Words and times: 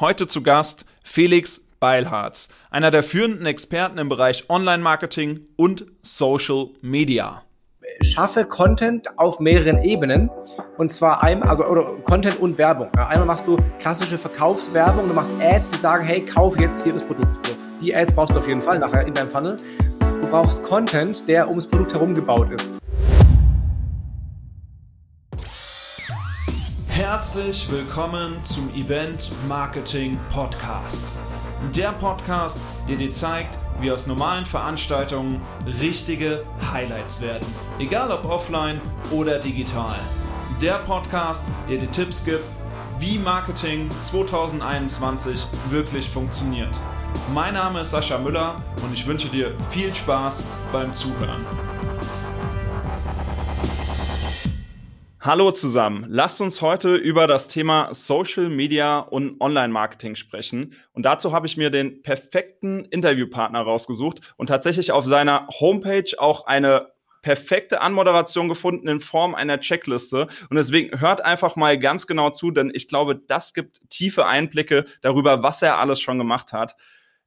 Heute 0.00 0.26
zu 0.26 0.42
Gast 0.42 0.86
Felix 1.04 1.60
Beilharz, 1.78 2.48
einer 2.72 2.90
der 2.90 3.04
führenden 3.04 3.46
Experten 3.46 3.96
im 3.98 4.08
Bereich 4.08 4.50
Online-Marketing 4.50 5.46
und 5.54 5.86
Social 6.02 6.70
Media. 6.82 7.44
Schaffe 8.00 8.44
Content 8.44 9.16
auf 9.20 9.38
mehreren 9.38 9.84
Ebenen 9.84 10.30
und 10.78 10.92
zwar 10.92 11.22
einmal, 11.22 11.48
also 11.48 11.64
oder 11.66 11.84
Content 12.02 12.40
und 12.40 12.58
Werbung. 12.58 12.92
Einmal 12.94 13.24
machst 13.24 13.46
du 13.46 13.56
klassische 13.78 14.18
Verkaufswerbung, 14.18 15.06
du 15.06 15.14
machst 15.14 15.40
Ads, 15.40 15.70
die 15.70 15.76
sagen, 15.76 16.04
hey, 16.04 16.24
kauf 16.24 16.58
jetzt 16.58 16.82
hier 16.82 16.94
das 16.94 17.06
Produkt. 17.06 17.54
Die 17.80 17.94
Ads 17.94 18.16
brauchst 18.16 18.34
du 18.34 18.40
auf 18.40 18.48
jeden 18.48 18.62
Fall 18.62 18.80
nachher 18.80 19.06
in 19.06 19.14
deinem 19.14 19.30
Funnel. 19.30 19.56
Du 20.00 20.28
brauchst 20.28 20.60
Content, 20.64 21.22
der 21.28 21.48
ums 21.48 21.70
Produkt 21.70 21.94
herum 21.94 22.14
gebaut 22.14 22.50
ist. 22.50 22.73
Herzlich 26.94 27.68
willkommen 27.72 28.40
zum 28.44 28.72
Event 28.72 29.28
Marketing 29.48 30.16
Podcast. 30.30 31.04
Der 31.74 31.90
Podcast, 31.90 32.56
der 32.88 32.94
dir 32.94 33.10
zeigt, 33.10 33.58
wie 33.80 33.90
aus 33.90 34.06
normalen 34.06 34.46
Veranstaltungen 34.46 35.42
richtige 35.80 36.44
Highlights 36.72 37.20
werden. 37.20 37.44
Egal 37.80 38.12
ob 38.12 38.24
offline 38.26 38.80
oder 39.10 39.40
digital. 39.40 39.96
Der 40.62 40.74
Podcast, 40.86 41.44
der 41.68 41.78
dir 41.78 41.90
Tipps 41.90 42.24
gibt, 42.24 42.44
wie 43.00 43.18
Marketing 43.18 43.90
2021 43.90 45.48
wirklich 45.70 46.08
funktioniert. 46.08 46.78
Mein 47.34 47.54
Name 47.54 47.80
ist 47.80 47.90
Sascha 47.90 48.18
Müller 48.18 48.62
und 48.84 48.94
ich 48.94 49.04
wünsche 49.04 49.26
dir 49.26 49.52
viel 49.68 49.92
Spaß 49.92 50.44
beim 50.72 50.94
Zuhören. 50.94 51.73
Hallo 55.26 55.52
zusammen. 55.52 56.04
Lasst 56.10 56.42
uns 56.42 56.60
heute 56.60 56.96
über 56.96 57.26
das 57.26 57.48
Thema 57.48 57.94
Social 57.94 58.50
Media 58.50 58.98
und 58.98 59.40
Online-Marketing 59.40 60.16
sprechen. 60.16 60.74
Und 60.92 61.06
dazu 61.06 61.32
habe 61.32 61.46
ich 61.46 61.56
mir 61.56 61.70
den 61.70 62.02
perfekten 62.02 62.84
Interviewpartner 62.84 63.62
rausgesucht 63.62 64.34
und 64.36 64.48
tatsächlich 64.48 64.92
auf 64.92 65.06
seiner 65.06 65.48
Homepage 65.48 66.12
auch 66.18 66.46
eine 66.46 66.88
perfekte 67.22 67.80
Anmoderation 67.80 68.50
gefunden 68.50 68.86
in 68.86 69.00
Form 69.00 69.34
einer 69.34 69.60
Checkliste. 69.60 70.28
Und 70.50 70.56
deswegen 70.58 71.00
hört 71.00 71.22
einfach 71.24 71.56
mal 71.56 71.78
ganz 71.78 72.06
genau 72.06 72.28
zu, 72.28 72.50
denn 72.50 72.70
ich 72.74 72.86
glaube, 72.86 73.16
das 73.16 73.54
gibt 73.54 73.80
tiefe 73.88 74.26
Einblicke 74.26 74.84
darüber, 75.00 75.42
was 75.42 75.62
er 75.62 75.78
alles 75.78 76.02
schon 76.02 76.18
gemacht 76.18 76.52
hat. 76.52 76.76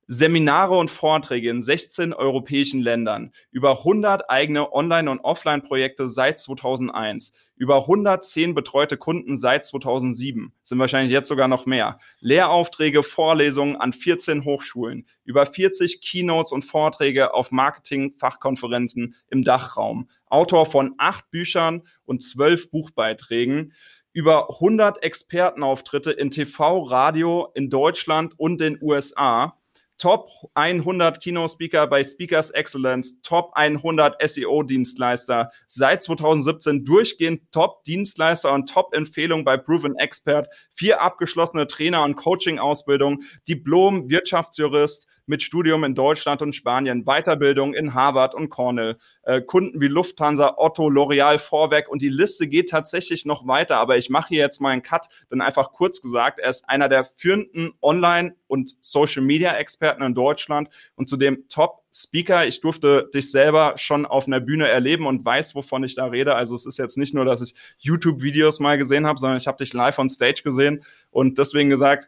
Seminare 0.10 0.78
und 0.78 0.90
Vorträge 0.90 1.50
in 1.50 1.62
16 1.62 2.14
europäischen 2.14 2.80
Ländern, 2.80 3.34
über 3.52 3.80
100 3.80 4.30
eigene 4.30 4.72
Online- 4.72 5.12
und 5.12 5.20
Offline-Projekte 5.20 6.08
seit 6.08 6.40
2001, 6.40 7.34
über 7.58 7.82
110 7.82 8.56
betreute 8.56 8.96
Kunden 8.96 9.38
seit 9.38 9.66
2007, 9.66 10.54
sind 10.64 10.80
wahrscheinlich 10.80 11.12
jetzt 11.12 11.28
sogar 11.28 11.50
noch 11.50 11.66
mehr, 11.66 12.00
Lehraufträge, 12.22 13.04
Vorlesungen 13.04 13.76
an 13.76 13.92
14 13.92 14.46
Hochschulen, 14.46 15.06
über 15.26 15.46
40 15.46 16.02
Keynotes 16.02 16.54
und 16.54 16.64
Vorträge 16.64 17.34
auf 17.34 17.52
Marketing-Fachkonferenzen 17.52 19.14
im 19.30 19.44
Dachraum, 19.44 20.10
Autor 20.28 20.66
von 20.68 20.96
acht 20.98 21.30
Büchern 21.32 21.84
und 22.06 22.24
zwölf 22.24 22.72
Buchbeiträgen, 22.72 23.74
über 24.14 24.50
100 24.52 25.04
Expertenauftritte 25.04 26.12
in 26.14 26.32
TV, 26.32 26.84
Radio 26.84 27.52
in 27.56 27.70
Deutschland 27.70 28.40
und 28.40 28.62
den 28.62 28.82
USA, 28.82 29.58
Top 29.98 30.30
100 30.54 31.20
Keynote-Speaker 31.22 31.88
bei 31.88 32.04
Speakers 32.04 32.52
Excellence, 32.52 33.20
Top 33.24 33.52
100 33.54 34.16
SEO-Dienstleister, 34.22 35.52
seit 35.66 36.04
2017 36.04 36.86
durchgehend 36.86 37.52
Top-Dienstleister 37.52 38.54
und 38.54 38.70
Top-Empfehlung 38.70 39.44
bei 39.44 39.58
Proven 39.58 39.96
Expert, 39.98 40.48
vier 40.74 41.02
abgeschlossene 41.02 41.66
Trainer- 41.66 42.04
und 42.04 42.16
Coaching-Ausbildung, 42.16 43.24
Diplom 43.48 44.10
Wirtschaftsjurist, 44.10 45.08
mit 45.28 45.44
Studium 45.44 45.84
in 45.84 45.94
Deutschland 45.94 46.42
und 46.42 46.56
Spanien, 46.56 47.06
Weiterbildung 47.06 47.74
in 47.74 47.94
Harvard 47.94 48.34
und 48.34 48.50
Cornell, 48.50 48.98
äh, 49.24 49.42
Kunden 49.42 49.80
wie 49.80 49.88
Lufthansa, 49.88 50.56
Otto, 50.58 50.88
L'Oreal, 50.88 51.38
Vorwerk 51.38 51.90
und 51.90 52.02
die 52.02 52.10
Liste 52.10 52.48
geht 52.48 52.70
tatsächlich 52.70 53.26
noch 53.26 53.46
weiter, 53.48 53.78
aber 53.78 53.98
ich 53.98 54.10
mache 54.10 54.30
hier 54.30 54.40
jetzt 54.40 54.60
mal 54.60 54.70
einen 54.70 54.82
Cut, 54.82 55.08
denn 55.32 55.42
einfach 55.42 55.72
kurz 55.72 56.02
gesagt, 56.02 56.40
er 56.40 56.50
ist 56.50 56.68
einer 56.68 56.90
der 56.90 57.06
führenden 57.06 57.74
Online- 57.82 58.36
und 58.48 58.76
Social-Media-Experten 58.82 60.02
in 60.02 60.16
Deutschland 60.16 60.70
und 60.96 61.08
zudem 61.10 61.48
Top 61.50 61.84
Speaker. 61.94 62.46
Ich 62.46 62.62
durfte 62.62 63.10
dich 63.14 63.32
selber 63.32 63.74
schon 63.78 64.06
auf 64.06 64.28
einer 64.28 64.40
Bühne 64.40 64.68
erleben 64.68 65.08
und 65.08 65.26
weiß, 65.26 65.56
wovon 65.56 65.84
ich 65.84 65.96
da 65.96 66.06
rede. 66.06 66.36
Also 66.36 66.56
es 66.56 66.66
ist 66.66 66.78
jetzt 66.78 66.98
nicht 66.98 67.14
nur, 67.14 67.26
dass 67.26 67.42
ich 67.42 67.56
YouTube-Videos 67.80 68.60
mal 68.60 68.78
gesehen 68.78 69.08
habe, 69.08 69.20
sondern 69.20 69.38
ich 69.38 69.48
habe 69.48 69.58
dich 69.58 69.74
live 69.74 70.00
on 70.00 70.10
Stage 70.10 70.42
gesehen 70.44 70.84
und 71.10 71.38
deswegen 71.38 71.70
gesagt, 71.70 72.08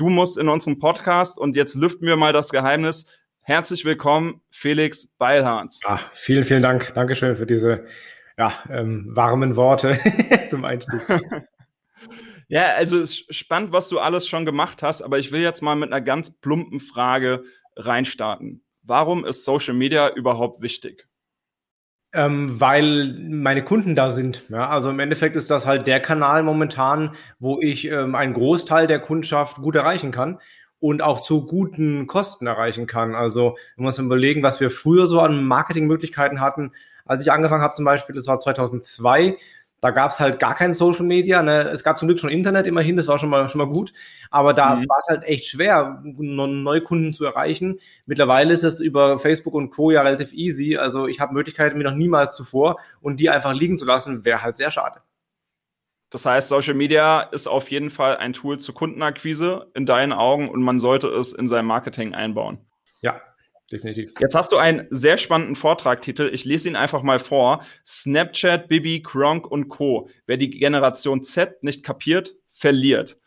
Du 0.00 0.08
musst 0.08 0.38
in 0.38 0.48
unserem 0.48 0.78
Podcast 0.78 1.38
und 1.38 1.56
jetzt 1.56 1.74
lüften 1.74 2.06
wir 2.06 2.16
mal 2.16 2.32
das 2.32 2.48
Geheimnis. 2.48 3.04
Herzlich 3.42 3.84
willkommen, 3.84 4.40
Felix 4.48 5.08
Beilharz. 5.18 5.78
Ah, 5.84 5.98
vielen, 6.14 6.46
vielen 6.46 6.62
Dank. 6.62 6.94
Dankeschön 6.94 7.36
für 7.36 7.44
diese 7.44 7.84
ja, 8.38 8.50
ähm, 8.70 9.10
warmen 9.10 9.56
Worte 9.56 9.98
zum 10.48 10.64
Einstieg. 10.64 11.02
ja, 12.48 12.76
also 12.78 12.96
es 12.96 13.20
ist 13.20 13.34
spannend, 13.34 13.72
was 13.72 13.90
du 13.90 13.98
alles 13.98 14.26
schon 14.26 14.46
gemacht 14.46 14.82
hast, 14.82 15.02
aber 15.02 15.18
ich 15.18 15.32
will 15.32 15.42
jetzt 15.42 15.60
mal 15.60 15.76
mit 15.76 15.92
einer 15.92 16.00
ganz 16.00 16.30
plumpen 16.30 16.80
Frage 16.80 17.44
reinstarten. 17.76 18.64
Warum 18.82 19.26
ist 19.26 19.44
Social 19.44 19.74
Media 19.74 20.08
überhaupt 20.14 20.62
wichtig? 20.62 21.09
Ähm, 22.12 22.60
weil 22.60 23.14
meine 23.28 23.62
Kunden 23.62 23.94
da 23.94 24.10
sind. 24.10 24.42
Ja, 24.48 24.68
also 24.68 24.90
im 24.90 24.98
Endeffekt 24.98 25.36
ist 25.36 25.50
das 25.50 25.64
halt 25.64 25.86
der 25.86 26.00
Kanal 26.00 26.42
momentan, 26.42 27.14
wo 27.38 27.60
ich 27.60 27.86
ähm, 27.86 28.16
einen 28.16 28.32
Großteil 28.32 28.88
der 28.88 28.98
Kundschaft 28.98 29.58
gut 29.58 29.76
erreichen 29.76 30.10
kann 30.10 30.40
und 30.80 31.02
auch 31.02 31.20
zu 31.20 31.46
guten 31.46 32.08
Kosten 32.08 32.48
erreichen 32.48 32.88
kann. 32.88 33.14
Also 33.14 33.56
wenn 33.76 33.84
wir 33.84 33.88
uns 33.88 33.98
überlegen, 33.98 34.42
was 34.42 34.58
wir 34.58 34.70
früher 34.70 35.06
so 35.06 35.20
an 35.20 35.44
Marketingmöglichkeiten 35.44 36.40
hatten, 36.40 36.72
als 37.04 37.22
ich 37.22 37.30
angefangen 37.30 37.62
habe 37.62 37.74
zum 37.74 37.84
Beispiel, 37.84 38.14
das 38.14 38.26
war 38.26 38.40
2002, 38.40 39.36
da 39.80 39.90
gab 39.90 40.10
es 40.10 40.20
halt 40.20 40.38
gar 40.38 40.54
kein 40.54 40.74
Social 40.74 41.06
Media. 41.06 41.42
Ne? 41.42 41.62
Es 41.70 41.82
gab 41.82 41.98
zum 41.98 42.08
Glück 42.08 42.18
schon 42.18 42.30
Internet 42.30 42.66
immerhin, 42.66 42.96
das 42.96 43.08
war 43.08 43.18
schon 43.18 43.30
mal, 43.30 43.48
schon 43.48 43.58
mal 43.58 43.72
gut. 43.72 43.92
Aber 44.30 44.52
da 44.52 44.76
mhm. 44.76 44.88
war 44.88 44.96
es 44.98 45.06
halt 45.08 45.24
echt 45.24 45.46
schwer, 45.46 46.02
neue 46.04 46.82
Kunden 46.82 47.12
zu 47.12 47.24
erreichen. 47.24 47.80
Mittlerweile 48.06 48.52
ist 48.52 48.62
es 48.62 48.80
über 48.80 49.18
Facebook 49.18 49.54
und 49.54 49.70
Co. 49.70 49.90
ja 49.90 50.02
relativ 50.02 50.32
easy. 50.32 50.76
Also 50.76 51.06
ich 51.06 51.20
habe 51.20 51.32
Möglichkeiten 51.32 51.78
wie 51.78 51.84
noch 51.84 51.94
niemals 51.94 52.36
zuvor 52.36 52.76
und 53.00 53.20
die 53.20 53.30
einfach 53.30 53.54
liegen 53.54 53.78
zu 53.78 53.86
lassen, 53.86 54.24
wäre 54.24 54.42
halt 54.42 54.56
sehr 54.56 54.70
schade. 54.70 55.00
Das 56.10 56.26
heißt, 56.26 56.48
Social 56.48 56.74
Media 56.74 57.22
ist 57.22 57.46
auf 57.46 57.70
jeden 57.70 57.88
Fall 57.88 58.16
ein 58.16 58.32
Tool 58.32 58.58
zur 58.58 58.74
Kundenakquise 58.74 59.70
in 59.74 59.86
deinen 59.86 60.12
Augen 60.12 60.48
und 60.48 60.60
man 60.60 60.80
sollte 60.80 61.06
es 61.06 61.32
in 61.32 61.46
sein 61.46 61.64
Marketing 61.64 62.14
einbauen. 62.14 62.58
Ja, 63.00 63.20
definitiv. 63.70 64.12
Jetzt 64.18 64.34
hast 64.34 64.52
du 64.52 64.56
einen 64.56 64.86
sehr 64.90 65.16
spannenden 65.16 65.56
Vortragtitel. 65.56 66.30
Ich 66.32 66.44
lese 66.44 66.68
ihn 66.68 66.76
einfach 66.76 67.02
mal 67.02 67.18
vor. 67.18 67.64
Snapchat, 67.84 68.68
Bibi, 68.68 69.02
Kronk 69.02 69.46
und 69.46 69.68
Co. 69.68 70.08
Wer 70.26 70.36
die 70.36 70.50
Generation 70.50 71.22
Z 71.22 71.62
nicht 71.62 71.84
kapiert, 71.84 72.36
verliert. 72.50 73.18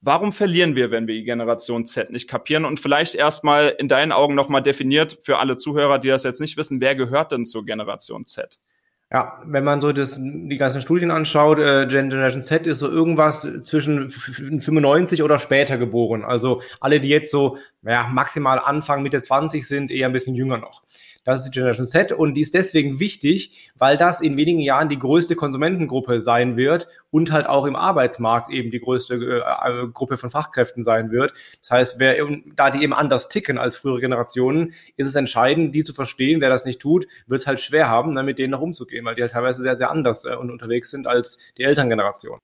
Warum 0.00 0.32
verlieren 0.32 0.76
wir, 0.76 0.90
wenn 0.90 1.06
wir 1.06 1.14
die 1.14 1.24
Generation 1.24 1.86
Z 1.86 2.10
nicht 2.10 2.28
kapieren? 2.28 2.66
Und 2.66 2.78
vielleicht 2.78 3.14
erstmal 3.14 3.74
in 3.78 3.88
deinen 3.88 4.12
Augen 4.12 4.34
nochmal 4.34 4.62
definiert 4.62 5.18
für 5.22 5.38
alle 5.38 5.56
Zuhörer, 5.56 5.98
die 5.98 6.08
das 6.08 6.24
jetzt 6.24 6.42
nicht 6.42 6.58
wissen, 6.58 6.82
wer 6.82 6.94
gehört 6.94 7.32
denn 7.32 7.46
zur 7.46 7.64
Generation 7.64 8.26
Z? 8.26 8.60
Ja, 9.14 9.40
wenn 9.44 9.62
man 9.62 9.80
so 9.80 9.92
das, 9.92 10.18
die 10.20 10.56
ganzen 10.56 10.80
Studien 10.80 11.12
anschaut, 11.12 11.60
äh, 11.60 11.86
Generation 11.86 12.42
Z 12.42 12.66
ist 12.66 12.80
so 12.80 12.90
irgendwas 12.90 13.46
zwischen 13.60 14.08
95 14.08 15.22
oder 15.22 15.38
später 15.38 15.78
geboren. 15.78 16.24
Also 16.24 16.62
alle, 16.80 16.98
die 16.98 17.10
jetzt 17.10 17.30
so 17.30 17.56
ja, 17.84 18.08
maximal 18.08 18.58
Anfang 18.58 19.04
Mitte 19.04 19.22
20 19.22 19.68
sind, 19.68 19.92
eher 19.92 20.08
ein 20.08 20.12
bisschen 20.12 20.34
jünger 20.34 20.58
noch. 20.58 20.82
Das 21.24 21.40
ist 21.40 21.46
die 21.46 21.58
Generation 21.58 21.86
Z 21.86 22.12
und 22.12 22.34
die 22.34 22.42
ist 22.42 22.54
deswegen 22.54 23.00
wichtig, 23.00 23.70
weil 23.76 23.96
das 23.96 24.20
in 24.20 24.36
wenigen 24.36 24.60
Jahren 24.60 24.90
die 24.90 24.98
größte 24.98 25.36
Konsumentengruppe 25.36 26.20
sein 26.20 26.56
wird 26.56 26.86
und 27.10 27.32
halt 27.32 27.46
auch 27.46 27.64
im 27.64 27.76
Arbeitsmarkt 27.76 28.50
eben 28.50 28.70
die 28.70 28.80
größte 28.80 29.14
äh, 29.14 29.86
Gruppe 29.92 30.18
von 30.18 30.30
Fachkräften 30.30 30.82
sein 30.82 31.10
wird. 31.10 31.32
Das 31.60 31.70
heißt, 31.70 31.98
wer, 31.98 32.16
da 32.54 32.70
die 32.70 32.82
eben 32.82 32.92
anders 32.92 33.28
ticken 33.28 33.56
als 33.56 33.76
frühere 33.76 34.00
Generationen, 34.00 34.74
ist 34.96 35.06
es 35.06 35.14
entscheidend, 35.14 35.74
die 35.74 35.82
zu 35.82 35.94
verstehen. 35.94 36.42
Wer 36.42 36.50
das 36.50 36.66
nicht 36.66 36.80
tut, 36.80 37.06
wird 37.26 37.40
es 37.40 37.46
halt 37.46 37.60
schwer 37.60 37.88
haben, 37.88 38.14
dann 38.14 38.26
mit 38.26 38.38
denen 38.38 38.50
noch 38.50 38.60
umzugehen, 38.60 39.04
weil 39.04 39.14
die 39.14 39.22
halt 39.22 39.32
teilweise 39.32 39.62
sehr, 39.62 39.76
sehr 39.76 39.90
anders 39.90 40.24
äh, 40.24 40.36
und 40.36 40.50
unterwegs 40.50 40.90
sind 40.90 41.06
als 41.06 41.38
die 41.56 41.64
Elterngeneration. 41.64 42.38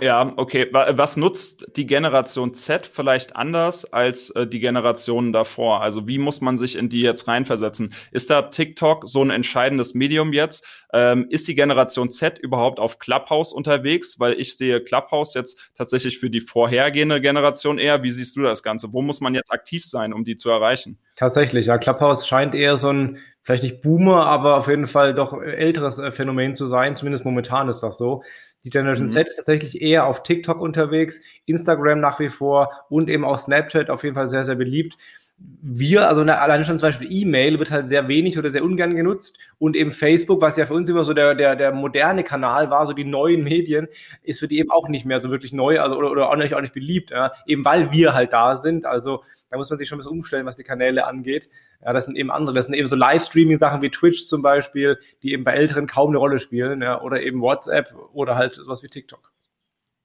Ja, 0.00 0.32
okay. 0.36 0.68
Was 0.72 1.16
nutzt 1.16 1.66
die 1.76 1.86
Generation 1.86 2.54
Z 2.54 2.86
vielleicht 2.86 3.36
anders 3.36 3.92
als 3.92 4.30
äh, 4.30 4.46
die 4.46 4.58
Generationen 4.58 5.32
davor? 5.32 5.82
Also 5.82 6.08
wie 6.08 6.18
muss 6.18 6.40
man 6.40 6.58
sich 6.58 6.76
in 6.76 6.88
die 6.88 7.00
jetzt 7.00 7.28
reinversetzen? 7.28 7.94
Ist 8.10 8.30
da 8.30 8.42
TikTok 8.42 9.08
so 9.08 9.22
ein 9.22 9.30
entscheidendes 9.30 9.94
Medium 9.94 10.32
jetzt? 10.32 10.66
Ähm, 10.92 11.26
ist 11.30 11.46
die 11.46 11.54
Generation 11.54 12.10
Z 12.10 12.38
überhaupt 12.38 12.80
auf 12.80 12.98
Clubhouse 12.98 13.52
unterwegs? 13.52 14.18
Weil 14.18 14.32
ich 14.34 14.56
sehe 14.56 14.82
Clubhouse 14.82 15.34
jetzt 15.34 15.70
tatsächlich 15.76 16.18
für 16.18 16.28
die 16.28 16.40
vorhergehende 16.40 17.20
Generation 17.20 17.78
eher. 17.78 18.02
Wie 18.02 18.10
siehst 18.10 18.34
du 18.34 18.42
das 18.42 18.64
Ganze? 18.64 18.92
Wo 18.92 19.00
muss 19.00 19.20
man 19.20 19.34
jetzt 19.34 19.52
aktiv 19.52 19.84
sein, 19.84 20.12
um 20.12 20.24
die 20.24 20.36
zu 20.36 20.50
erreichen? 20.50 20.98
Tatsächlich, 21.14 21.66
ja. 21.66 21.78
Clubhouse 21.78 22.26
scheint 22.26 22.56
eher 22.56 22.76
so 22.76 22.92
ein 22.92 23.18
vielleicht 23.42 23.62
nicht 23.62 23.82
Boomer, 23.82 24.26
aber 24.26 24.56
auf 24.56 24.68
jeden 24.68 24.86
Fall 24.86 25.14
doch 25.14 25.40
älteres 25.40 25.98
äh, 25.98 26.10
Phänomen 26.10 26.56
zu 26.56 26.64
sein. 26.64 26.96
Zumindest 26.96 27.24
momentan 27.24 27.68
ist 27.68 27.80
das 27.80 27.96
so. 27.98 28.22
Die 28.64 28.70
Generation 28.70 29.06
mhm. 29.06 29.12
Z 29.12 29.28
ist 29.28 29.36
tatsächlich 29.36 29.80
eher 29.82 30.06
auf 30.06 30.22
TikTok 30.22 30.60
unterwegs, 30.60 31.20
Instagram 31.46 32.00
nach 32.00 32.18
wie 32.18 32.30
vor 32.30 32.70
und 32.88 33.08
eben 33.10 33.24
auch 33.24 33.38
Snapchat 33.38 33.90
auf 33.90 34.04
jeden 34.04 34.14
Fall 34.14 34.28
sehr, 34.28 34.44
sehr 34.44 34.56
beliebt 34.56 34.96
wir, 35.36 36.08
also 36.08 36.20
eine, 36.20 36.38
alleine 36.38 36.64
schon 36.64 36.78
zum 36.78 36.88
Beispiel 36.88 37.10
E-Mail 37.10 37.58
wird 37.58 37.70
halt 37.70 37.86
sehr 37.86 38.06
wenig 38.06 38.38
oder 38.38 38.50
sehr 38.50 38.62
ungern 38.62 38.94
genutzt 38.94 39.38
und 39.58 39.74
eben 39.74 39.90
Facebook, 39.90 40.40
was 40.40 40.56
ja 40.56 40.66
für 40.66 40.74
uns 40.74 40.88
immer 40.88 41.04
so 41.04 41.12
der, 41.12 41.34
der, 41.34 41.56
der 41.56 41.72
moderne 41.72 42.22
Kanal 42.22 42.70
war, 42.70 42.86
so 42.86 42.92
die 42.92 43.04
neuen 43.04 43.42
Medien, 43.42 43.88
ist 44.22 44.40
für 44.40 44.48
die 44.48 44.58
eben 44.58 44.70
auch 44.70 44.88
nicht 44.88 45.06
mehr 45.06 45.20
so 45.20 45.30
wirklich 45.30 45.52
neu, 45.52 45.80
also 45.80 45.96
oder, 45.96 46.10
oder 46.10 46.30
auch, 46.30 46.36
nicht, 46.36 46.54
auch 46.54 46.60
nicht 46.60 46.74
beliebt, 46.74 47.10
ja, 47.10 47.32
eben 47.46 47.64
weil 47.64 47.92
wir 47.92 48.14
halt 48.14 48.32
da 48.32 48.56
sind, 48.56 48.86
also 48.86 49.22
da 49.50 49.56
muss 49.56 49.70
man 49.70 49.78
sich 49.78 49.88
schon 49.88 49.96
ein 49.96 50.00
bisschen 50.00 50.12
umstellen, 50.12 50.46
was 50.46 50.56
die 50.56 50.64
Kanäle 50.64 51.06
angeht. 51.06 51.48
Ja, 51.84 51.92
das 51.92 52.06
sind 52.06 52.16
eben 52.16 52.30
andere, 52.30 52.54
das 52.54 52.66
sind 52.66 52.74
eben 52.74 52.88
so 52.88 52.96
Livestreaming-Sachen 52.96 53.82
wie 53.82 53.90
Twitch 53.90 54.26
zum 54.26 54.42
Beispiel, 54.42 54.98
die 55.22 55.32
eben 55.32 55.44
bei 55.44 55.52
Älteren 55.52 55.86
kaum 55.86 56.10
eine 56.10 56.18
Rolle 56.18 56.38
spielen, 56.38 56.82
ja, 56.82 57.00
oder 57.00 57.22
eben 57.22 57.40
WhatsApp 57.40 57.94
oder 58.12 58.36
halt 58.36 58.54
sowas 58.54 58.82
wie 58.82 58.88
TikTok. 58.88 59.32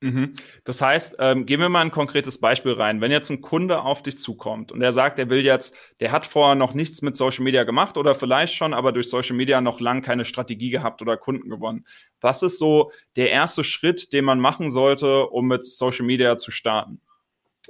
Mhm. 0.01 0.33
Das 0.63 0.81
heißt, 0.81 1.17
ähm, 1.19 1.45
gehen 1.45 1.59
wir 1.59 1.67
mal 1.67 1.81
ein 1.81 1.91
konkretes 1.91 2.39
Beispiel 2.39 2.71
rein. 2.71 3.01
Wenn 3.01 3.11
jetzt 3.11 3.29
ein 3.29 3.41
Kunde 3.41 3.81
auf 3.81 4.01
dich 4.01 4.17
zukommt 4.17 4.71
und 4.71 4.81
er 4.81 4.93
sagt, 4.93 5.19
er 5.19 5.29
will 5.29 5.43
jetzt, 5.43 5.75
der 5.99 6.13
hat 6.13 6.25
vorher 6.25 6.55
noch 6.55 6.73
nichts 6.73 7.01
mit 7.01 7.17
Social 7.17 7.43
Media 7.43 7.65
gemacht 7.65 7.97
oder 7.97 8.15
vielleicht 8.15 8.53
schon, 8.55 8.73
aber 8.73 8.93
durch 8.93 9.09
Social 9.09 9.35
Media 9.35 9.59
noch 9.59 9.81
lang 9.81 10.01
keine 10.01 10.23
Strategie 10.23 10.69
gehabt 10.69 11.01
oder 11.01 11.17
Kunden 11.17 11.49
gewonnen. 11.49 11.85
Was 12.21 12.43
ist 12.43 12.59
so 12.59 12.91
der 13.17 13.31
erste 13.31 13.65
Schritt, 13.65 14.13
den 14.13 14.23
man 14.23 14.39
machen 14.39 14.71
sollte, 14.71 15.27
um 15.27 15.47
mit 15.47 15.65
Social 15.65 16.05
Media 16.05 16.37
zu 16.37 16.51
starten? 16.51 17.01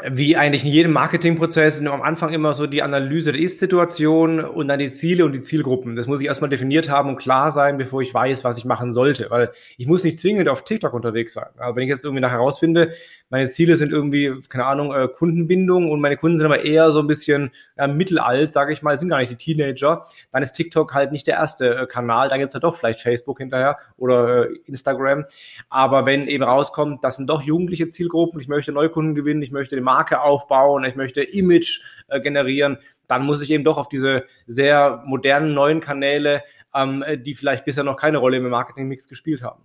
Wie 0.07 0.37
eigentlich 0.37 0.63
in 0.63 0.71
jedem 0.71 0.93
Marketingprozess 0.93 1.85
am 1.85 2.01
Anfang 2.01 2.31
immer 2.33 2.53
so 2.53 2.67
die 2.67 2.81
Analyse 2.81 3.33
der 3.33 3.41
Ist-Situation 3.41 4.39
und 4.39 4.67
dann 4.69 4.79
die 4.79 4.91
Ziele 4.91 5.25
und 5.25 5.33
die 5.33 5.41
Zielgruppen. 5.41 5.95
Das 5.95 6.07
muss 6.07 6.21
ich 6.21 6.27
erstmal 6.27 6.49
definiert 6.49 6.89
haben 6.89 7.09
und 7.09 7.17
klar 7.17 7.51
sein, 7.51 7.77
bevor 7.77 8.01
ich 8.01 8.13
weiß, 8.13 8.43
was 8.43 8.57
ich 8.57 8.65
machen 8.65 8.93
sollte. 8.93 9.29
Weil 9.29 9.51
ich 9.77 9.87
muss 9.87 10.03
nicht 10.03 10.17
zwingend 10.17 10.47
auf 10.47 10.63
TikTok 10.63 10.93
unterwegs 10.93 11.33
sein. 11.33 11.49
Aber 11.57 11.75
wenn 11.75 11.83
ich 11.83 11.89
jetzt 11.89 12.05
irgendwie 12.05 12.21
nachher 12.21 12.37
herausfinde, 12.37 12.93
meine 13.29 13.49
Ziele 13.49 13.75
sind 13.75 13.91
irgendwie, 13.91 14.33
keine 14.49 14.65
Ahnung, 14.65 14.93
äh, 14.93 15.07
Kundenbindung 15.07 15.89
und 15.91 16.01
meine 16.01 16.17
Kunden 16.17 16.37
sind 16.37 16.45
aber 16.45 16.65
eher 16.65 16.91
so 16.91 16.99
ein 16.99 17.07
bisschen 17.07 17.51
äh, 17.77 17.87
mittelalt, 17.87 18.51
sage 18.51 18.73
ich 18.73 18.81
mal, 18.81 18.97
sind 18.97 19.09
gar 19.09 19.19
nicht 19.19 19.31
die 19.31 19.35
Teenager, 19.35 20.03
dann 20.31 20.43
ist 20.43 20.53
TikTok 20.53 20.93
halt 20.93 21.11
nicht 21.11 21.27
der 21.27 21.35
erste 21.35 21.75
äh, 21.75 21.87
Kanal, 21.87 22.29
dann 22.29 22.39
gibt's 22.39 22.53
ja 22.53 22.59
doch 22.59 22.75
vielleicht 22.75 23.01
Facebook 23.01 23.37
hinterher 23.37 23.77
oder 23.97 24.49
äh, 24.49 24.55
Instagram. 24.65 25.25
Aber 25.69 26.05
wenn 26.05 26.27
eben 26.27 26.43
rauskommt, 26.43 27.03
das 27.03 27.17
sind 27.17 27.29
doch 27.29 27.41
jugendliche 27.41 27.87
Zielgruppen, 27.87 28.39
ich 28.39 28.47
möchte 28.47 28.71
Neukunden 28.71 29.15
gewinnen, 29.15 29.41
ich 29.41 29.51
möchte 29.51 29.75
die 29.75 29.81
Marke 29.81 30.21
aufbauen, 30.21 30.83
ich 30.83 30.95
möchte 30.95 31.21
Image 31.21 31.81
äh, 32.07 32.19
generieren, 32.21 32.79
dann 33.07 33.23
muss 33.23 33.41
ich 33.41 33.49
eben 33.51 33.63
doch 33.63 33.77
auf 33.77 33.89
diese 33.89 34.25
sehr 34.47 35.03
modernen 35.05 35.53
neuen 35.53 35.79
Kanäle, 35.81 36.43
ähm, 36.73 37.03
die 37.25 37.33
vielleicht 37.33 37.65
bisher 37.65 37.83
noch 37.83 37.95
keine 37.95 38.19
Rolle 38.19 38.37
im 38.37 38.49
Marketingmix 38.49 39.07
gespielt 39.07 39.41
haben. 39.41 39.63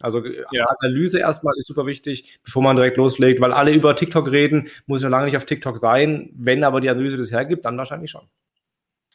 Also 0.00 0.24
äh, 0.24 0.44
ja. 0.52 0.66
Analyse 0.80 1.18
erstmal 1.20 1.54
ist 1.58 1.66
super 1.66 1.86
wichtig, 1.86 2.38
bevor 2.44 2.62
man 2.62 2.76
direkt 2.76 2.96
loslegt, 2.96 3.40
weil 3.40 3.52
alle 3.52 3.72
über 3.72 3.96
TikTok 3.96 4.30
reden, 4.30 4.68
muss 4.86 5.02
ja 5.02 5.08
lange 5.08 5.26
nicht 5.26 5.36
auf 5.36 5.46
TikTok 5.46 5.78
sein. 5.78 6.30
Wenn 6.34 6.64
aber 6.64 6.80
die 6.80 6.90
Analyse 6.90 7.16
das 7.16 7.30
hergibt, 7.32 7.64
dann 7.64 7.78
wahrscheinlich 7.78 8.10
schon. 8.10 8.28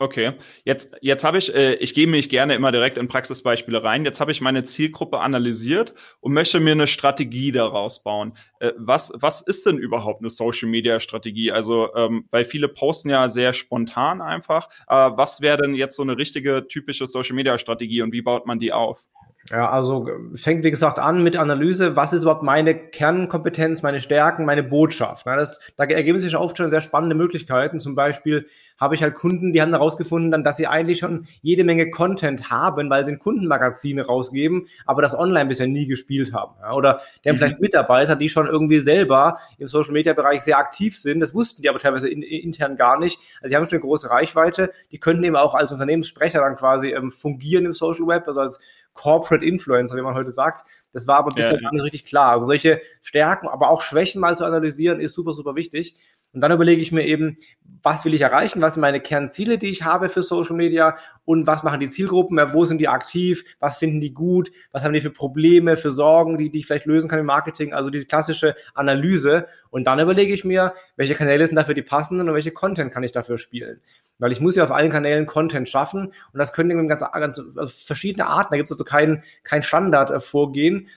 Okay, 0.01 0.33
jetzt, 0.63 0.95
jetzt 1.01 1.23
habe 1.23 1.37
ich, 1.37 1.53
äh, 1.53 1.75
ich 1.75 1.93
gehe 1.93 2.07
mich 2.07 2.27
gerne 2.27 2.55
immer 2.55 2.71
direkt 2.71 2.97
in 2.97 3.07
Praxisbeispiele 3.07 3.83
rein. 3.83 4.03
Jetzt 4.03 4.19
habe 4.19 4.31
ich 4.31 4.41
meine 4.41 4.63
Zielgruppe 4.63 5.19
analysiert 5.19 5.93
und 6.21 6.33
möchte 6.33 6.59
mir 6.59 6.71
eine 6.71 6.87
Strategie 6.87 7.51
daraus 7.51 8.01
bauen. 8.01 8.35
Äh, 8.59 8.71
was, 8.77 9.13
was 9.13 9.41
ist 9.41 9.67
denn 9.67 9.77
überhaupt 9.77 10.21
eine 10.21 10.31
Social 10.31 10.69
Media 10.69 10.99
Strategie? 10.99 11.51
Also, 11.51 11.93
ähm, 11.93 12.25
weil 12.31 12.45
viele 12.45 12.67
posten 12.67 13.11
ja 13.11 13.29
sehr 13.29 13.53
spontan 13.53 14.21
einfach. 14.23 14.69
Äh, 14.87 15.11
was 15.15 15.39
wäre 15.39 15.61
denn 15.61 15.75
jetzt 15.75 15.97
so 15.97 16.01
eine 16.01 16.17
richtige 16.17 16.67
typische 16.67 17.05
Social 17.05 17.35
Media 17.35 17.59
Strategie 17.59 18.01
und 18.01 18.11
wie 18.11 18.23
baut 18.23 18.47
man 18.47 18.57
die 18.57 18.73
auf? 18.73 19.05
Ja, 19.49 19.69
also 19.69 20.07
fängt 20.35 20.63
wie 20.63 20.71
gesagt 20.71 20.99
an 20.99 21.23
mit 21.23 21.35
Analyse, 21.35 21.95
was 21.95 22.13
ist 22.13 22.23
überhaupt 22.23 22.43
meine 22.43 22.75
Kernkompetenz, 22.75 23.81
meine 23.81 23.99
Stärken, 23.99 24.45
meine 24.45 24.61
Botschaft. 24.61 25.25
Das, 25.25 25.59
da 25.77 25.85
ergeben 25.85 26.19
sich 26.19 26.37
oft 26.37 26.57
schon 26.57 26.69
sehr 26.69 26.81
spannende 26.81 27.15
Möglichkeiten. 27.15 27.79
Zum 27.79 27.95
Beispiel 27.95 28.45
habe 28.79 28.95
ich 28.95 29.03
halt 29.03 29.15
Kunden, 29.15 29.51
die 29.51 29.61
haben 29.61 29.71
herausgefunden, 29.71 30.31
dann, 30.31 30.43
dass 30.43 30.57
sie 30.57 30.67
eigentlich 30.67 30.99
schon 30.99 31.25
jede 31.41 31.63
Menge 31.63 31.89
Content 31.89 32.49
haben, 32.49 32.89
weil 32.89 33.05
sie 33.05 33.11
ein 33.11 33.19
Kundenmagazine 33.19 34.05
rausgeben, 34.05 34.67
aber 34.85 35.01
das 35.01 35.17
online 35.17 35.47
bisher 35.47 35.67
nie 35.67 35.85
gespielt 35.85 36.33
haben. 36.33 36.55
Oder 36.75 37.01
die 37.23 37.29
haben 37.29 37.35
mhm. 37.35 37.39
vielleicht 37.39 37.61
Mitarbeiter, 37.61 38.15
die 38.15 38.29
schon 38.29 38.47
irgendwie 38.47 38.79
selber 38.79 39.37
im 39.57 39.67
Social 39.67 39.93
Media 39.93 40.13
Bereich 40.13 40.41
sehr 40.41 40.57
aktiv 40.57 40.97
sind. 40.97 41.19
Das 41.19 41.35
wussten 41.35 41.61
die 41.61 41.69
aber 41.69 41.79
teilweise 41.79 42.09
in, 42.09 42.23
intern 42.23 42.75
gar 42.75 42.99
nicht. 42.99 43.19
Also 43.41 43.51
sie 43.51 43.55
haben 43.55 43.65
schon 43.65 43.73
eine 43.73 43.81
große 43.81 44.09
Reichweite. 44.09 44.71
Die 44.91 44.99
könnten 44.99 45.23
eben 45.23 45.35
auch 45.35 45.53
als 45.53 45.71
Unternehmenssprecher 45.71 46.39
dann 46.39 46.55
quasi 46.55 46.89
ähm, 46.89 47.11
fungieren 47.11 47.65
im 47.65 47.73
Social 47.73 48.07
Web, 48.07 48.27
also 48.27 48.41
als 48.41 48.59
Corporate 48.93 49.45
Influencer, 49.45 49.95
wie 49.95 50.01
man 50.01 50.15
heute 50.15 50.31
sagt. 50.31 50.69
Das 50.93 51.07
war 51.07 51.17
aber 51.17 51.31
bisher 51.31 51.55
ja, 51.55 51.61
ja. 51.61 51.69
nicht 51.71 51.83
richtig 51.83 52.05
klar. 52.05 52.31
Also 52.31 52.45
solche 52.45 52.81
Stärken, 53.01 53.47
aber 53.47 53.69
auch 53.69 53.81
Schwächen 53.81 54.19
mal 54.19 54.35
zu 54.35 54.45
analysieren, 54.45 54.99
ist 54.99 55.15
super, 55.15 55.33
super 55.33 55.55
wichtig. 55.55 55.95
Und 56.33 56.41
dann 56.41 56.51
überlege 56.51 56.81
ich 56.81 56.91
mir 56.91 57.05
eben, 57.05 57.37
was 57.83 58.05
will 58.05 58.13
ich 58.13 58.21
erreichen, 58.21 58.61
was 58.61 58.75
sind 58.75 58.81
meine 58.81 59.01
Kernziele, 59.01 59.57
die 59.57 59.69
ich 59.69 59.83
habe 59.83 60.07
für 60.09 60.21
Social 60.21 60.55
Media? 60.55 60.95
Und 61.25 61.45
was 61.45 61.63
machen 61.63 61.79
die 61.79 61.89
Zielgruppen, 61.89 62.39
wo 62.53 62.63
sind 62.65 62.79
die 62.79 62.87
aktiv, 62.87 63.43
was 63.59 63.77
finden 63.77 63.99
die 63.99 64.13
gut, 64.13 64.51
was 64.71 64.83
haben 64.83 64.93
die 64.93 65.01
für 65.01 65.09
Probleme, 65.09 65.75
für 65.77 65.91
Sorgen, 65.91 66.37
die, 66.37 66.49
die 66.49 66.59
ich 66.59 66.67
vielleicht 66.67 66.85
lösen 66.85 67.09
kann 67.09 67.19
im 67.19 67.25
Marketing, 67.25 67.73
also 67.73 67.89
diese 67.89 68.05
klassische 68.05 68.55
Analyse. 68.75 69.47
Und 69.71 69.87
dann 69.87 69.99
überlege 69.99 70.33
ich 70.33 70.45
mir, 70.45 70.73
welche 70.95 71.15
Kanäle 71.15 71.45
sind 71.45 71.55
dafür 71.55 71.75
die 71.75 71.81
passenden 71.81 72.29
und 72.29 72.35
welche 72.35 72.51
Content 72.51 72.93
kann 72.93 73.03
ich 73.03 73.11
dafür 73.11 73.37
spielen. 73.37 73.81
Weil 74.19 74.31
ich 74.31 74.39
muss 74.39 74.55
ja 74.55 74.63
auf 74.63 74.71
allen 74.71 74.91
Kanälen 74.91 75.25
Content 75.25 75.67
schaffen 75.67 76.07
und 76.07 76.37
das 76.37 76.53
können 76.53 76.71
eben 76.71 76.87
ganz, 76.87 77.01
ganz 77.01 77.41
also 77.55 77.73
verschiedene 77.85 78.27
Arten, 78.27 78.49
da 78.51 78.57
gibt 78.57 78.69
es 78.69 78.73
also 78.73 78.83
kein, 78.83 79.23
kein 79.43 79.63
Standard-Vorgehen. 79.63 80.87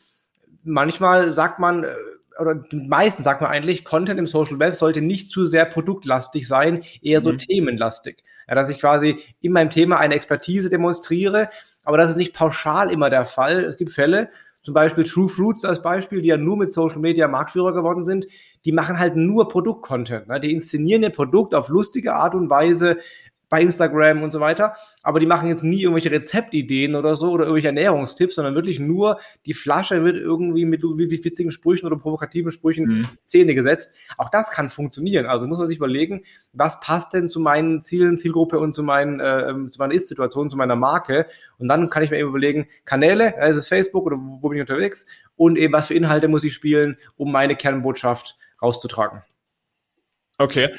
Manchmal 0.63 1.33
sagt 1.33 1.59
man, 1.59 1.85
äh, 1.85 1.95
oder 2.41 2.63
meistens 2.73 3.25
sagt 3.25 3.41
man 3.41 3.51
eigentlich, 3.51 3.85
Content 3.85 4.19
im 4.19 4.27
Social 4.27 4.59
Web 4.59 4.75
sollte 4.75 5.01
nicht 5.01 5.31
zu 5.31 5.45
sehr 5.45 5.65
produktlastig 5.65 6.47
sein, 6.47 6.83
eher 7.03 7.21
so 7.21 7.33
mhm. 7.33 7.39
themenlastig. 7.39 8.23
Ja, 8.49 8.55
dass 8.55 8.71
ich 8.71 8.79
quasi 8.79 9.19
in 9.41 9.53
meinem 9.53 9.71
Thema 9.71 9.99
eine 9.99 10.15
Expertise 10.15 10.69
demonstriere, 10.69 11.49
aber 11.83 11.97
das 11.97 12.11
ist 12.11 12.17
nicht 12.17 12.35
pauschal 12.35 12.91
immer 12.91 13.09
der 13.09 13.25
Fall. 13.25 13.65
Es 13.65 13.79
gibt 13.79 13.93
Fälle, 13.93 14.29
zum 14.65 14.73
Beispiel 14.73 15.05
True 15.05 15.29
Fruits 15.29 15.65
als 15.65 15.83
Beispiel, 15.83 16.23
die 16.23 16.29
ja 16.29 16.39
nur 16.39 16.57
mit 16.57 16.73
Social 16.73 16.99
Media 16.99 17.29
Marktführer 17.29 17.75
geworden 17.75 18.05
sind, 18.05 18.27
die 18.65 18.73
machen 18.73 18.99
halt 18.99 19.15
nur 19.15 19.49
Produktcontent. 19.49 20.29
Ne? 20.29 20.41
Die 20.41 20.53
inszenieren 20.53 21.03
ihr 21.03 21.11
Produkt 21.11 21.55
auf 21.55 21.69
lustige 21.69 22.15
Art 22.15 22.35
und 22.35 22.49
Weise, 22.49 22.97
bei 23.49 23.61
Instagram 23.61 24.23
und 24.23 24.32
so 24.32 24.41
weiter. 24.41 24.75
Aber 25.02 25.20
die 25.20 25.26
machen 25.26 25.49
jetzt 25.49 25.62
nie 25.62 25.82
irgendwelche 25.82 26.11
Rezeptideen 26.11 26.94
oder 26.94 27.17
so 27.17 27.31
oder 27.31 27.44
irgendwelche 27.44 27.69
Ernährungstipps, 27.69 28.35
sondern 28.35 28.55
wirklich 28.55 28.81
nur 28.81 29.19
die 29.46 29.52
Flasche 29.52 30.05
wird 30.05 30.17
irgendwie 30.17 30.64
mit 30.64 30.82
witzigen 30.82 31.50
Sprüchen 31.50 31.87
oder 31.87 31.96
provokativen 31.96 32.50
Sprüchen 32.50 32.85
mhm. 32.87 33.08
Szene 33.26 33.55
gesetzt. 33.55 33.94
Auch 34.17 34.31
das 34.31 34.50
kann 34.50 34.69
funktionieren. 34.69 35.26
Also 35.26 35.46
muss 35.46 35.58
man 35.58 35.69
sich 35.69 35.79
überlegen, 35.79 36.25
was 36.52 36.81
passt 36.81 37.15
denn 37.15 37.29
zu 37.29 37.41
meinen 37.41 37.81
Zielen, 37.82 38.19
Zielgruppe 38.19 38.58
und 38.58 38.72
zu, 38.72 38.82
meinen, 38.82 39.20
äh, 39.20 39.51
ähm, 39.51 39.70
zu 39.70 39.79
meiner 39.79 39.94
Ist-Situation, 39.94 40.51
zu 40.51 40.56
meiner 40.56 40.77
Marke. 40.77 41.27
Und 41.58 41.69
dann 41.69 41.91
kann 41.91 42.03
ich 42.03 42.10
mir 42.10 42.19
eben 42.19 42.29
überlegen, 42.29 42.67
Kanäle, 42.84 43.34
ist 43.48 43.56
es 43.56 43.69
Facebook 43.69 44.06
oder 44.06 44.17
wo 44.19 44.48
bin 44.48 44.58
ich 44.58 44.63
unterwegs? 44.63 45.06
Und 45.36 45.56
eben, 45.56 45.72
was 45.72 45.89
für 45.89 45.94
Inhalte 45.94 46.29
muss 46.29 46.44
ich 46.44 46.55
spielen, 46.55 46.96
um 47.17 47.32
meine 47.32 47.56
Kernbotschaft 47.56 48.39
rauszutragen. 48.60 49.22
Okay, 50.39 50.72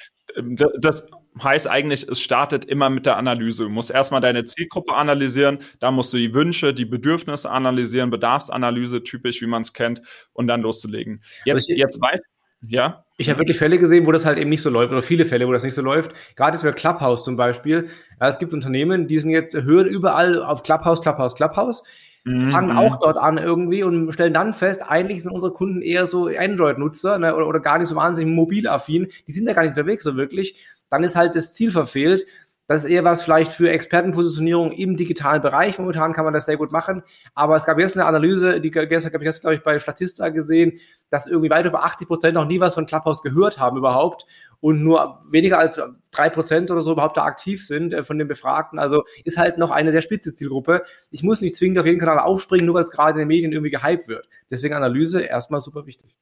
das 0.79 1.07
heißt 1.41 1.67
eigentlich, 1.67 2.07
es 2.07 2.19
startet 2.19 2.65
immer 2.65 2.89
mit 2.89 3.05
der 3.05 3.17
Analyse. 3.17 3.63
Du 3.63 3.69
musst 3.69 3.91
erstmal 3.91 4.21
deine 4.21 4.45
Zielgruppe 4.45 4.93
analysieren, 4.93 5.59
dann 5.79 5.93
musst 5.95 6.13
du 6.13 6.17
die 6.17 6.33
Wünsche, 6.33 6.73
die 6.73 6.85
Bedürfnisse 6.85 7.49
analysieren, 7.49 8.09
Bedarfsanalyse, 8.09 9.03
typisch, 9.03 9.41
wie 9.41 9.47
man 9.47 9.63
es 9.63 9.73
kennt, 9.73 10.01
und 10.33 10.47
dann 10.47 10.61
loszulegen. 10.61 11.21
Jetzt, 11.45 11.69
ich, 11.69 11.77
jetzt 11.77 11.99
weiß, 12.01 12.21
ja. 12.67 13.05
Ich 13.17 13.29
habe 13.29 13.39
wirklich 13.39 13.57
Fälle 13.57 13.77
gesehen, 13.77 14.05
wo 14.05 14.11
das 14.11 14.25
halt 14.25 14.37
eben 14.37 14.49
nicht 14.49 14.61
so 14.61 14.69
läuft, 14.69 14.91
oder 14.91 15.01
viele 15.01 15.25
Fälle, 15.25 15.47
wo 15.47 15.51
das 15.51 15.63
nicht 15.63 15.73
so 15.73 15.81
läuft. 15.81 16.11
Gerade 16.35 16.55
jetzt 16.55 16.63
bei 16.63 16.71
Clubhouse 16.71 17.23
zum 17.23 17.37
Beispiel. 17.37 17.89
Ja, 18.19 18.27
es 18.27 18.39
gibt 18.39 18.53
Unternehmen, 18.53 19.07
die 19.07 19.19
sind 19.19 19.29
jetzt, 19.29 19.53
hören 19.53 19.87
überall 19.87 20.41
auf 20.41 20.63
Clubhouse, 20.63 21.01
Clubhouse, 21.01 21.35
Clubhouse 21.35 21.83
mhm. 22.25 22.49
fangen 22.49 22.77
auch 22.77 22.99
dort 22.99 23.17
an 23.17 23.37
irgendwie 23.37 23.83
und 23.83 24.11
stellen 24.11 24.33
dann 24.33 24.53
fest, 24.53 24.83
eigentlich 24.85 25.23
sind 25.23 25.31
unsere 25.31 25.53
Kunden 25.53 25.81
eher 25.81 26.05
so 26.07 26.27
Android-Nutzer 26.27 27.19
ne, 27.19 27.35
oder, 27.35 27.47
oder 27.47 27.59
gar 27.59 27.77
nicht 27.77 27.87
so 27.87 27.95
wahnsinnig 27.95 28.33
mobilaffin. 28.33 29.07
Die 29.27 29.31
sind 29.31 29.47
ja 29.47 29.53
gar 29.53 29.61
nicht 29.61 29.77
unterwegs 29.77 30.03
so 30.03 30.17
wirklich. 30.17 30.57
Dann 30.95 31.03
ist 31.03 31.17
halt 31.17 31.35
das 31.35 31.53
Ziel 31.53 31.71
verfehlt. 31.71 32.25
Das 32.67 32.85
ist 32.85 32.89
eher 32.89 33.03
was 33.03 33.21
vielleicht 33.21 33.51
für 33.51 33.69
Expertenpositionierung 33.69 34.71
im 34.71 34.95
digitalen 34.95 35.41
Bereich. 35.41 35.77
Momentan 35.77 36.13
kann 36.13 36.23
man 36.23 36.33
das 36.33 36.45
sehr 36.45 36.55
gut 36.55 36.71
machen. 36.71 37.03
Aber 37.33 37.57
es 37.57 37.65
gab 37.65 37.77
jetzt 37.77 37.97
eine 37.97 38.05
Analyse, 38.05 38.61
die 38.61 38.71
gestern, 38.71 39.11
habe 39.11 39.21
ich 39.21 39.27
gestern, 39.27 39.41
glaube 39.41 39.55
ich, 39.55 39.63
bei 39.63 39.77
Statista 39.77 40.29
gesehen, 40.29 40.79
dass 41.09 41.27
irgendwie 41.27 41.49
weit 41.49 41.65
über 41.65 41.83
80 41.83 42.07
Prozent 42.07 42.35
noch 42.35 42.45
nie 42.45 42.61
was 42.61 42.75
von 42.75 42.85
Clubhouse 42.85 43.23
gehört 43.23 43.59
haben 43.59 43.75
überhaupt 43.75 44.25
und 44.61 44.85
nur 44.85 45.19
weniger 45.29 45.59
als 45.59 45.81
drei 46.11 46.29
Prozent 46.29 46.71
oder 46.71 46.81
so 46.81 46.93
überhaupt 46.93 47.17
da 47.17 47.25
aktiv 47.25 47.67
sind 47.67 47.93
äh, 47.93 48.01
von 48.01 48.17
den 48.17 48.29
Befragten. 48.29 48.79
Also 48.79 49.03
ist 49.25 49.37
halt 49.37 49.57
noch 49.57 49.71
eine 49.71 49.91
sehr 49.91 50.01
spitze 50.01 50.33
Zielgruppe. 50.33 50.83
Ich 51.11 51.23
muss 51.23 51.41
nicht 51.41 51.57
zwingend 51.57 51.77
auf 51.77 51.85
jeden 51.85 51.99
Kanal 51.99 52.19
aufspringen, 52.19 52.65
nur 52.65 52.75
weil 52.75 52.83
es 52.83 52.89
gerade 52.89 53.19
in 53.19 53.25
den 53.25 53.27
Medien 53.27 53.51
irgendwie 53.51 53.71
gehypt 53.71 54.07
wird. 54.07 54.29
Deswegen 54.49 54.75
Analyse 54.75 55.21
erstmal 55.21 55.59
super 55.59 55.85
wichtig. 55.87 56.15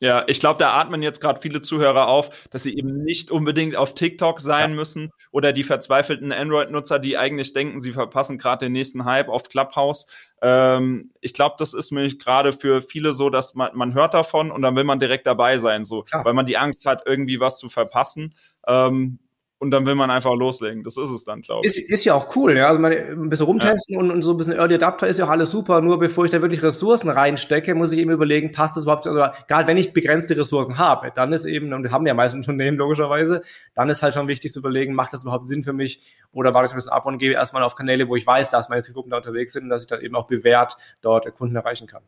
Ja, 0.00 0.24
ich 0.26 0.40
glaube, 0.40 0.58
da 0.58 0.72
atmen 0.72 1.02
jetzt 1.02 1.20
gerade 1.20 1.40
viele 1.40 1.62
Zuhörer 1.62 2.08
auf, 2.08 2.48
dass 2.50 2.64
sie 2.64 2.76
eben 2.76 3.04
nicht 3.04 3.30
unbedingt 3.30 3.76
auf 3.76 3.94
TikTok 3.94 4.40
sein 4.40 4.70
ja. 4.70 4.76
müssen 4.76 5.10
oder 5.30 5.52
die 5.52 5.62
verzweifelten 5.62 6.32
Android-Nutzer, 6.32 6.98
die 6.98 7.16
eigentlich 7.16 7.52
denken, 7.52 7.80
sie 7.80 7.92
verpassen 7.92 8.36
gerade 8.36 8.66
den 8.66 8.72
nächsten 8.72 9.04
Hype 9.04 9.28
auf 9.28 9.48
Clubhouse. 9.48 10.06
Ähm, 10.42 11.12
ich 11.20 11.32
glaube, 11.32 11.54
das 11.58 11.74
ist 11.74 11.92
nämlich 11.92 12.18
gerade 12.18 12.52
für 12.52 12.82
viele 12.82 13.14
so, 13.14 13.30
dass 13.30 13.54
man, 13.54 13.70
man 13.74 13.94
hört 13.94 14.14
davon 14.14 14.50
und 14.50 14.62
dann 14.62 14.76
will 14.76 14.84
man 14.84 14.98
direkt 14.98 15.26
dabei 15.26 15.58
sein, 15.58 15.84
so, 15.84 16.02
Klar. 16.02 16.24
weil 16.24 16.34
man 16.34 16.46
die 16.46 16.58
Angst 16.58 16.84
hat, 16.86 17.04
irgendwie 17.06 17.40
was 17.40 17.58
zu 17.58 17.68
verpassen. 17.68 18.34
Ähm, 18.66 19.20
und 19.64 19.70
dann 19.70 19.86
will 19.86 19.94
man 19.94 20.10
einfach 20.10 20.34
loslegen. 20.34 20.82
Das 20.82 20.98
ist 20.98 21.08
es 21.08 21.24
dann, 21.24 21.40
glaube 21.40 21.66
ich. 21.66 21.78
Ist, 21.78 21.90
ist, 21.90 22.04
ja 22.04 22.12
auch 22.12 22.36
cool, 22.36 22.54
ja. 22.54 22.68
Also 22.68 22.80
man, 22.80 22.92
ein 22.92 23.30
bisschen 23.30 23.46
rumtesten 23.46 23.94
ja. 23.94 23.98
und, 23.98 24.10
und, 24.10 24.20
so 24.20 24.32
ein 24.32 24.36
bisschen 24.36 24.52
Early 24.52 24.74
Adapter 24.74 25.08
ist 25.08 25.18
ja 25.18 25.24
auch 25.24 25.30
alles 25.30 25.50
super. 25.50 25.80
Nur 25.80 25.98
bevor 25.98 26.26
ich 26.26 26.30
da 26.30 26.42
wirklich 26.42 26.62
Ressourcen 26.62 27.08
reinstecke, 27.08 27.74
muss 27.74 27.90
ich 27.92 27.98
eben 27.98 28.10
überlegen, 28.10 28.52
passt 28.52 28.76
das 28.76 28.84
überhaupt? 28.84 29.06
Also, 29.06 29.18
gerade 29.48 29.66
wenn 29.66 29.78
ich 29.78 29.94
begrenzte 29.94 30.36
Ressourcen 30.36 30.76
habe, 30.76 31.12
dann 31.14 31.32
ist 31.32 31.46
eben, 31.46 31.72
und 31.72 31.82
das 31.82 31.92
haben 31.92 32.06
ja 32.06 32.12
meist 32.12 32.34
Unternehmen 32.34 32.76
logischerweise, 32.78 33.40
dann 33.74 33.88
ist 33.88 34.02
halt 34.02 34.12
schon 34.12 34.28
wichtig 34.28 34.52
zu 34.52 34.58
überlegen, 34.58 34.94
macht 34.94 35.14
das 35.14 35.22
überhaupt 35.22 35.48
Sinn 35.48 35.64
für 35.64 35.72
mich? 35.72 36.02
Oder 36.30 36.52
warte 36.52 36.66
ich 36.66 36.72
ein 36.72 36.76
bisschen 36.76 36.92
ab 36.92 37.06
und 37.06 37.16
gehe 37.16 37.32
erstmal 37.32 37.62
auf 37.62 37.74
Kanäle, 37.74 38.06
wo 38.08 38.16
ich 38.16 38.26
weiß, 38.26 38.50
dass 38.50 38.68
meine 38.68 38.82
Zielgruppen 38.82 39.10
da 39.10 39.16
unterwegs 39.16 39.54
sind 39.54 39.64
und 39.64 39.70
dass 39.70 39.82
ich 39.82 39.88
dann 39.88 40.02
eben 40.02 40.14
auch 40.14 40.26
bewährt 40.26 40.76
dort 41.00 41.34
Kunden 41.34 41.56
erreichen 41.56 41.86
kann. 41.86 42.02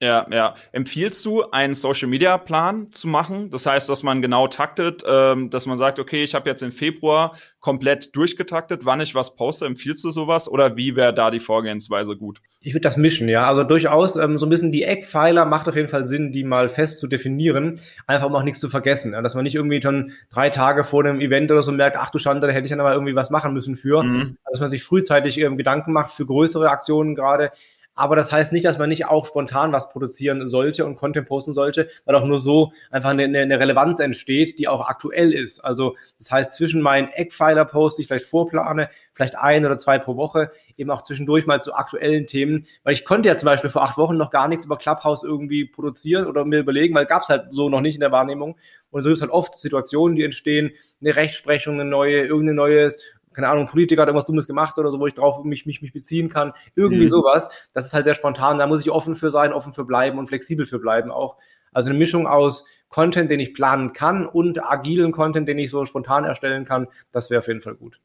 Ja, 0.00 0.26
ja. 0.30 0.54
Empfiehlst 0.72 1.24
du, 1.24 1.50
einen 1.50 1.74
Social 1.74 2.08
Media 2.08 2.36
Plan 2.36 2.92
zu 2.92 3.08
machen? 3.08 3.50
Das 3.50 3.64
heißt, 3.64 3.88
dass 3.88 4.02
man 4.02 4.20
genau 4.20 4.46
taktet, 4.46 5.02
ähm, 5.08 5.48
dass 5.48 5.64
man 5.64 5.78
sagt, 5.78 5.98
okay, 5.98 6.22
ich 6.22 6.34
habe 6.34 6.50
jetzt 6.50 6.62
im 6.62 6.70
Februar 6.70 7.34
komplett 7.60 8.14
durchgetaktet, 8.14 8.84
wann 8.84 9.00
ich 9.00 9.14
was 9.14 9.36
poste. 9.36 9.64
Empfiehlst 9.64 10.04
du 10.04 10.10
sowas 10.10 10.50
oder 10.50 10.76
wie 10.76 10.96
wäre 10.96 11.14
da 11.14 11.30
die 11.30 11.40
Vorgehensweise 11.40 12.14
gut? 12.14 12.40
Ich 12.60 12.74
würde 12.74 12.82
das 12.82 12.98
mischen, 12.98 13.28
ja. 13.28 13.46
Also 13.46 13.64
durchaus 13.64 14.16
ähm, 14.16 14.36
so 14.36 14.44
ein 14.44 14.50
bisschen 14.50 14.70
die 14.70 14.82
Eckpfeiler 14.82 15.46
macht 15.46 15.66
auf 15.66 15.76
jeden 15.76 15.88
Fall 15.88 16.04
Sinn, 16.04 16.30
die 16.30 16.44
mal 16.44 16.68
fest 16.68 17.00
zu 17.00 17.06
definieren, 17.06 17.80
einfach 18.06 18.26
um 18.26 18.36
auch 18.36 18.42
nichts 18.42 18.60
zu 18.60 18.68
vergessen. 18.68 19.12
Ja? 19.12 19.22
Dass 19.22 19.34
man 19.34 19.44
nicht 19.44 19.54
irgendwie 19.54 19.80
schon 19.80 20.12
drei 20.30 20.50
Tage 20.50 20.84
vor 20.84 21.04
dem 21.04 21.20
Event 21.20 21.50
oder 21.50 21.62
so 21.62 21.72
merkt, 21.72 21.96
ach 21.96 22.10
du 22.10 22.18
Schande, 22.18 22.46
da 22.46 22.52
hätte 22.52 22.64
ich 22.64 22.70
dann 22.70 22.80
aber 22.80 22.92
irgendwie 22.92 23.14
was 23.14 23.30
machen 23.30 23.54
müssen 23.54 23.76
für. 23.76 24.02
Mhm. 24.02 24.36
Dass 24.50 24.60
man 24.60 24.68
sich 24.68 24.82
frühzeitig 24.82 25.38
ähm, 25.38 25.56
Gedanken 25.56 25.94
macht 25.94 26.10
für 26.10 26.26
größere 26.26 26.68
Aktionen 26.68 27.14
gerade 27.14 27.50
aber 27.96 28.14
das 28.14 28.30
heißt 28.30 28.52
nicht, 28.52 28.66
dass 28.66 28.78
man 28.78 28.90
nicht 28.90 29.06
auch 29.06 29.26
spontan 29.26 29.72
was 29.72 29.88
produzieren 29.88 30.46
sollte 30.46 30.84
und 30.84 30.96
Content 30.96 31.26
posten 31.26 31.54
sollte, 31.54 31.88
weil 32.04 32.14
auch 32.14 32.26
nur 32.26 32.38
so 32.38 32.72
einfach 32.90 33.10
eine, 33.10 33.24
eine 33.24 33.58
Relevanz 33.58 33.98
entsteht, 34.00 34.58
die 34.58 34.68
auch 34.68 34.86
aktuell 34.86 35.32
ist. 35.32 35.60
Also 35.60 35.96
das 36.18 36.30
heißt, 36.30 36.52
zwischen 36.52 36.82
meinen 36.82 37.08
Eckpfeiler-Posts, 37.08 37.96
die 37.96 38.02
ich 38.02 38.08
vielleicht 38.08 38.26
vorplane, 38.26 38.90
vielleicht 39.14 39.36
ein 39.36 39.64
oder 39.64 39.78
zwei 39.78 39.98
pro 39.98 40.16
Woche, 40.16 40.52
eben 40.76 40.90
auch 40.90 41.02
zwischendurch 41.02 41.46
mal 41.46 41.60
zu 41.62 41.74
aktuellen 41.74 42.26
Themen. 42.26 42.66
Weil 42.84 42.92
ich 42.92 43.06
konnte 43.06 43.28
ja 43.28 43.36
zum 43.36 43.46
Beispiel 43.46 43.70
vor 43.70 43.82
acht 43.82 43.96
Wochen 43.96 44.18
noch 44.18 44.30
gar 44.30 44.46
nichts 44.46 44.66
über 44.66 44.76
Clubhouse 44.76 45.22
irgendwie 45.22 45.64
produzieren 45.64 46.26
oder 46.26 46.44
mir 46.44 46.60
überlegen, 46.60 46.94
weil 46.94 47.06
gab 47.06 47.22
es 47.22 47.30
halt 47.30 47.46
so 47.50 47.70
noch 47.70 47.80
nicht 47.80 47.94
in 47.94 48.00
der 48.00 48.12
Wahrnehmung. 48.12 48.56
Und 48.90 49.02
so 49.02 49.10
ist 49.10 49.22
halt 49.22 49.30
oft 49.30 49.54
Situationen, 49.54 50.16
die 50.16 50.24
entstehen, 50.24 50.70
eine 51.00 51.16
Rechtsprechung, 51.16 51.74
eine 51.74 51.88
neue, 51.88 52.26
irgendein 52.26 52.56
neues 52.56 52.98
keine 53.36 53.50
Ahnung, 53.50 53.66
Politiker 53.66 54.00
hat 54.00 54.08
irgendwas 54.08 54.24
Dummes 54.24 54.46
gemacht 54.46 54.78
oder 54.78 54.90
so, 54.90 54.98
wo 54.98 55.06
ich 55.06 55.12
drauf 55.12 55.44
mich, 55.44 55.66
mich, 55.66 55.82
mich 55.82 55.92
beziehen 55.92 56.30
kann. 56.30 56.54
Irgendwie 56.74 57.02
mhm. 57.02 57.08
sowas. 57.08 57.50
Das 57.74 57.84
ist 57.84 57.92
halt 57.92 58.06
sehr 58.06 58.14
spontan. 58.14 58.58
Da 58.58 58.66
muss 58.66 58.80
ich 58.80 58.90
offen 58.90 59.14
für 59.14 59.30
sein, 59.30 59.52
offen 59.52 59.74
für 59.74 59.84
bleiben 59.84 60.18
und 60.18 60.26
flexibel 60.26 60.64
für 60.64 60.78
bleiben 60.78 61.10
auch. 61.10 61.36
Also 61.70 61.90
eine 61.90 61.98
Mischung 61.98 62.26
aus 62.26 62.64
Content, 62.88 63.30
den 63.30 63.38
ich 63.38 63.52
planen 63.52 63.92
kann 63.92 64.26
und 64.26 64.64
agilen 64.64 65.12
Content, 65.12 65.46
den 65.46 65.58
ich 65.58 65.70
so 65.70 65.84
spontan 65.84 66.24
erstellen 66.24 66.64
kann. 66.64 66.88
Das 67.12 67.28
wäre 67.28 67.40
auf 67.40 67.48
jeden 67.48 67.60
Fall 67.60 67.74
gut. 67.74 68.00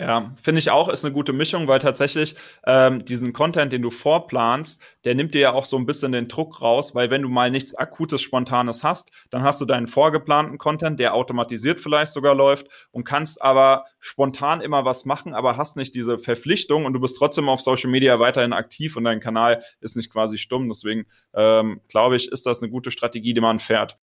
Ja, 0.00 0.32
finde 0.40 0.60
ich 0.60 0.70
auch, 0.70 0.88
ist 0.88 1.04
eine 1.04 1.12
gute 1.12 1.32
Mischung, 1.32 1.66
weil 1.66 1.80
tatsächlich 1.80 2.36
ähm, 2.64 3.04
diesen 3.04 3.32
Content, 3.32 3.72
den 3.72 3.82
du 3.82 3.90
vorplanst, 3.90 4.80
der 5.04 5.16
nimmt 5.16 5.34
dir 5.34 5.40
ja 5.40 5.52
auch 5.52 5.64
so 5.64 5.76
ein 5.76 5.86
bisschen 5.86 6.12
den 6.12 6.28
Druck 6.28 6.62
raus, 6.62 6.94
weil 6.94 7.10
wenn 7.10 7.22
du 7.22 7.28
mal 7.28 7.50
nichts 7.50 7.74
Akutes, 7.74 8.22
Spontanes 8.22 8.84
hast, 8.84 9.10
dann 9.30 9.42
hast 9.42 9.60
du 9.60 9.64
deinen 9.64 9.88
vorgeplanten 9.88 10.56
Content, 10.56 11.00
der 11.00 11.14
automatisiert 11.14 11.80
vielleicht 11.80 12.12
sogar 12.12 12.36
läuft 12.36 12.68
und 12.92 13.02
kannst 13.02 13.42
aber 13.42 13.86
spontan 13.98 14.60
immer 14.60 14.84
was 14.84 15.04
machen, 15.04 15.34
aber 15.34 15.56
hast 15.56 15.76
nicht 15.76 15.96
diese 15.96 16.16
Verpflichtung 16.16 16.84
und 16.84 16.92
du 16.92 17.00
bist 17.00 17.16
trotzdem 17.18 17.48
auf 17.48 17.60
Social 17.60 17.90
Media 17.90 18.20
weiterhin 18.20 18.52
aktiv 18.52 18.96
und 18.96 19.02
dein 19.02 19.18
Kanal 19.18 19.64
ist 19.80 19.96
nicht 19.96 20.12
quasi 20.12 20.38
stumm. 20.38 20.68
Deswegen 20.68 21.06
ähm, 21.34 21.80
glaube 21.88 22.14
ich, 22.14 22.30
ist 22.30 22.46
das 22.46 22.62
eine 22.62 22.70
gute 22.70 22.92
Strategie, 22.92 23.34
die 23.34 23.40
man 23.40 23.58
fährt. 23.58 23.98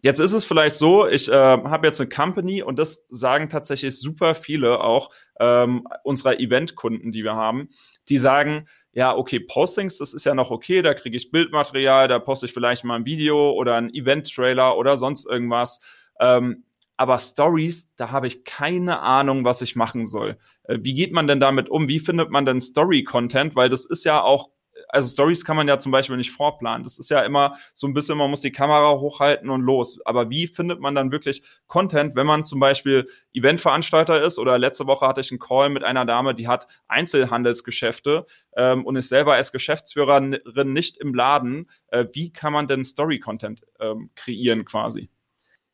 Jetzt 0.00 0.20
ist 0.20 0.32
es 0.32 0.44
vielleicht 0.44 0.76
so, 0.76 1.06
ich 1.06 1.28
äh, 1.28 1.32
habe 1.32 1.86
jetzt 1.86 2.00
eine 2.00 2.08
Company 2.08 2.62
und 2.62 2.78
das 2.78 3.06
sagen 3.10 3.48
tatsächlich 3.48 3.98
super 3.98 4.34
viele 4.34 4.80
auch 4.80 5.10
ähm, 5.40 5.88
unserer 6.04 6.38
Eventkunden, 6.38 7.10
die 7.10 7.24
wir 7.24 7.34
haben, 7.34 7.70
die 8.08 8.18
sagen, 8.18 8.68
ja, 8.92 9.16
okay, 9.16 9.40
Postings, 9.40 9.98
das 9.98 10.14
ist 10.14 10.24
ja 10.24 10.34
noch 10.34 10.50
okay, 10.50 10.82
da 10.82 10.94
kriege 10.94 11.16
ich 11.16 11.30
Bildmaterial, 11.30 12.08
da 12.08 12.18
poste 12.18 12.46
ich 12.46 12.52
vielleicht 12.52 12.84
mal 12.84 12.96
ein 12.96 13.06
Video 13.06 13.52
oder 13.52 13.74
ein 13.74 13.92
Event-Trailer 13.92 14.76
oder 14.76 14.96
sonst 14.96 15.26
irgendwas. 15.26 15.80
Ähm, 16.20 16.64
aber 16.96 17.18
Stories, 17.18 17.94
da 17.94 18.10
habe 18.10 18.26
ich 18.26 18.44
keine 18.44 19.00
Ahnung, 19.00 19.44
was 19.44 19.62
ich 19.62 19.76
machen 19.76 20.04
soll. 20.04 20.36
Äh, 20.64 20.78
wie 20.80 20.94
geht 20.94 21.12
man 21.12 21.26
denn 21.26 21.40
damit 21.40 21.68
um? 21.68 21.86
Wie 21.86 22.00
findet 22.00 22.30
man 22.30 22.44
denn 22.44 22.60
Story-Content? 22.60 23.54
Weil 23.54 23.68
das 23.68 23.84
ist 23.84 24.04
ja 24.04 24.20
auch 24.20 24.50
also 24.88 25.08
Stories 25.08 25.44
kann 25.44 25.56
man 25.56 25.68
ja 25.68 25.78
zum 25.78 25.92
Beispiel 25.92 26.16
nicht 26.16 26.32
vorplanen. 26.32 26.82
Das 26.82 26.98
ist 26.98 27.10
ja 27.10 27.20
immer 27.20 27.56
so 27.74 27.86
ein 27.86 27.94
bisschen, 27.94 28.18
man 28.18 28.30
muss 28.30 28.40
die 28.40 28.52
Kamera 28.52 28.98
hochhalten 28.98 29.50
und 29.50 29.60
los. 29.60 30.04
Aber 30.06 30.30
wie 30.30 30.46
findet 30.46 30.80
man 30.80 30.94
dann 30.94 31.12
wirklich 31.12 31.42
Content, 31.66 32.16
wenn 32.16 32.26
man 32.26 32.44
zum 32.44 32.60
Beispiel 32.60 33.08
Eventveranstalter 33.32 34.22
ist? 34.22 34.38
Oder 34.38 34.58
letzte 34.58 34.86
Woche 34.86 35.06
hatte 35.06 35.20
ich 35.20 35.30
einen 35.30 35.38
Call 35.38 35.70
mit 35.70 35.84
einer 35.84 36.04
Dame, 36.04 36.34
die 36.34 36.48
hat 36.48 36.66
Einzelhandelsgeschäfte 36.88 38.26
ähm, 38.56 38.84
und 38.84 38.96
ist 38.96 39.08
selber 39.08 39.34
als 39.34 39.52
Geschäftsführerin 39.52 40.38
nicht 40.64 40.96
im 40.96 41.14
Laden. 41.14 41.70
Äh, 41.88 42.06
wie 42.12 42.32
kann 42.32 42.52
man 42.52 42.66
denn 42.66 42.84
Story-Content 42.84 43.66
ähm, 43.80 44.10
kreieren 44.14 44.64
quasi? 44.64 45.10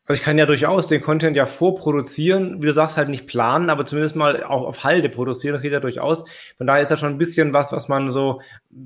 Also 0.06 0.20
ich 0.20 0.24
kann 0.24 0.36
ja 0.36 0.44
durchaus 0.44 0.86
den 0.86 1.00
Content 1.00 1.34
ja 1.34 1.46
vorproduzieren, 1.46 2.60
wie 2.60 2.66
du 2.66 2.74
sagst, 2.74 2.98
halt 2.98 3.08
nicht 3.08 3.26
planen, 3.26 3.70
aber 3.70 3.86
zumindest 3.86 4.16
mal 4.16 4.44
auch 4.44 4.66
auf 4.66 4.84
Halde 4.84 5.08
produzieren, 5.08 5.54
das 5.54 5.62
geht 5.62 5.72
ja 5.72 5.80
durchaus. 5.80 6.24
Von 6.58 6.66
daher 6.66 6.82
ist 6.82 6.90
das 6.90 7.00
schon 7.00 7.14
ein 7.14 7.18
bisschen 7.18 7.54
was, 7.54 7.72
was 7.72 7.88
man 7.88 8.10
so 8.10 8.42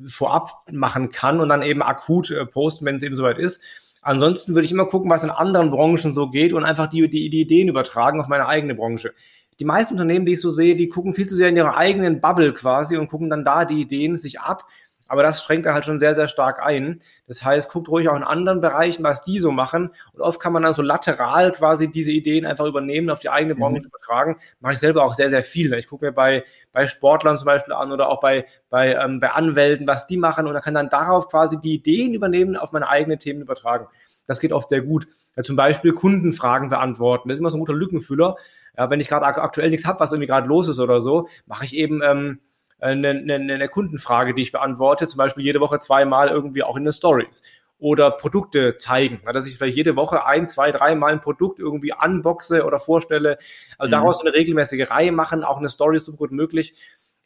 vorab 0.07 0.63
machen 0.71 1.11
kann 1.11 1.41
und 1.41 1.49
dann 1.49 1.63
eben 1.63 1.83
akut 1.83 2.31
äh, 2.31 2.47
posten, 2.47 2.87
wenn 2.87 2.97
es 2.97 3.03
eben 3.03 3.17
soweit 3.17 3.39
ist. 3.39 3.61
Ansonsten 4.01 4.55
würde 4.55 4.65
ich 4.65 4.71
immer 4.71 4.87
gucken, 4.87 5.11
was 5.11 5.25
in 5.25 5.31
anderen 5.31 5.73
Branchen 5.73 6.13
so 6.13 6.31
geht 6.31 6.53
und 6.53 6.65
einfach 6.65 6.87
die, 6.87 7.09
die, 7.11 7.31
die 7.31 7.41
Ideen 7.41 7.69
übertragen 7.69 8.21
auf 8.21 8.29
meine 8.29 8.47
eigene 8.47 8.77
Branche. 8.77 9.13
Die 9.59 9.65
meisten 9.65 9.95
Unternehmen, 9.95 10.25
die 10.25 10.35
ich 10.35 10.41
so 10.41 10.53
sehe, 10.53 10.77
die 10.77 10.89
gucken 10.89 11.15
viel 11.15 11.27
zu 11.27 11.35
sehr 11.35 11.49
in 11.49 11.57
ihrer 11.57 11.77
eigenen 11.77 12.21
Bubble 12.21 12.53
quasi 12.53 12.97
und 12.97 13.09
gucken 13.09 13.29
dann 13.29 13.45
da 13.45 13.65
die 13.65 13.81
Ideen 13.81 14.17
sich 14.17 14.39
ab 14.39 14.65
aber 15.09 15.23
das 15.23 15.43
schränkt 15.43 15.67
da 15.67 15.75
halt 15.75 15.85
schon 15.85 15.99
sehr, 15.99 16.15
sehr 16.15 16.29
stark 16.29 16.63
ein. 16.63 16.99
Das 17.27 17.43
heißt, 17.43 17.71
guckt 17.73 17.89
ruhig 17.89 18.09
auch 18.09 18.17
in 18.17 18.23
anderen 18.23 18.61
Bereichen, 18.61 19.03
was 19.03 19.23
die 19.23 19.41
so 19.41 19.51
machen. 19.51 19.91
Und 20.13 20.21
oft 20.21 20.39
kann 20.39 20.53
man 20.53 20.63
dann 20.63 20.75
so 20.75 20.83
lateral 20.83 21.51
quasi 21.53 21.91
diese 21.91 22.13
Ideen 22.13 22.45
einfach 22.45 22.67
übernehmen, 22.67 23.09
auf 23.09 23.19
die 23.19 23.31
eigene 23.31 23.55
mhm. 23.55 23.59
Branche 23.59 23.81
mhm. 23.81 23.87
übertragen. 23.87 24.37
Mache 24.61 24.75
ich 24.75 24.79
selber 24.79 25.05
auch 25.05 25.15
sehr, 25.15 25.31
sehr 25.31 25.43
viel. 25.43 25.73
Ich 25.75 25.89
gucke 25.89 26.05
mir 26.05 26.13
bei, 26.13 26.45
bei 26.73 26.87
Sportlern 26.87 27.39
zum 27.39 27.47
Beispiel 27.47 27.73
an 27.73 27.91
oder 27.91 28.09
auch 28.09 28.21
bei, 28.21 28.47
bei, 28.69 28.95
ähm, 28.95 29.19
bei 29.19 29.31
Anwälten, 29.31 29.87
was 29.87 30.07
die 30.07 30.19
machen. 30.19 30.47
Und 30.47 30.53
dann 30.53 30.63
kann 30.63 30.75
dann 30.75 30.91
darauf 30.91 31.29
quasi 31.29 31.59
die 31.59 31.75
Ideen 31.75 32.13
übernehmen, 32.13 32.57
auf 32.57 32.73
meine 32.73 32.89
eigenen 32.89 33.19
Themen 33.19 33.41
übertragen. 33.41 33.89
Das 34.27 34.41
geht 34.41 34.53
oft 34.53 34.69
sehr 34.69 34.83
gut. 34.83 35.09
Ja, 35.37 35.43
zum 35.43 35.57
Beispiel 35.57 35.93
Kundenfragen 35.93 36.69
beantworten. 36.69 37.31
Das 37.31 37.37
ist 37.37 37.41
immer 37.41 37.51
so 37.51 37.57
ein 37.57 37.61
guter 37.61 37.73
Lückenfüller. 37.73 38.37
Ja, 38.77 38.91
wenn 38.91 39.01
ich 39.01 39.09
gerade 39.09 39.25
aktuell 39.25 39.71
nichts 39.71 39.87
habe, 39.87 40.01
was 40.01 40.13
irgendwie 40.13 40.29
gerade 40.29 40.47
los 40.47 40.69
ist 40.69 40.79
oder 40.79 41.01
so, 41.01 41.29
mache 41.47 41.65
ich 41.65 41.75
eben 41.75 42.03
ähm, 42.03 42.41
eine, 42.81 43.11
eine, 43.11 43.35
eine 43.35 43.69
Kundenfrage, 43.69 44.35
die 44.35 44.43
ich 44.43 44.53
beantworte, 44.53 45.09
zum 45.09 45.19
Beispiel 45.19 45.45
jede 45.45 45.61
Woche 45.61 45.79
zweimal 45.79 46.29
irgendwie 46.29 46.63
auch 46.63 46.77
in 46.77 46.85
den 46.85 46.93
Stories 46.93 47.43
oder 47.79 48.11
Produkte 48.11 48.77
zeigen, 48.77 49.21
dass 49.33 49.47
ich 49.47 49.57
vielleicht 49.57 49.77
jede 49.77 49.95
Woche 49.95 50.27
ein, 50.27 50.49
zwei, 50.49 50.73
dreimal 50.73 51.13
ein 51.13 51.21
Produkt 51.21 51.61
irgendwie 51.61 51.93
unboxe 51.93 52.65
oder 52.65 52.79
vorstelle. 52.79 53.39
Also 53.79 53.89
mhm. 53.89 53.93
daraus 53.93 54.21
eine 54.21 54.35
regelmäßige 54.35 54.91
Reihe 54.91 55.13
machen, 55.13 55.45
auch 55.45 55.59
eine 55.59 55.69
Story 55.69 55.97
ist 55.97 56.07
so 56.07 56.13
gut 56.13 56.33
möglich. 56.33 56.75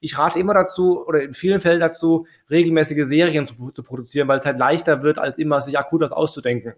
Ich 0.01 0.19
rate 0.19 0.39
immer 0.39 0.53
dazu 0.53 1.07
oder 1.07 1.23
in 1.23 1.33
vielen 1.33 1.61
Fällen 1.61 1.81
dazu, 1.81 2.27
regelmäßige 2.51 3.07
Serien 3.07 3.47
zu, 3.47 3.71
zu 3.71 3.83
produzieren, 3.83 4.29
weil 4.29 4.41
es 4.41 4.47
halt 4.47 4.59
leichter 4.59 5.03
wird, 5.03 5.19
als 5.19 5.39
immer 5.39 5.61
sich 5.61 5.79
akut 5.79 6.01
was 6.03 6.13
auszudenken 6.13 6.75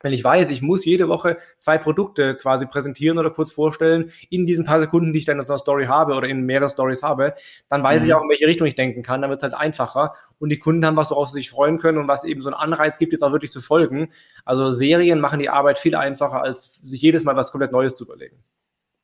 wenn 0.00 0.12
ich 0.12 0.24
weiß, 0.24 0.50
ich 0.50 0.62
muss 0.62 0.84
jede 0.84 1.08
Woche 1.08 1.38
zwei 1.58 1.78
Produkte 1.78 2.34
quasi 2.34 2.66
präsentieren 2.66 3.18
oder 3.18 3.30
kurz 3.30 3.52
vorstellen 3.52 4.12
in 4.30 4.46
diesen 4.46 4.64
paar 4.64 4.80
Sekunden, 4.80 5.12
die 5.12 5.20
ich 5.20 5.24
dann 5.24 5.38
in 5.38 5.42
so 5.42 5.52
einer 5.52 5.58
Story 5.58 5.86
habe 5.86 6.14
oder 6.14 6.28
in 6.28 6.42
mehreren 6.42 6.70
Stories 6.70 7.02
habe, 7.02 7.34
dann 7.68 7.82
weiß 7.82 8.02
mhm. 8.02 8.08
ich 8.08 8.14
auch, 8.14 8.22
in 8.22 8.28
welche 8.28 8.46
Richtung 8.46 8.66
ich 8.66 8.74
denken 8.74 9.02
kann. 9.02 9.20
Dann 9.20 9.30
wird 9.30 9.40
es 9.40 9.44
halt 9.44 9.54
einfacher 9.54 10.14
und 10.38 10.48
die 10.48 10.58
Kunden 10.58 10.84
haben 10.86 10.96
was, 10.96 11.10
worauf 11.10 11.28
sie 11.28 11.34
sich 11.34 11.50
freuen 11.50 11.78
können 11.78 11.98
und 11.98 12.08
was 12.08 12.24
eben 12.24 12.40
so 12.40 12.48
einen 12.48 12.54
Anreiz 12.54 12.98
gibt, 12.98 13.12
jetzt 13.12 13.22
auch 13.22 13.32
wirklich 13.32 13.52
zu 13.52 13.60
folgen. 13.60 14.10
Also 14.44 14.70
Serien 14.70 15.20
machen 15.20 15.38
die 15.38 15.50
Arbeit 15.50 15.78
viel 15.78 15.94
einfacher, 15.94 16.42
als 16.42 16.80
sich 16.84 17.02
jedes 17.02 17.24
Mal 17.24 17.36
was 17.36 17.52
komplett 17.52 17.72
Neues 17.72 17.96
zu 17.96 18.04
überlegen. 18.04 18.42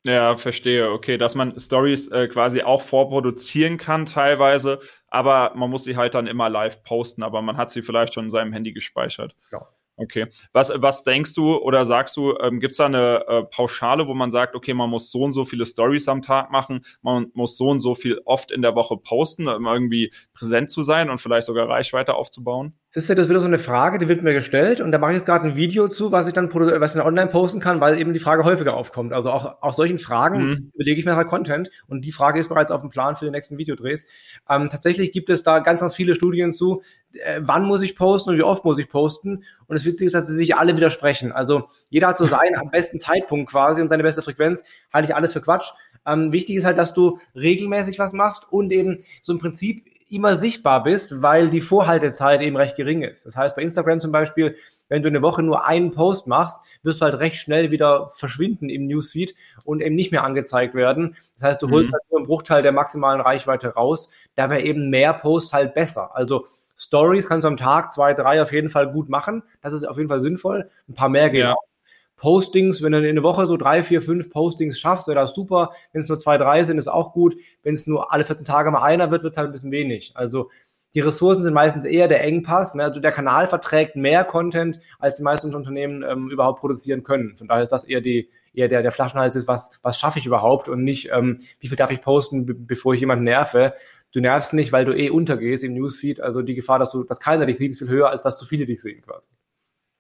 Ja, 0.07 0.37
verstehe. 0.37 0.93
Okay, 0.93 1.19
dass 1.19 1.35
man 1.35 1.59
Stories 1.59 2.09
äh, 2.13 2.29
quasi 2.29 2.63
auch 2.63 2.81
vorproduzieren 2.81 3.77
kann 3.77 4.07
teilweise, 4.07 4.79
aber 5.09 5.53
man 5.57 5.69
muss 5.69 5.83
sie 5.83 5.97
halt 5.97 6.15
dann 6.15 6.29
immer 6.29 6.49
live 6.49 6.85
posten, 6.85 7.25
aber 7.25 7.43
man 7.43 7.57
hat 7.57 7.71
sie 7.71 7.83
vielleicht 7.83 8.15
schon 8.15 8.27
in 8.27 8.31
seinem 8.31 8.53
Handy 8.53 8.73
gespeichert. 8.73 9.35
Ja. 9.51 9.67
Okay. 9.99 10.27
Was, 10.53 10.71
was 10.75 11.05
denkst 11.05 11.35
du 11.35 11.57
oder 11.57 11.87
sagst 11.87 12.19
du, 12.19 12.37
ähm, 12.39 12.61
gibt 12.61 12.73
es 12.73 12.77
da 12.79 12.87
eine 12.87 13.25
äh, 13.29 13.43
Pauschale, 13.45 14.07
wo 14.07 14.13
man 14.13 14.31
sagt, 14.31 14.55
okay, 14.55 14.75
man 14.75 14.91
muss 14.91 15.11
so 15.11 15.23
und 15.23 15.33
so 15.33 15.47
viele 15.47 15.65
Stories 15.65 16.07
am 16.09 16.21
Tag 16.21 16.51
machen, 16.51 16.85
man 17.01 17.31
muss 17.33 17.57
so 17.57 17.71
und 17.71 17.81
so 17.81 17.95
viel 17.95 18.21
oft 18.27 18.51
in 18.51 18.61
der 18.61 18.75
Woche 18.75 18.99
posten, 18.99 19.49
um 19.49 19.67
irgendwie 19.67 20.13
präsent 20.35 20.71
zu 20.71 20.83
sein 20.83 21.09
und 21.09 21.19
vielleicht 21.19 21.47
sogar 21.47 21.69
Reichweite 21.69 22.15
aufzubauen? 22.15 22.75
Das 22.97 23.05
ist 23.05 23.09
ja 23.11 23.15
das 23.15 23.29
wieder 23.29 23.41
so 23.41 23.47
eine 23.47 23.59
Frage, 23.59 23.99
die 23.99 24.09
wird 24.09 24.23
mir 24.23 24.33
gestellt 24.33 24.81
und 24.81 24.91
da 24.91 24.97
mache 24.97 25.11
ich 25.11 25.17
jetzt 25.17 25.27
gerade 25.27 25.47
ein 25.47 25.55
Video 25.55 25.87
zu, 25.87 26.13
was 26.13 26.29
ich 26.29 26.33
dann, 26.33 26.49
was 26.51 26.93
ich 26.95 26.99
dann 26.99 27.07
online 27.07 27.31
posten 27.31 27.61
kann, 27.61 27.79
weil 27.79 28.01
eben 28.01 28.15
die 28.15 28.19
Frage 28.19 28.43
häufiger 28.45 28.73
aufkommt. 28.73 29.13
Also 29.13 29.31
auch 29.33 29.61
aus 29.61 29.77
solchen 29.77 29.99
Fragen 29.99 30.39
mhm. 30.43 30.73
überlege 30.73 30.99
ich 30.99 31.05
mir 31.05 31.15
halt 31.15 31.29
Content 31.29 31.69
und 31.89 32.07
die 32.07 32.11
Frage 32.11 32.41
ist 32.41 32.49
bereits 32.49 32.71
auf 32.71 32.81
dem 32.81 32.89
Plan 32.89 33.15
für 33.15 33.27
die 33.27 33.31
nächsten 33.31 33.59
Videodrehs. 33.59 34.07
Ähm, 34.49 34.71
tatsächlich 34.71 35.13
gibt 35.13 35.29
es 35.29 35.43
da 35.43 35.59
ganz, 35.59 35.83
ganz 35.83 35.95
viele 35.95 36.15
Studien 36.15 36.53
zu, 36.53 36.81
äh, 37.13 37.43
wann 37.43 37.67
muss 37.67 37.83
ich 37.83 37.97
posten 37.97 38.31
und 38.31 38.39
wie 38.39 38.43
oft 38.43 38.65
muss 38.65 38.79
ich 38.79 38.89
posten. 38.89 39.45
Und 39.67 39.75
das 39.79 39.85
Witzige 39.85 40.07
ist, 40.07 40.15
dass 40.15 40.27
sie 40.27 40.39
sich 40.39 40.57
alle 40.57 40.75
widersprechen. 40.75 41.33
Also 41.33 41.67
jeder 41.91 42.07
hat 42.07 42.17
so 42.17 42.25
seinen 42.25 42.57
am 42.59 42.71
besten 42.71 42.99
Zeitpunkt 42.99 43.51
quasi 43.51 43.83
und 43.83 43.91
seine 43.91 44.05
beste 44.05 44.23
Frequenz, 44.23 44.65
halte 44.91 45.11
ich 45.11 45.15
alles 45.15 45.35
für 45.35 45.43
Quatsch. 45.43 45.71
Ähm, 46.07 46.33
wichtig 46.33 46.57
ist 46.57 46.65
halt, 46.65 46.79
dass 46.79 46.95
du 46.95 47.19
regelmäßig 47.35 47.99
was 47.99 48.15
machst 48.15 48.51
und 48.51 48.73
eben 48.73 49.05
so 49.21 49.35
im 49.35 49.39
Prinzip 49.39 49.85
immer 50.09 50.35
sichtbar 50.37 50.85
bist, 50.85 51.23
weil 51.23 51.51
die 51.51 51.61
Vorhaltezeit 51.61 52.41
eben 52.41 52.57
recht 52.57 52.77
gering 52.77 53.03
ist. 53.03 53.27
Das 53.27 53.37
heißt, 53.37 53.57
bei 53.57 53.63
Instagram 53.63 54.01
zum 54.01 54.13
Beispiel, 54.13 54.57
wenn 54.89 55.03
du 55.03 55.09
eine 55.09 55.23
Woche 55.23 55.43
nur 55.43 55.67
einen 55.67 55.91
Post 55.91 56.27
machst, 56.27 56.61
wirst 56.83 57.01
du 57.01 57.07
halt 57.07 57.19
recht 57.19 57.37
schnell 57.37 57.71
wieder 57.71 58.09
verschwinden 58.11 58.69
im 58.69 58.87
Newsfeed 58.87 59.35
und 59.65 59.81
eben 59.81 59.97
nicht 59.97 60.13
mehr 60.13 60.23
angezeigt 60.23 60.75
werden. 60.75 61.17
Das 61.35 61.43
heißt, 61.43 61.63
du 61.63 61.71
holst 61.71 61.91
mhm. 61.91 61.95
halt 61.95 62.03
nur 62.11 62.21
einen 62.21 62.27
Bruchteil 62.27 62.63
der 62.63 62.73
maximalen 62.73 63.21
Reichweite 63.21 63.69
raus. 63.69 64.11
Da 64.37 64.49
wäre 64.49 64.63
eben 64.63 64.91
mehr 64.91 65.13
Posts 65.13 65.53
halt 65.53 65.75
besser. 65.75 66.15
Also 66.15 66.47
Stories 66.77 67.27
kannst 67.27 67.45
du 67.45 67.49
am 67.49 67.57
Tag 67.57 67.91
zwei, 67.91 68.15
drei 68.15 68.41
auf 68.41 68.53
jeden 68.53 68.69
Fall 68.69 68.93
gut 68.93 69.09
machen. 69.09 69.43
Das 69.63 69.73
ist 69.73 69.85
auf 69.85 69.97
jeden 69.97 70.09
Fall 70.09 70.21
sinnvoll. 70.21 70.71
Ein 70.89 70.95
paar 70.95 71.09
mehr 71.09 71.31
gehen 71.31 71.41
ja. 71.41 71.53
auch. 71.55 71.76
Postings, 72.17 72.83
wenn 72.83 72.93
du 72.93 73.09
in 73.09 73.15
der 73.15 73.25
Woche 73.25 73.47
so 73.47 73.57
drei, 73.57 73.83
vier, 73.83 74.01
fünf 74.01 74.31
Postings 74.31 74.79
schaffst, 74.79 75.07
wäre 75.07 75.21
das 75.21 75.35
super. 75.35 75.73
Wenn 75.93 76.01
es 76.01 76.09
nur 76.09 76.19
zwei, 76.19 76.39
drei 76.39 76.65
sind, 76.65 76.79
ist 76.79 76.89
auch 76.89 77.13
gut. 77.13 77.37
Wenn 77.63 77.75
es 77.75 77.87
nur 77.87 78.13
alle 78.13 78.25
14 78.25 78.45
Tage 78.45 78.71
mal 78.71 78.83
einer 78.83 79.11
wird, 79.11 79.23
wird 79.23 79.33
es 79.33 79.37
halt 79.37 79.49
ein 79.49 79.53
bisschen 79.53 79.71
wenig. 79.71 80.13
Also 80.15 80.51
die 80.95 81.01
Ressourcen 81.01 81.43
sind 81.43 81.53
meistens 81.53 81.85
eher 81.85 82.09
der 82.09 82.25
Engpass. 82.25 82.75
Ne? 82.75 82.85
Also 82.85 83.01
der 83.01 83.13
Kanal 83.13 83.47
verträgt 83.47 83.97
mehr 83.97 84.25
Content, 84.25 84.81
als 84.99 85.19
die 85.19 85.23
meisten 85.23 85.55
Unternehmen 85.55 86.03
ähm, 86.03 86.31
überhaupt 86.31 86.61
produzieren 86.61 87.03
können. 87.03 87.37
Von 87.37 87.49
daher 87.49 87.63
ist 87.63 87.73
das 87.73 87.85
eher 87.85 88.01
die 88.01 88.31
eher 88.57 88.69
der, 88.69 88.83
der 88.83 88.91
Flaschenhals 88.91 89.37
ist, 89.37 89.47
was, 89.47 89.79
was 89.83 89.99
schaffe 89.99 90.19
ich 90.19 90.27
überhaupt 90.27 90.69
und 90.69 90.83
nicht, 90.83 91.11
ähm, 91.13 91.39
wie 91.61 91.69
viel 91.69 91.77
darf 91.77 91.91
ich 91.91 92.01
posten, 92.01 92.67
bevor 92.67 92.95
ich 92.95 93.01
jemanden 93.01 93.25
nerve. 93.25 93.75
Du 94.13 94.21
nervst 94.21 94.55
nicht, 94.55 94.73
weil 94.73 94.87
du 94.87 94.97
eh 94.97 95.11
untergehst 95.11 95.63
im 95.63 95.75
Newsfeed. 95.75 96.21
Also 96.21 96.41
die 96.43 96.55
Gefahr, 96.55 96.79
dass 96.79 96.91
du, 96.91 97.05
dass 97.05 97.21
keiner 97.21 97.45
dich 97.45 97.59
sieht, 97.59 97.71
ist 97.71 97.79
viel 97.79 97.89
höher, 97.89 98.09
als 98.09 98.23
dass 98.23 98.39
zu 98.39 98.47
viele 98.47 98.65
dich 98.65 98.81
sehen 98.81 99.03
quasi. 99.03 99.29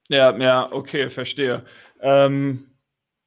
Ja, 0.08 0.36
ja, 0.36 0.72
okay, 0.72 1.08
verstehe. 1.08 1.64
Ähm, 2.00 2.70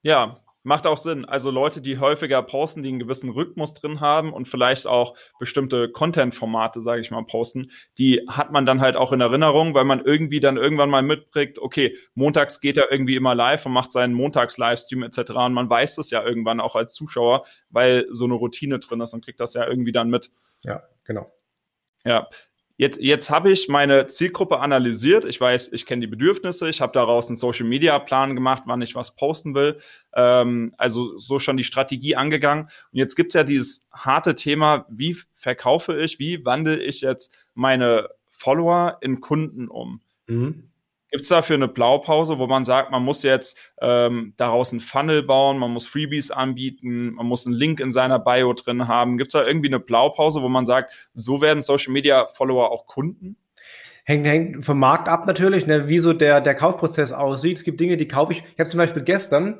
ja, 0.02 0.42
macht 0.64 0.88
auch 0.88 0.98
Sinn. 0.98 1.26
Also 1.26 1.52
Leute, 1.52 1.82
die 1.82 2.00
häufiger 2.00 2.42
posten, 2.44 2.84
die 2.84 2.90
einen 2.90 3.00
gewissen 3.00 3.30
Rhythmus 3.30 3.74
drin 3.74 4.00
haben 4.00 4.34
und 4.34 4.48
vielleicht 4.48 4.88
auch 4.88 5.16
bestimmte 5.40 5.90
Content-Formate, 5.90 6.82
sage 6.82 7.02
ich 7.02 7.12
mal, 7.12 7.24
posten, 7.24 7.72
die 7.98 8.26
hat 8.30 8.52
man 8.52 8.66
dann 8.66 8.82
halt 8.82 8.96
auch 8.96 9.12
in 9.12 9.22
Erinnerung, 9.22 9.74
weil 9.74 9.86
man 9.86 10.04
irgendwie 10.04 10.40
dann 10.40 10.58
irgendwann 10.58 10.90
mal 10.90 11.02
mitbringt, 11.02 11.60
okay, 11.60 11.98
montags 12.14 12.62
geht 12.62 12.78
er 12.78 12.92
irgendwie 12.92 13.16
immer 13.16 13.36
live 13.36 13.66
und 13.66 13.74
macht 13.74 13.92
seinen 13.92 14.14
Montags-Livestream 14.14 15.04
etc. 15.04 15.32
Und 15.32 15.54
man 15.54 15.70
weiß 15.70 15.96
das 15.96 16.12
ja 16.12 16.24
irgendwann 16.24 16.60
auch 16.60 16.76
als 16.76 16.94
Zuschauer, 16.94 17.46
weil 17.70 18.06
so 18.12 18.26
eine 18.26 18.36
Routine 18.36 18.80
drin 18.80 19.02
ist 19.02 19.14
und 19.14 19.24
kriegt 19.24 19.40
das 19.40 19.54
ja 19.54 19.68
irgendwie 19.68 19.92
dann 19.92 20.10
mit. 20.10 20.30
Ja, 20.64 20.84
genau. 21.04 21.34
Ja, 22.06 22.30
Jetzt, 22.80 23.02
jetzt 23.02 23.30
habe 23.30 23.52
ich 23.52 23.68
meine 23.68 24.08
Zielgruppe 24.08 24.62
analysiert. 24.62 25.26
Ich 25.26 25.42
weiß, 25.42 25.74
ich 25.74 25.86
kenne 25.86 26.00
die 26.00 26.08
Bedürfnisse. 26.08 26.70
Ich 26.70 26.80
habe 26.80 26.94
daraus 26.94 27.28
einen 27.28 27.36
Social 27.36 27.68
Media 27.68 28.00
Plan 28.00 28.36
gemacht, 28.36 28.64
wann 28.68 28.82
ich 28.82 28.96
was 28.96 29.18
posten 29.18 29.54
will. 29.54 29.80
Ähm, 30.14 30.74
also 30.78 31.18
so 31.18 31.40
schon 31.40 31.58
die 31.58 31.66
Strategie 31.66 32.16
angegangen. 32.16 32.70
Und 32.94 32.98
jetzt 32.98 33.18
gibt 33.18 33.32
es 33.32 33.34
ja 33.34 33.44
dieses 33.44 33.86
harte 33.92 34.34
Thema, 34.34 34.86
wie 34.88 35.18
verkaufe 35.34 36.00
ich, 36.00 36.20
wie 36.20 36.46
wandle 36.46 36.82
ich 36.82 37.02
jetzt 37.02 37.36
meine 37.54 38.12
Follower 38.30 39.00
in 39.02 39.20
Kunden 39.20 39.68
um? 39.68 40.00
Mhm. 40.28 40.69
Gibt 41.12 41.24
es 41.24 41.30
dafür 41.30 41.56
eine 41.56 41.68
Blaupause, 41.68 42.38
wo 42.38 42.46
man 42.46 42.66
sagt, 42.66 42.92
man 42.92 43.04
muss 43.04 43.24
jetzt 43.24 43.58
ähm, 43.82 44.34
daraus 44.38 44.72
einen 44.72 44.80
Funnel 44.80 45.24
bauen, 45.24 45.58
man 45.58 45.72
muss 45.72 45.88
Freebies 45.88 46.30
anbieten, 46.30 47.14
man 47.14 47.26
muss 47.26 47.48
einen 47.48 47.56
Link 47.56 47.80
in 47.80 47.92
seiner 47.92 48.20
Bio 48.20 48.54
drin 48.54 48.88
haben? 48.88 49.18
Gibt 49.18 49.30
es 49.30 49.34
da 49.34 49.46
irgendwie 49.46 49.70
eine 49.70 49.80
Blaupause, 49.80 50.44
wo 50.44 50.50
man 50.50 50.68
sagt, 50.68 51.10
so 51.16 51.42
werden 51.42 51.64
Social 51.64 51.94
Media 51.94 52.28
Follower 52.28 52.72
auch 52.72 52.86
Kunden? 52.86 53.38
Hängt, 54.06 54.26
hängt 54.26 54.66
vom 54.66 54.80
Markt 54.80 55.08
ab 55.08 55.26
natürlich, 55.26 55.68
ne, 55.68 55.90
wie 55.90 56.00
so 56.00 56.14
der, 56.14 56.42
der 56.42 56.56
Kaufprozess 56.56 57.12
aussieht. 57.12 57.58
Es 57.58 57.64
gibt 57.64 57.80
Dinge, 57.80 57.98
die 57.98 58.08
kaufe 58.08 58.34
ich. 58.34 58.44
Ich 58.54 58.60
habe 58.60 58.70
zum 58.70 58.78
Beispiel 58.78 59.04
gestern 59.04 59.60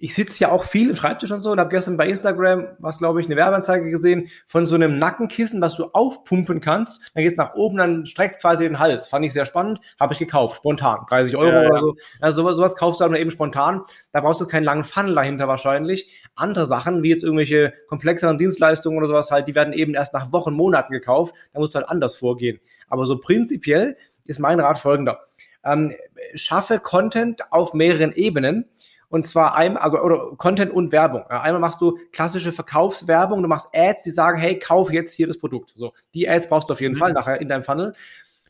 ich 0.00 0.14
sitze 0.14 0.44
ja 0.44 0.52
auch 0.52 0.62
viel 0.62 0.90
im 0.90 0.96
Schreibtisch 0.96 1.32
und 1.32 1.42
so 1.42 1.50
und 1.50 1.58
habe 1.58 1.70
gestern 1.70 1.96
bei 1.96 2.06
Instagram, 2.06 2.68
was 2.78 2.98
glaube 2.98 3.20
ich, 3.20 3.26
eine 3.26 3.34
Werbeanzeige 3.34 3.90
gesehen 3.90 4.28
von 4.46 4.64
so 4.64 4.76
einem 4.76 4.98
Nackenkissen, 4.98 5.60
was 5.60 5.76
du 5.76 5.86
aufpumpen 5.92 6.60
kannst. 6.60 7.00
Dann 7.14 7.24
geht's 7.24 7.36
nach 7.36 7.54
oben, 7.54 7.78
dann 7.78 8.06
streckt 8.06 8.40
quasi 8.40 8.64
den 8.64 8.78
Hals. 8.78 9.08
Fand 9.08 9.24
ich 9.24 9.32
sehr 9.32 9.44
spannend, 9.44 9.80
habe 9.98 10.12
ich 10.12 10.20
gekauft, 10.20 10.58
spontan, 10.58 11.00
30 11.08 11.36
Euro 11.36 11.48
ja, 11.48 11.62
ja. 11.64 11.70
oder 11.70 11.80
so. 11.80 11.96
Also 12.20 12.42
sowas, 12.42 12.56
sowas 12.56 12.76
kaufst 12.76 13.00
du 13.00 13.04
dann 13.04 13.16
eben 13.16 13.32
spontan. 13.32 13.82
Da 14.12 14.20
brauchst 14.20 14.40
du 14.40 14.46
keinen 14.46 14.64
langen 14.64 14.84
Funnel 14.84 15.16
dahinter 15.16 15.48
wahrscheinlich. 15.48 16.08
Andere 16.36 16.66
Sachen, 16.66 17.02
wie 17.02 17.08
jetzt 17.08 17.24
irgendwelche 17.24 17.74
komplexeren 17.88 18.38
Dienstleistungen 18.38 18.98
oder 18.98 19.08
sowas 19.08 19.32
halt, 19.32 19.48
die 19.48 19.54
werden 19.56 19.72
eben 19.72 19.94
erst 19.94 20.14
nach 20.14 20.32
Wochen, 20.32 20.54
Monaten 20.54 20.92
gekauft. 20.92 21.34
Da 21.52 21.58
musst 21.58 21.74
du 21.74 21.78
halt 21.80 21.88
anders 21.88 22.14
vorgehen. 22.14 22.60
Aber 22.88 23.04
so 23.04 23.18
prinzipiell 23.18 23.96
ist 24.26 24.38
mein 24.38 24.60
Rat 24.60 24.78
folgender. 24.78 25.20
Ähm, 25.64 25.92
schaffe 26.34 26.78
Content 26.78 27.52
auf 27.52 27.74
mehreren 27.74 28.12
Ebenen 28.12 28.66
und 29.10 29.26
zwar 29.26 29.56
einmal, 29.56 29.82
also 29.82 30.00
oder 30.00 30.36
Content 30.36 30.72
und 30.72 30.92
Werbung. 30.92 31.22
Einmal 31.28 31.60
machst 31.60 31.80
du 31.80 31.98
klassische 32.12 32.52
Verkaufswerbung, 32.52 33.42
du 33.42 33.48
machst 33.48 33.68
Ads, 33.72 34.02
die 34.02 34.10
sagen, 34.10 34.38
hey, 34.38 34.58
kauf 34.58 34.92
jetzt 34.92 35.14
hier 35.14 35.26
das 35.26 35.38
Produkt. 35.38 35.72
So, 35.76 35.92
die 36.14 36.28
Ads 36.28 36.48
brauchst 36.48 36.68
du 36.68 36.72
auf 36.74 36.80
jeden 36.80 36.94
mhm. 36.94 36.98
Fall 36.98 37.12
nachher 37.12 37.40
in 37.40 37.48
deinem 37.48 37.64
Funnel. 37.64 37.94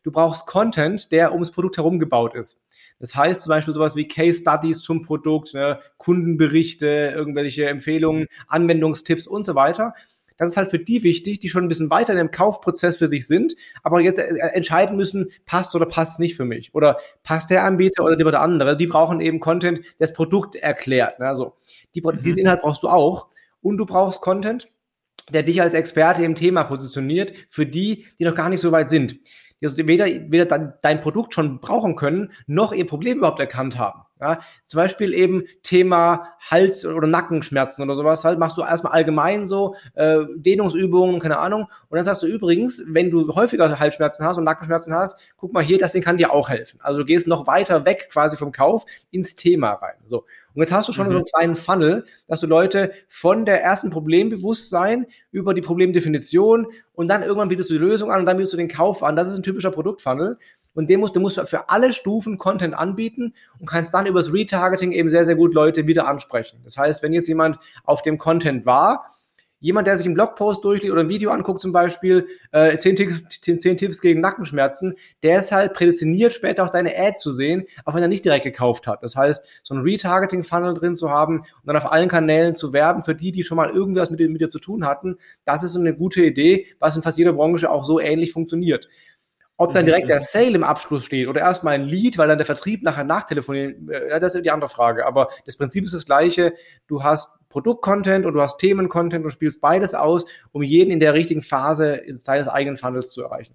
Du 0.03 0.11
brauchst 0.11 0.47
Content, 0.47 1.13
der 1.13 1.33
ums 1.33 1.51
Produkt 1.51 1.77
herum 1.77 1.99
gebaut 1.99 2.35
ist. 2.35 2.63
Das 3.01 3.15
heißt 3.15 3.43
zum 3.43 3.51
Beispiel 3.51 3.75
sowas 3.75 3.95
wie 3.95 4.09
Case 4.09 4.41
Studies 4.41 4.81
zum 4.81 5.03
Produkt, 5.03 5.55
ne, 5.55 5.81
Kundenberichte, 5.99 7.13
irgendwelche 7.15 7.67
Empfehlungen, 7.67 8.27
Anwendungstipps 8.49 9.27
und 9.29 9.45
so 9.45 9.55
weiter. 9.55 9.95
Das 10.39 10.49
ist 10.51 10.57
halt 10.57 10.71
für 10.71 10.79
die 10.79 11.03
wichtig, 11.03 11.41
die 11.41 11.49
schon 11.49 11.65
ein 11.65 11.69
bisschen 11.69 11.91
weiter 11.91 12.13
in 12.13 12.19
dem 12.19 12.31
Kaufprozess 12.31 12.97
für 12.97 13.09
sich 13.09 13.27
sind, 13.27 13.55
aber 13.83 14.01
jetzt 14.01 14.19
äh, 14.19 14.35
entscheiden 14.55 14.97
müssen, 14.97 15.31
passt 15.45 15.75
oder 15.75 15.85
passt 15.85 16.21
nicht 16.21 16.37
für 16.37 16.47
mich. 16.47 16.75
Oder 16.75 16.99
passt 17.23 17.51
der 17.51 17.65
Anbieter 17.65 18.05
oder 18.05 18.17
der 18.17 18.41
andere. 18.41 18.77
Die 18.77 18.87
brauchen 18.87 19.21
eben 19.21 19.41
Content, 19.41 19.79
der 19.79 20.07
das 20.07 20.13
Produkt 20.15 20.55
erklärt. 20.55 21.21
Also 21.21 21.57
die, 21.95 22.01
mhm. 22.01 22.23
diesen 22.23 22.39
Inhalt 22.39 22.63
brauchst 22.63 22.83
du 22.83 22.89
auch. 22.89 23.29
Und 23.61 23.77
du 23.77 23.85
brauchst 23.85 24.21
Content, 24.21 24.69
der 25.33 25.43
dich 25.43 25.61
als 25.61 25.75
Experte 25.75 26.25
im 26.25 26.37
Thema 26.37 26.65
positioniert, 26.65 27.33
für 27.51 27.67
die, 27.67 28.07
die 28.19 28.25
noch 28.25 28.37
gar 28.37 28.49
nicht 28.49 28.61
so 28.61 28.73
weit 28.73 28.89
sind. 28.89 29.19
Die 29.61 29.67
also 29.67 29.77
weder, 29.77 30.07
weder 30.07 30.47
dein 30.47 31.01
Produkt 31.01 31.35
schon 31.35 31.61
brauchen 31.61 31.97
können, 31.97 32.33
noch 32.47 32.73
ihr 32.73 32.87
Problem 32.87 33.19
überhaupt 33.19 33.41
erkannt 33.41 33.77
haben. 33.77 34.03
Ja, 34.21 34.41
zum 34.65 34.79
Beispiel 34.79 35.15
eben 35.15 35.45
Thema 35.63 36.35
Hals- 36.51 36.85
oder 36.85 37.07
Nackenschmerzen 37.07 37.83
oder 37.83 37.95
sowas 37.95 38.25
halt, 38.25 38.39
machst 38.39 38.57
du 38.57 38.63
erstmal 38.63 38.93
allgemein 38.93 39.47
so 39.47 39.77
äh, 39.95 40.25
Dehnungsübungen, 40.35 41.21
keine 41.21 41.39
Ahnung. 41.39 41.63
Und 41.89 41.97
dann 41.97 42.05
sagst 42.05 42.23
du 42.23 42.27
übrigens, 42.27 42.83
wenn 42.87 43.11
du 43.11 43.33
häufiger 43.35 43.79
Halsschmerzen 43.79 44.25
hast 44.25 44.37
und 44.37 44.45
Nackenschmerzen 44.45 44.93
hast, 44.93 45.19
guck 45.37 45.53
mal 45.53 45.63
hier, 45.63 45.79
das 45.79 45.93
Ding 45.93 46.03
kann 46.03 46.17
dir 46.17 46.33
auch 46.33 46.49
helfen. 46.49 46.81
Also 46.83 47.01
du 47.01 47.07
gehst 47.07 47.29
noch 47.29 47.47
weiter 47.47 47.85
weg 47.85 48.09
quasi 48.13 48.37
vom 48.37 48.51
Kauf 48.51 48.85
ins 49.11 49.37
Thema 49.37 49.73
rein. 49.73 49.97
So. 50.07 50.25
Und 50.59 50.63
jetzt 50.63 50.73
hast 50.73 50.89
du 50.89 50.93
schon 50.93 51.07
mhm. 51.07 51.13
so 51.13 51.17
einen 51.19 51.27
kleinen 51.27 51.55
Funnel, 51.55 52.05
dass 52.27 52.41
du 52.41 52.49
Leute 52.49 52.93
von 53.07 53.45
der 53.45 53.63
ersten 53.63 53.91
Problembewusstsein 53.91 55.07
über 55.31 55.55
die 55.55 55.61
Problemdefinition 55.61 56.67
und 56.95 57.07
dann 57.07 57.23
irgendwann 57.23 57.49
bietest 57.49 57.71
du 57.71 57.75
die 57.75 57.79
Lösung 57.79 58.11
an 58.11 58.21
und 58.21 58.27
dann 58.27 58.39
bietest 58.39 58.55
du 58.55 58.57
den 58.57 58.67
Kauf 58.67 59.05
an. 59.05 59.15
Das 59.15 59.29
ist 59.29 59.37
ein 59.37 59.45
typischer 59.45 59.71
Produktfunnel. 59.71 60.37
Und 60.75 60.89
den 60.91 61.01
musst, 61.01 61.17
du 61.17 61.21
musst 61.21 61.41
für 61.49 61.69
alle 61.71 61.93
Stufen 61.93 62.39
Content 62.39 62.75
anbieten 62.75 63.35
und 63.59 63.67
kannst 63.67 63.93
dann 63.95 64.07
übers 64.07 64.33
Retargeting 64.33 64.93
eben 64.93 65.11
sehr, 65.11 65.25
sehr 65.25 65.35
gut 65.35 65.55
Leute 65.55 65.87
wieder 65.87 66.07
ansprechen. 66.07 66.61
Das 66.65 66.77
heißt, 66.77 67.03
wenn 67.03 67.13
jetzt 67.13 67.29
jemand 67.29 67.59
auf 67.85 68.03
dem 68.03 68.19
Content 68.19 68.65
war, 68.65 69.07
Jemand, 69.61 69.89
der 69.89 69.97
sich 69.97 70.07
einen 70.07 70.15
Blogpost 70.15 70.63
durchliest 70.63 70.93
oder 70.93 71.03
ein 71.03 71.09
Video 71.09 71.31
anguckt, 71.31 71.61
zum 71.61 71.73
Beispiel 71.73 72.29
äh, 72.53 72.77
10, 72.77 72.95
Tipps, 72.95 73.41
10, 73.41 73.59
10 73.59 73.77
Tipps 73.77 74.01
gegen 74.01 74.21
Nackenschmerzen, 74.21 74.95
der 75.25 75.41
ist 75.41 75.51
halt 75.51 75.73
prädestiniert, 75.75 76.33
später 76.33 76.65
auch 76.65 76.71
deine 76.71 76.97
Ad 76.97 77.17
zu 77.17 77.33
sehen, 77.33 77.65
auch 77.85 77.95
wenn 77.95 78.03
er 78.03 78.09
nicht 78.09 78.25
direkt 78.25 78.45
gekauft 78.45 78.87
hat. 78.87 79.03
Das 79.03 79.17
heißt, 79.17 79.45
so 79.65 79.75
ein 79.75 79.81
Retargeting-Funnel 79.81 80.75
drin 80.75 80.95
zu 80.95 81.11
haben 81.11 81.41
und 81.41 81.67
dann 81.67 81.77
auf 81.77 81.91
allen 81.91 82.09
Kanälen 82.09 82.55
zu 82.55 82.73
werben 82.73 83.03
für 83.03 83.17
die, 83.17 83.33
die 83.33 83.43
schon 83.43 83.57
mal 83.57 83.71
irgendwas 83.71 84.11
mit, 84.11 84.21
mit 84.21 84.41
dir 84.41 84.49
zu 84.49 84.61
tun 84.61 84.87
hatten, 84.87 85.17
das 85.45 85.65
ist 85.65 85.73
so 85.73 85.81
eine 85.81 85.95
gute 85.95 86.23
Idee, 86.23 86.67
was 86.79 86.95
in 86.95 87.03
fast 87.03 87.19
jeder 87.19 87.33
Branche 87.33 87.69
auch 87.69 87.85
so 87.85 87.99
ähnlich 87.99 88.33
funktioniert. 88.33 88.89
Ob 89.61 89.75
dann 89.75 89.83
mhm, 89.83 89.87
direkt 89.87 90.09
der 90.09 90.21
mhm. 90.21 90.25
Sale 90.25 90.55
im 90.55 90.65
Abschluss 90.65 91.05
steht 91.05 91.27
oder 91.27 91.41
erstmal 91.41 91.75
ein 91.75 91.85
Lead, 91.85 92.17
weil 92.17 92.29
dann 92.29 92.39
der 92.39 92.47
Vertrieb 92.47 92.85
nachher 92.85 93.03
nachtelefoniert, 93.03 93.77
äh, 93.91 94.21
das 94.21 94.37
ist 94.37 94.45
die 94.45 94.53
andere 94.53 94.71
Frage. 94.71 95.05
Aber 95.05 95.29
das 95.45 95.57
Prinzip 95.57 95.85
ist 95.85 95.95
das 95.95 96.07
gleiche. 96.07 96.55
Du 96.87 97.03
hast 97.03 97.29
Produkt-Content 97.49 98.25
und 98.25 98.35
du 98.35 98.41
hast 98.41 98.59
Themen-Content 98.59 99.25
und 99.25 99.31
spielst 99.33 99.61
beides 99.61 99.95
aus, 99.95 100.27
um 100.53 100.63
jeden 100.63 100.93
in 100.93 101.01
der 101.01 101.13
richtigen 101.13 101.43
Phase 101.43 102.03
seines 102.13 102.47
eigenen 102.47 102.77
Funnels 102.77 103.11
zu 103.11 103.23
erreichen. 103.23 103.55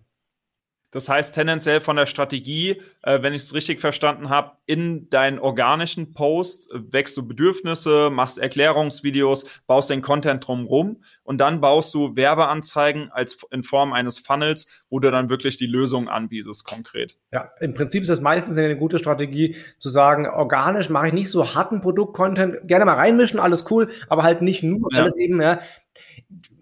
Das 0.93 1.09
heißt 1.09 1.33
tendenziell 1.33 1.81
von 1.81 1.95
der 1.95 2.05
Strategie, 2.05 2.81
äh, 3.01 3.21
wenn 3.21 3.33
ich 3.33 3.41
es 3.41 3.53
richtig 3.53 3.81
verstanden 3.81 4.29
habe, 4.29 4.51
in 4.67 5.09
deinen 5.09 5.39
organischen 5.39 6.13
Post 6.13 6.71
äh, 6.71 6.93
wächst 6.93 7.17
du 7.17 7.27
Bedürfnisse, 7.27 8.11
machst 8.11 8.37
Erklärungsvideos, 8.37 9.45
baust 9.65 9.89
den 9.89 10.03
Content 10.03 10.47
drumrum 10.47 11.03
und 11.23 11.39
dann 11.39 11.61
baust 11.61 11.93
du 11.95 12.15
Werbeanzeigen 12.15 13.11
als 13.11 13.39
in 13.49 13.63
Form 13.63 13.91
eines 13.91 14.19
Funnels, 14.19 14.67
wo 14.89 14.99
du 14.99 15.09
dann 15.09 15.29
wirklich 15.29 15.57
die 15.57 15.65
Lösung 15.65 16.07
anbietest 16.07 16.63
konkret. 16.63 17.17
Ja, 17.31 17.49
im 17.59 17.73
Prinzip 17.73 18.03
ist 18.03 18.09
das 18.09 18.21
meistens 18.21 18.57
eine 18.59 18.77
gute 18.77 18.99
Strategie 18.99 19.55
zu 19.79 19.89
sagen, 19.89 20.27
organisch 20.27 20.91
mache 20.91 21.07
ich 21.07 21.13
nicht 21.13 21.29
so 21.29 21.55
harten 21.55 21.81
Produkt-Content, 21.81 22.67
gerne 22.67 22.85
mal 22.85 22.93
reinmischen, 22.93 23.39
alles 23.39 23.65
cool, 23.71 23.89
aber 24.09 24.21
halt 24.21 24.43
nicht 24.43 24.61
nur, 24.61 24.89
ja. 24.91 24.99
alles 24.99 25.17
eben, 25.17 25.41
ja. 25.41 25.59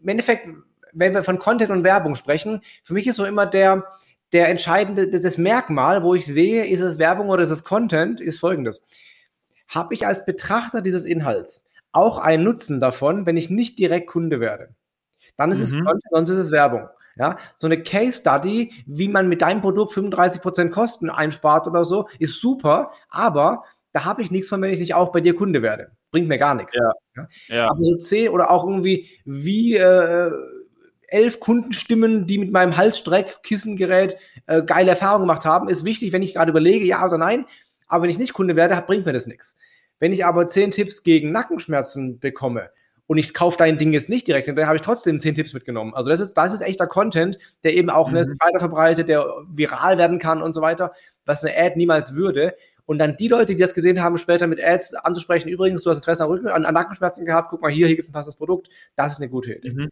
Im 0.01 0.07
Endeffekt, 0.07 0.47
wenn 0.93 1.13
wir 1.13 1.23
von 1.23 1.37
Content 1.37 1.69
und 1.71 1.83
Werbung 1.83 2.15
sprechen, 2.15 2.61
für 2.83 2.93
mich 2.93 3.07
ist 3.07 3.17
so 3.17 3.25
immer 3.25 3.45
der, 3.45 3.85
der 4.33 4.49
entscheidende, 4.49 5.07
das 5.07 5.37
Merkmal, 5.37 6.03
wo 6.03 6.15
ich 6.15 6.25
sehe, 6.25 6.65
ist 6.65 6.79
es 6.79 6.97
Werbung 6.97 7.29
oder 7.29 7.43
ist 7.43 7.49
es 7.49 7.63
Content, 7.63 8.21
ist 8.21 8.39
folgendes. 8.39 8.81
Habe 9.67 9.93
ich 9.93 10.05
als 10.05 10.25
Betrachter 10.25 10.81
dieses 10.81 11.05
Inhalts 11.05 11.63
auch 11.91 12.19
einen 12.19 12.43
Nutzen 12.43 12.79
davon, 12.79 13.25
wenn 13.25 13.37
ich 13.37 13.49
nicht 13.49 13.77
direkt 13.79 14.07
Kunde 14.07 14.39
werde? 14.39 14.69
Dann 15.37 15.51
ist 15.51 15.59
mhm. 15.59 15.63
es 15.63 15.71
Content, 15.71 16.03
sonst 16.11 16.29
ist 16.29 16.37
es 16.37 16.51
Werbung. 16.51 16.87
Ja, 17.17 17.37
so 17.57 17.67
eine 17.67 17.83
Case 17.83 18.21
Study, 18.21 18.71
wie 18.85 19.09
man 19.09 19.27
mit 19.27 19.41
deinem 19.41 19.61
Produkt 19.61 19.91
35% 19.91 20.69
Kosten 20.69 21.09
einspart 21.09 21.67
oder 21.67 21.83
so, 21.83 22.07
ist 22.19 22.39
super, 22.39 22.91
aber 23.09 23.65
da 23.91 24.05
habe 24.05 24.21
ich 24.21 24.31
nichts 24.31 24.47
von, 24.47 24.61
wenn 24.61 24.71
ich 24.71 24.79
nicht 24.79 24.93
auch 24.93 25.11
bei 25.11 25.19
dir 25.19 25.35
Kunde 25.35 25.61
werde. 25.61 25.91
Bringt 26.11 26.29
mir 26.29 26.37
gar 26.37 26.55
nichts. 26.55 26.73
Ja. 26.75 27.27
ja. 27.47 27.69
Aber 27.69 27.83
so 27.83 27.97
zehn 27.97 28.29
oder 28.29 28.49
auch 28.49 28.65
irgendwie, 28.65 29.09
wie 29.25 29.75
äh, 29.75 30.31
elf 31.11 31.39
Kundenstimmen, 31.39 32.25
die 32.25 32.37
mit 32.37 32.51
meinem 32.51 32.77
Halsstreck-Kissengerät 32.77 34.17
äh, 34.47 34.63
geile 34.63 34.91
Erfahrungen 34.91 35.27
gemacht 35.27 35.45
haben, 35.45 35.69
ist 35.69 35.85
wichtig, 35.85 36.13
wenn 36.13 36.23
ich 36.23 36.33
gerade 36.33 36.51
überlege, 36.51 36.85
ja 36.85 37.05
oder 37.05 37.17
nein. 37.17 37.45
Aber 37.87 38.03
wenn 38.03 38.09
ich 38.09 38.17
nicht 38.17 38.33
Kunde 38.33 38.55
werde, 38.55 38.81
bringt 38.87 39.05
mir 39.05 39.13
das 39.13 39.27
nichts. 39.27 39.57
Wenn 39.99 40.13
ich 40.13 40.25
aber 40.25 40.47
zehn 40.47 40.71
Tipps 40.71 41.03
gegen 41.03 41.31
Nackenschmerzen 41.31 42.19
bekomme 42.19 42.69
und 43.07 43.17
ich 43.17 43.33
kaufe 43.33 43.57
dein 43.57 43.77
Ding 43.77 43.91
jetzt 43.91 44.09
nicht 44.09 44.25
direkt, 44.25 44.47
dann 44.47 44.65
habe 44.65 44.77
ich 44.77 44.81
trotzdem 44.81 45.19
zehn 45.19 45.35
Tipps 45.35 45.53
mitgenommen. 45.53 45.93
Also 45.93 46.09
das 46.09 46.21
ist, 46.21 46.33
das 46.33 46.53
ist 46.53 46.61
echter 46.61 46.87
Content, 46.87 47.37
der 47.63 47.75
eben 47.75 47.89
auch 47.89 48.09
ne, 48.09 48.21
mhm. 48.21 48.29
ne, 48.29 48.35
weiter 48.39 48.59
verbreitet, 48.59 49.09
der 49.09 49.25
viral 49.49 49.97
werden 49.97 50.17
kann 50.17 50.41
und 50.41 50.53
so 50.53 50.61
weiter, 50.61 50.93
was 51.25 51.43
eine 51.43 51.55
Ad 51.57 51.75
niemals 51.75 52.15
würde. 52.15 52.55
Und 52.85 52.99
dann 52.99 53.17
die 53.17 53.27
Leute, 53.27 53.53
die 53.53 53.61
das 53.61 53.73
gesehen 53.73 54.01
haben, 54.01 54.17
später 54.17 54.47
mit 54.47 54.63
Ads 54.63 54.93
anzusprechen, 54.95 55.49
übrigens, 55.49 55.83
du 55.83 55.89
hast 55.89 55.97
Interesse 55.97 56.23
an, 56.23 56.29
Rücken, 56.29 56.47
an, 56.47 56.65
an 56.65 56.73
Nackenschmerzen 56.73 57.25
gehabt, 57.25 57.49
guck 57.49 57.61
mal 57.61 57.71
hier, 57.71 57.87
hier 57.87 57.95
gibt 57.95 58.05
es 58.05 58.09
ein 58.09 58.13
passendes 58.13 58.37
Produkt, 58.37 58.69
das 58.95 59.13
ist 59.13 59.17
eine 59.19 59.29
gute 59.29 59.53
Idee. 59.53 59.71
Mhm. 59.71 59.89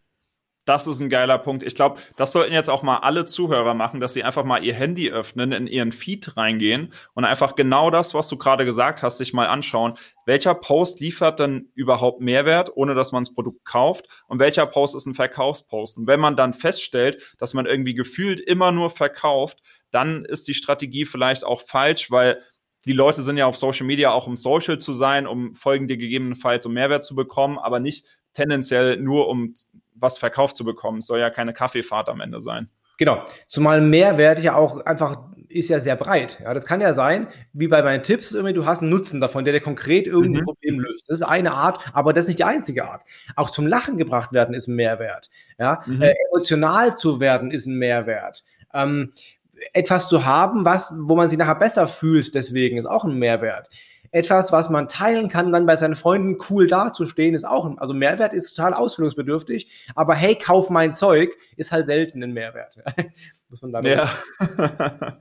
Das 0.69 0.85
ist 0.85 0.99
ein 0.99 1.09
geiler 1.09 1.39
Punkt. 1.39 1.63
Ich 1.63 1.73
glaube, 1.73 1.99
das 2.15 2.31
sollten 2.31 2.53
jetzt 2.53 2.69
auch 2.69 2.83
mal 2.83 2.97
alle 2.97 3.25
Zuhörer 3.25 3.73
machen, 3.73 3.99
dass 3.99 4.13
sie 4.13 4.23
einfach 4.23 4.43
mal 4.43 4.63
ihr 4.63 4.75
Handy 4.75 5.09
öffnen, 5.09 5.51
in 5.51 5.65
ihren 5.65 5.91
Feed 5.91 6.37
reingehen 6.37 6.93
und 7.15 7.25
einfach 7.25 7.55
genau 7.55 7.89
das, 7.89 8.13
was 8.13 8.27
du 8.27 8.37
gerade 8.37 8.65
gesagt 8.65 9.01
hast, 9.01 9.17
sich 9.17 9.33
mal 9.33 9.47
anschauen. 9.47 9.95
Welcher 10.27 10.53
Post 10.53 10.99
liefert 10.99 11.39
denn 11.39 11.71
überhaupt 11.73 12.21
Mehrwert, 12.21 12.69
ohne 12.75 12.93
dass 12.93 13.11
man 13.11 13.23
das 13.23 13.33
Produkt 13.33 13.65
kauft? 13.65 14.05
Und 14.27 14.37
welcher 14.37 14.67
Post 14.67 14.95
ist 14.95 15.07
ein 15.07 15.15
Verkaufspost? 15.15 15.97
Und 15.97 16.05
wenn 16.05 16.19
man 16.19 16.35
dann 16.35 16.53
feststellt, 16.53 17.33
dass 17.39 17.55
man 17.55 17.65
irgendwie 17.65 17.95
gefühlt 17.95 18.39
immer 18.39 18.71
nur 18.71 18.91
verkauft, 18.91 19.63
dann 19.89 20.23
ist 20.23 20.47
die 20.47 20.53
Strategie 20.53 21.05
vielleicht 21.05 21.43
auch 21.43 21.63
falsch, 21.63 22.11
weil 22.11 22.43
die 22.85 22.93
Leute 22.93 23.23
sind 23.23 23.37
ja 23.37 23.47
auf 23.47 23.57
Social 23.57 23.87
Media 23.87 24.11
auch 24.11 24.27
um 24.27 24.37
Social 24.37 24.77
zu 24.77 24.93
sein, 24.93 25.25
um 25.25 25.55
folgende 25.55 25.97
gegebenenfalls 25.97 26.63
um 26.67 26.73
Mehrwert 26.73 27.03
zu 27.03 27.15
bekommen, 27.15 27.57
aber 27.57 27.79
nicht 27.79 28.05
tendenziell 28.33 28.97
nur 28.97 29.27
um 29.27 29.55
was 29.99 30.17
verkauft 30.17 30.57
zu 30.57 30.63
bekommen. 30.63 30.99
Es 30.99 31.07
soll 31.07 31.19
ja 31.19 31.29
keine 31.29 31.53
Kaffeefahrt 31.53 32.09
am 32.09 32.21
Ende 32.21 32.41
sein. 32.41 32.69
Genau. 32.97 33.23
Zumal 33.47 33.79
Mehrwert 33.81 34.39
ja 34.41 34.55
auch 34.55 34.85
einfach 34.85 35.29
ist 35.47 35.69
ja 35.69 35.79
sehr 35.79 35.95
breit. 35.95 36.39
Ja, 36.43 36.53
das 36.53 36.65
kann 36.65 36.79
ja 36.79 36.93
sein, 36.93 37.27
wie 37.53 37.67
bei 37.67 37.81
meinen 37.81 38.03
Tipps, 38.03 38.33
irgendwie, 38.33 38.53
du 38.53 38.65
hast 38.65 38.81
einen 38.81 38.91
Nutzen 38.91 39.19
davon, 39.19 39.45
der 39.45 39.53
dir 39.53 39.61
konkret 39.61 40.05
irgendein 40.05 40.41
mhm. 40.41 40.45
Problem 40.45 40.79
löst. 40.79 41.05
Das 41.07 41.17
ist 41.17 41.25
eine 41.25 41.53
Art, 41.53 41.79
aber 41.93 42.13
das 42.13 42.25
ist 42.25 42.27
nicht 42.27 42.39
die 42.39 42.43
einzige 42.43 42.85
Art. 42.85 43.01
Auch 43.35 43.49
zum 43.49 43.65
Lachen 43.65 43.97
gebracht 43.97 44.31
werden 44.31 44.53
ist 44.53 44.67
ein 44.67 44.75
Mehrwert. 44.75 45.29
Ja, 45.57 45.81
mhm. 45.85 46.01
äh, 46.01 46.13
emotional 46.29 46.95
zu 46.95 47.19
werden 47.19 47.51
ist 47.51 47.65
ein 47.65 47.77
Mehrwert. 47.77 48.43
Ähm, 48.73 49.11
etwas 49.73 50.07
zu 50.07 50.25
haben, 50.25 50.65
was, 50.65 50.93
wo 50.97 51.15
man 51.15 51.29
sich 51.29 51.37
nachher 51.37 51.55
besser 51.55 51.87
fühlt, 51.87 52.35
deswegen 52.35 52.77
ist 52.77 52.85
auch 52.85 53.05
ein 53.05 53.17
Mehrwert 53.17 53.69
etwas, 54.11 54.51
was 54.51 54.69
man 54.69 54.87
teilen 54.87 55.29
kann, 55.29 55.51
dann 55.51 55.65
bei 55.65 55.75
seinen 55.75 55.95
Freunden 55.95 56.37
cool 56.49 56.67
dazustehen, 56.67 57.35
ist 57.35 57.45
auch, 57.45 57.77
also 57.77 57.93
Mehrwert 57.93 58.33
ist 58.33 58.55
total 58.55 58.73
ausführungsbedürftig, 58.73 59.69
aber 59.95 60.15
hey, 60.15 60.35
kauf 60.35 60.69
mein 60.69 60.93
Zeug, 60.93 61.35
ist 61.55 61.71
halt 61.71 61.85
selten 61.85 62.23
ein 62.23 62.33
Mehrwert. 62.33 62.77
Muss 63.49 63.61
man 63.61 63.71
damit 63.71 63.91
ja, 63.91 64.11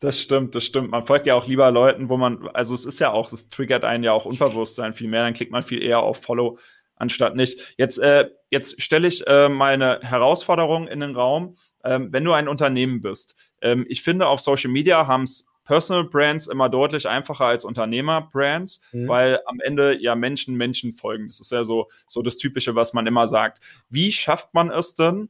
das 0.00 0.20
stimmt, 0.20 0.54
das 0.54 0.64
stimmt. 0.64 0.90
Man 0.90 1.04
folgt 1.04 1.26
ja 1.26 1.34
auch 1.34 1.46
lieber 1.46 1.70
Leuten, 1.70 2.08
wo 2.08 2.16
man, 2.16 2.48
also 2.54 2.74
es 2.74 2.84
ist 2.84 3.00
ja 3.00 3.12
auch, 3.12 3.30
das 3.30 3.48
triggert 3.48 3.84
einen 3.84 4.02
ja 4.02 4.12
auch 4.12 4.24
Unbewusstsein 4.24 4.94
viel 4.94 5.08
mehr, 5.08 5.24
dann 5.24 5.34
klickt 5.34 5.52
man 5.52 5.62
viel 5.62 5.82
eher 5.82 6.00
auf 6.00 6.22
Follow 6.22 6.58
anstatt 6.96 7.36
nicht. 7.36 7.74
Jetzt, 7.76 7.98
äh, 7.98 8.30
jetzt 8.50 8.82
stelle 8.82 9.08
ich 9.08 9.26
äh, 9.26 9.48
meine 9.48 10.00
Herausforderung 10.02 10.88
in 10.88 11.00
den 11.00 11.14
Raum. 11.14 11.56
Ähm, 11.84 12.08
wenn 12.12 12.24
du 12.24 12.32
ein 12.32 12.48
Unternehmen 12.48 13.00
bist, 13.00 13.36
ähm, 13.60 13.86
ich 13.88 14.02
finde, 14.02 14.26
auf 14.26 14.40
Social 14.40 14.70
Media 14.70 15.06
haben 15.06 15.22
es 15.22 15.48
Personal 15.66 16.04
Brands 16.04 16.46
immer 16.46 16.70
deutlich 16.70 17.06
einfacher 17.06 17.44
als 17.44 17.64
Unternehmer-Brands, 17.64 18.80
mhm. 18.92 19.08
weil 19.08 19.40
am 19.46 19.60
Ende 19.60 19.98
ja 20.00 20.14
Menschen 20.14 20.54
Menschen 20.54 20.94
folgen. 20.94 21.26
Das 21.26 21.40
ist 21.40 21.52
ja 21.52 21.64
so, 21.64 21.88
so 22.06 22.22
das 22.22 22.38
Typische, 22.38 22.74
was 22.74 22.94
man 22.94 23.06
immer 23.06 23.26
sagt. 23.26 23.60
Wie 23.90 24.10
schafft 24.10 24.54
man 24.54 24.70
es 24.70 24.94
denn, 24.94 25.28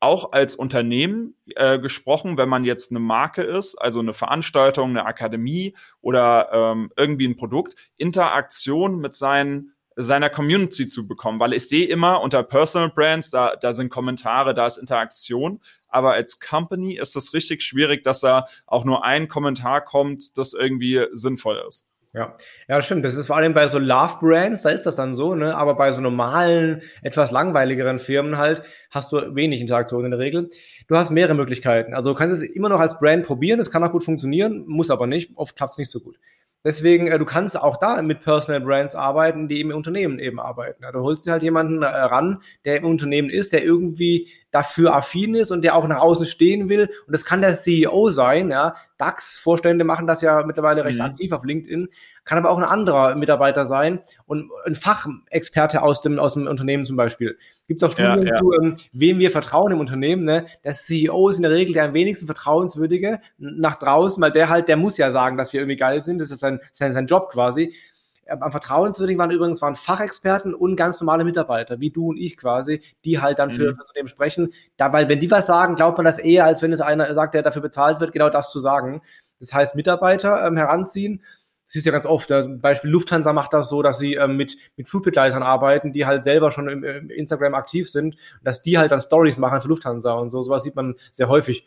auch 0.00 0.32
als 0.32 0.54
Unternehmen 0.54 1.34
äh, 1.56 1.78
gesprochen, 1.78 2.36
wenn 2.36 2.48
man 2.48 2.64
jetzt 2.64 2.90
eine 2.90 3.00
Marke 3.00 3.42
ist, 3.42 3.76
also 3.76 4.00
eine 4.00 4.12
Veranstaltung, 4.12 4.90
eine 4.90 5.06
Akademie 5.06 5.74
oder 6.02 6.50
ähm, 6.52 6.90
irgendwie 6.96 7.26
ein 7.26 7.36
Produkt, 7.36 7.74
Interaktion 7.96 8.98
mit 8.98 9.14
seinen 9.14 9.74
seiner 9.96 10.28
Community 10.28 10.88
zu 10.88 11.06
bekommen, 11.06 11.38
weil 11.38 11.52
ich 11.52 11.68
sehe 11.68 11.86
immer 11.86 12.20
unter 12.20 12.42
Personal 12.42 12.90
Brands, 12.90 13.30
da, 13.30 13.54
da 13.54 13.72
sind 13.72 13.90
Kommentare, 13.90 14.52
da 14.52 14.66
ist 14.66 14.76
Interaktion, 14.76 15.60
aber 15.94 16.12
als 16.12 16.40
Company 16.40 16.96
ist 16.96 17.16
es 17.16 17.32
richtig 17.32 17.62
schwierig, 17.62 18.02
dass 18.02 18.20
da 18.20 18.46
auch 18.66 18.84
nur 18.84 19.04
ein 19.04 19.28
Kommentar 19.28 19.84
kommt, 19.84 20.36
das 20.36 20.52
irgendwie 20.52 21.06
sinnvoll 21.12 21.62
ist. 21.66 21.86
Ja, 22.14 22.36
ja, 22.68 22.80
stimmt. 22.80 23.04
Das 23.04 23.16
ist 23.16 23.26
vor 23.26 23.36
allem 23.36 23.54
bei 23.54 23.66
so 23.66 23.80
Love-Brands, 23.80 24.62
da 24.62 24.70
ist 24.70 24.86
das 24.86 24.94
dann 24.94 25.14
so, 25.14 25.34
ne? 25.34 25.56
Aber 25.56 25.74
bei 25.74 25.90
so 25.90 26.00
normalen, 26.00 26.82
etwas 27.02 27.32
langweiligeren 27.32 27.98
Firmen 27.98 28.38
halt, 28.38 28.62
hast 28.90 29.10
du 29.10 29.34
wenig 29.34 29.60
Interaktion 29.60 30.04
in 30.04 30.12
der 30.12 30.20
Regel. 30.20 30.48
Du 30.86 30.96
hast 30.96 31.10
mehrere 31.10 31.34
Möglichkeiten. 31.34 31.92
Also 31.92 32.12
du 32.12 32.16
kannst 32.16 32.40
es 32.40 32.42
immer 32.42 32.68
noch 32.68 32.78
als 32.78 33.00
Brand 33.00 33.26
probieren, 33.26 33.58
es 33.58 33.72
kann 33.72 33.82
auch 33.82 33.90
gut 33.90 34.04
funktionieren, 34.04 34.64
muss 34.68 34.90
aber 34.90 35.08
nicht. 35.08 35.32
Oft 35.34 35.56
klappt 35.56 35.72
es 35.72 35.78
nicht 35.78 35.90
so 35.90 35.98
gut. 35.98 36.16
Deswegen, 36.64 37.08
äh, 37.08 37.18
du 37.18 37.26
kannst 37.26 37.60
auch 37.60 37.76
da 37.76 38.00
mit 38.00 38.22
Personal 38.22 38.62
Brands 38.62 38.94
arbeiten, 38.94 39.48
die 39.48 39.60
im 39.60 39.70
Unternehmen 39.70 40.18
eben 40.18 40.40
arbeiten. 40.40 40.82
Ja, 40.82 40.92
du 40.92 41.00
holst 41.00 41.26
dir 41.26 41.32
halt 41.32 41.42
jemanden 41.42 41.82
äh, 41.82 41.86
ran, 41.86 42.40
der 42.64 42.78
im 42.78 42.86
Unternehmen 42.86 43.28
ist, 43.28 43.52
der 43.52 43.62
irgendwie 43.62 44.30
dafür 44.50 44.94
affin 44.94 45.34
ist 45.34 45.50
und 45.50 45.62
der 45.62 45.76
auch 45.76 45.86
nach 45.86 46.00
außen 46.00 46.24
stehen 46.24 46.70
will. 46.70 46.88
Und 47.06 47.12
das 47.12 47.26
kann 47.26 47.42
der 47.42 47.54
CEO 47.54 48.10
sein, 48.10 48.50
ja. 48.50 48.76
DAX-Vorstände 48.96 49.84
machen 49.84 50.06
das 50.06 50.22
ja 50.22 50.42
mittlerweile 50.46 50.84
recht 50.84 51.00
mhm. 51.00 51.04
aktiv 51.04 51.32
auf 51.32 51.44
LinkedIn, 51.44 51.88
kann 52.24 52.38
aber 52.38 52.50
auch 52.50 52.58
ein 52.58 52.64
anderer 52.64 53.14
Mitarbeiter 53.16 53.66
sein 53.66 54.00
und 54.24 54.50
ein 54.64 54.76
Fachexperte 54.76 55.82
aus 55.82 56.00
dem, 56.00 56.18
aus 56.18 56.34
dem 56.34 56.46
Unternehmen 56.46 56.84
zum 56.84 56.96
Beispiel. 56.96 57.36
Gibt 57.66 57.82
es 57.82 57.88
auch 57.88 57.92
Studien 57.92 58.26
ja, 58.26 58.34
ja. 58.34 58.36
zu, 58.36 58.52
ähm, 58.52 58.76
wem 58.92 59.18
wir 59.18 59.30
vertrauen 59.30 59.72
im 59.72 59.80
Unternehmen. 59.80 60.24
Ne? 60.24 60.46
Der 60.64 60.74
CEO 60.74 61.30
ist 61.30 61.36
in 61.36 61.42
der 61.42 61.52
Regel 61.52 61.72
der 61.72 61.84
am 61.84 61.94
wenigsten 61.94 62.26
vertrauenswürdige 62.26 63.20
nach 63.38 63.76
draußen, 63.76 64.22
weil 64.22 64.32
der 64.32 64.50
halt, 64.50 64.68
der 64.68 64.76
muss 64.76 64.98
ja 64.98 65.10
sagen, 65.10 65.38
dass 65.38 65.52
wir 65.52 65.60
irgendwie 65.60 65.76
geil 65.76 66.02
sind. 66.02 66.20
Das 66.20 66.30
ist 66.30 66.40
sein, 66.40 66.60
sein, 66.72 66.92
sein 66.92 67.06
Job 67.06 67.30
quasi. 67.30 67.74
Ähm, 68.26 68.42
am 68.42 68.50
vertrauenswürdigen 68.50 69.18
waren 69.18 69.30
übrigens 69.30 69.62
waren 69.62 69.74
Fachexperten 69.74 70.54
und 70.54 70.76
ganz 70.76 71.00
normale 71.00 71.24
Mitarbeiter, 71.24 71.80
wie 71.80 71.90
du 71.90 72.10
und 72.10 72.18
ich 72.18 72.36
quasi, 72.36 72.82
die 73.04 73.20
halt 73.20 73.38
dann 73.38 73.50
für, 73.50 73.70
mhm. 73.70 73.76
für 73.76 73.82
Unternehmen 73.82 74.08
sprechen. 74.08 74.52
Da, 74.76 74.92
weil 74.92 75.08
wenn 75.08 75.20
die 75.20 75.30
was 75.30 75.46
sagen, 75.46 75.74
glaubt 75.74 75.96
man 75.96 76.04
das 76.04 76.18
eher, 76.18 76.44
als 76.44 76.60
wenn 76.60 76.72
es 76.72 76.82
einer 76.82 77.14
sagt, 77.14 77.34
der 77.34 77.42
dafür 77.42 77.62
bezahlt 77.62 78.00
wird, 78.00 78.12
genau 78.12 78.28
das 78.28 78.50
zu 78.50 78.58
sagen. 78.58 79.00
Das 79.40 79.52
heißt, 79.54 79.74
Mitarbeiter 79.74 80.46
ähm, 80.46 80.56
heranziehen. 80.56 81.22
Das 81.66 81.76
ist 81.76 81.86
ja 81.86 81.92
ganz 81.92 82.06
oft. 82.06 82.28
Zum 82.28 82.60
Beispiel 82.60 82.90
Lufthansa 82.90 83.32
macht 83.32 83.52
das 83.52 83.68
so, 83.68 83.82
dass 83.82 83.98
sie 83.98 84.14
ähm, 84.14 84.36
mit, 84.36 84.56
mit 84.76 84.88
Flugbegleitern 84.88 85.42
arbeiten, 85.42 85.92
die 85.92 86.06
halt 86.06 86.24
selber 86.24 86.52
schon 86.52 86.68
im, 86.68 86.84
im 86.84 87.10
Instagram 87.10 87.54
aktiv 87.54 87.90
sind, 87.90 88.16
dass 88.42 88.62
die 88.62 88.78
halt 88.78 88.92
dann 88.92 89.00
Stories 89.00 89.38
machen 89.38 89.60
für 89.60 89.68
Lufthansa 89.68 90.12
und 90.12 90.30
so. 90.30 90.42
Sowas 90.42 90.62
sieht 90.62 90.76
man 90.76 90.94
sehr 91.10 91.28
häufig. 91.28 91.64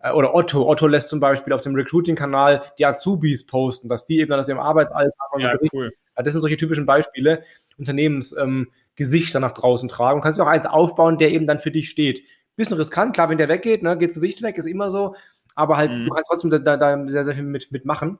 Äh, 0.00 0.12
oder 0.12 0.34
Otto. 0.34 0.68
Otto 0.68 0.86
lässt 0.86 1.08
zum 1.08 1.20
Beispiel 1.20 1.52
auf 1.52 1.60
dem 1.60 1.74
Recruiting-Kanal 1.74 2.62
die 2.78 2.86
Azubis 2.86 3.46
posten, 3.46 3.88
dass 3.88 4.06
die 4.06 4.20
eben 4.20 4.30
dann 4.30 4.40
aus 4.40 4.48
ihrem 4.48 4.60
Arbeitsalltag 4.60 5.14
ja, 5.38 5.52
so 5.60 5.68
cool. 5.72 5.92
Das 6.16 6.32
sind 6.32 6.42
solche 6.42 6.56
typischen 6.56 6.86
Beispiele, 6.86 7.42
Unternehmensgesichter 7.76 9.38
ähm, 9.38 9.40
nach 9.42 9.52
draußen 9.52 9.88
tragen. 9.88 10.20
Du 10.20 10.22
kannst 10.22 10.40
auch 10.40 10.46
eins 10.46 10.66
aufbauen, 10.66 11.18
der 11.18 11.30
eben 11.30 11.46
dann 11.46 11.58
für 11.58 11.70
dich 11.70 11.90
steht. 11.90 12.22
Bisschen 12.56 12.76
riskant, 12.76 13.14
klar, 13.14 13.30
wenn 13.30 13.38
der 13.38 13.48
weggeht, 13.48 13.82
ne, 13.82 13.98
geht 13.98 14.10
das 14.10 14.14
Gesicht 14.14 14.40
weg, 14.42 14.56
ist 14.56 14.66
immer 14.66 14.90
so, 14.90 15.16
aber 15.56 15.76
halt, 15.76 15.90
mhm. 15.90 16.04
du 16.04 16.10
kannst 16.10 16.30
trotzdem 16.30 16.50
da, 16.50 16.76
da 16.76 17.04
sehr, 17.08 17.24
sehr 17.24 17.34
viel 17.34 17.42
mit, 17.42 17.72
mitmachen. 17.72 18.18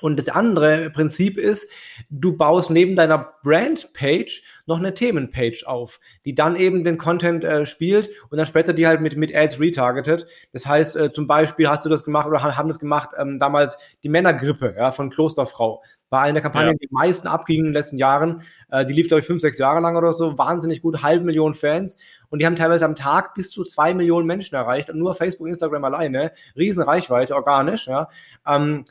Und 0.00 0.18
das 0.18 0.28
andere 0.28 0.90
Prinzip 0.90 1.38
ist, 1.38 1.70
du 2.10 2.36
baust 2.36 2.70
neben 2.70 2.94
deiner 2.94 3.34
Brand-Page 3.42 4.42
noch 4.66 4.78
eine 4.78 4.92
Themen-Page 4.92 5.64
auf, 5.66 5.98
die 6.24 6.34
dann 6.34 6.56
eben 6.56 6.84
den 6.84 6.98
Content 6.98 7.44
äh, 7.44 7.64
spielt 7.64 8.10
und 8.28 8.36
dann 8.36 8.46
später 8.46 8.72
die 8.72 8.86
halt 8.86 9.00
mit, 9.00 9.16
mit 9.16 9.34
Ads 9.34 9.60
retargetet. 9.60 10.26
Das 10.52 10.66
heißt, 10.66 10.96
äh, 10.96 11.12
zum 11.12 11.26
Beispiel 11.26 11.68
hast 11.68 11.84
du 11.84 11.88
das 11.88 12.04
gemacht 12.04 12.26
oder 12.26 12.42
haben 12.42 12.68
das 12.68 12.78
gemacht 12.78 13.10
ähm, 13.18 13.38
damals 13.38 13.78
die 14.02 14.08
Männergrippe 14.08 14.74
ja, 14.76 14.90
von 14.90 15.10
Klosterfrau. 15.10 15.82
War 16.10 16.22
eine 16.22 16.34
der 16.34 16.42
Kampagnen, 16.42 16.74
ja. 16.74 16.78
die 16.80 16.88
am 16.90 17.00
meisten 17.00 17.26
abging 17.26 17.58
in 17.58 17.64
den 17.64 17.72
letzten 17.72 17.98
Jahren. 17.98 18.42
Äh, 18.70 18.86
die 18.86 18.92
lief, 18.92 19.08
glaube 19.08 19.20
ich, 19.20 19.26
fünf, 19.26 19.40
sechs 19.40 19.58
Jahre 19.58 19.80
lang 19.80 19.96
oder 19.96 20.12
so. 20.12 20.38
Wahnsinnig 20.38 20.82
gut, 20.82 21.02
halbe 21.02 21.24
Million 21.24 21.54
Fans. 21.54 21.96
Und 22.28 22.40
die 22.40 22.46
haben 22.46 22.56
teilweise 22.56 22.84
am 22.84 22.94
Tag 22.94 23.34
bis 23.34 23.50
zu 23.50 23.64
zwei 23.64 23.94
Millionen 23.94 24.26
Menschen 24.26 24.54
erreicht. 24.54 24.90
Und 24.90 24.98
nur 24.98 25.14
Facebook, 25.14 25.48
Instagram 25.48 25.82
alleine. 25.84 26.32
Riesenreichweite, 26.56 27.34
organisch. 27.34 27.86
Ja. 27.86 28.08
Ähm, 28.46 28.84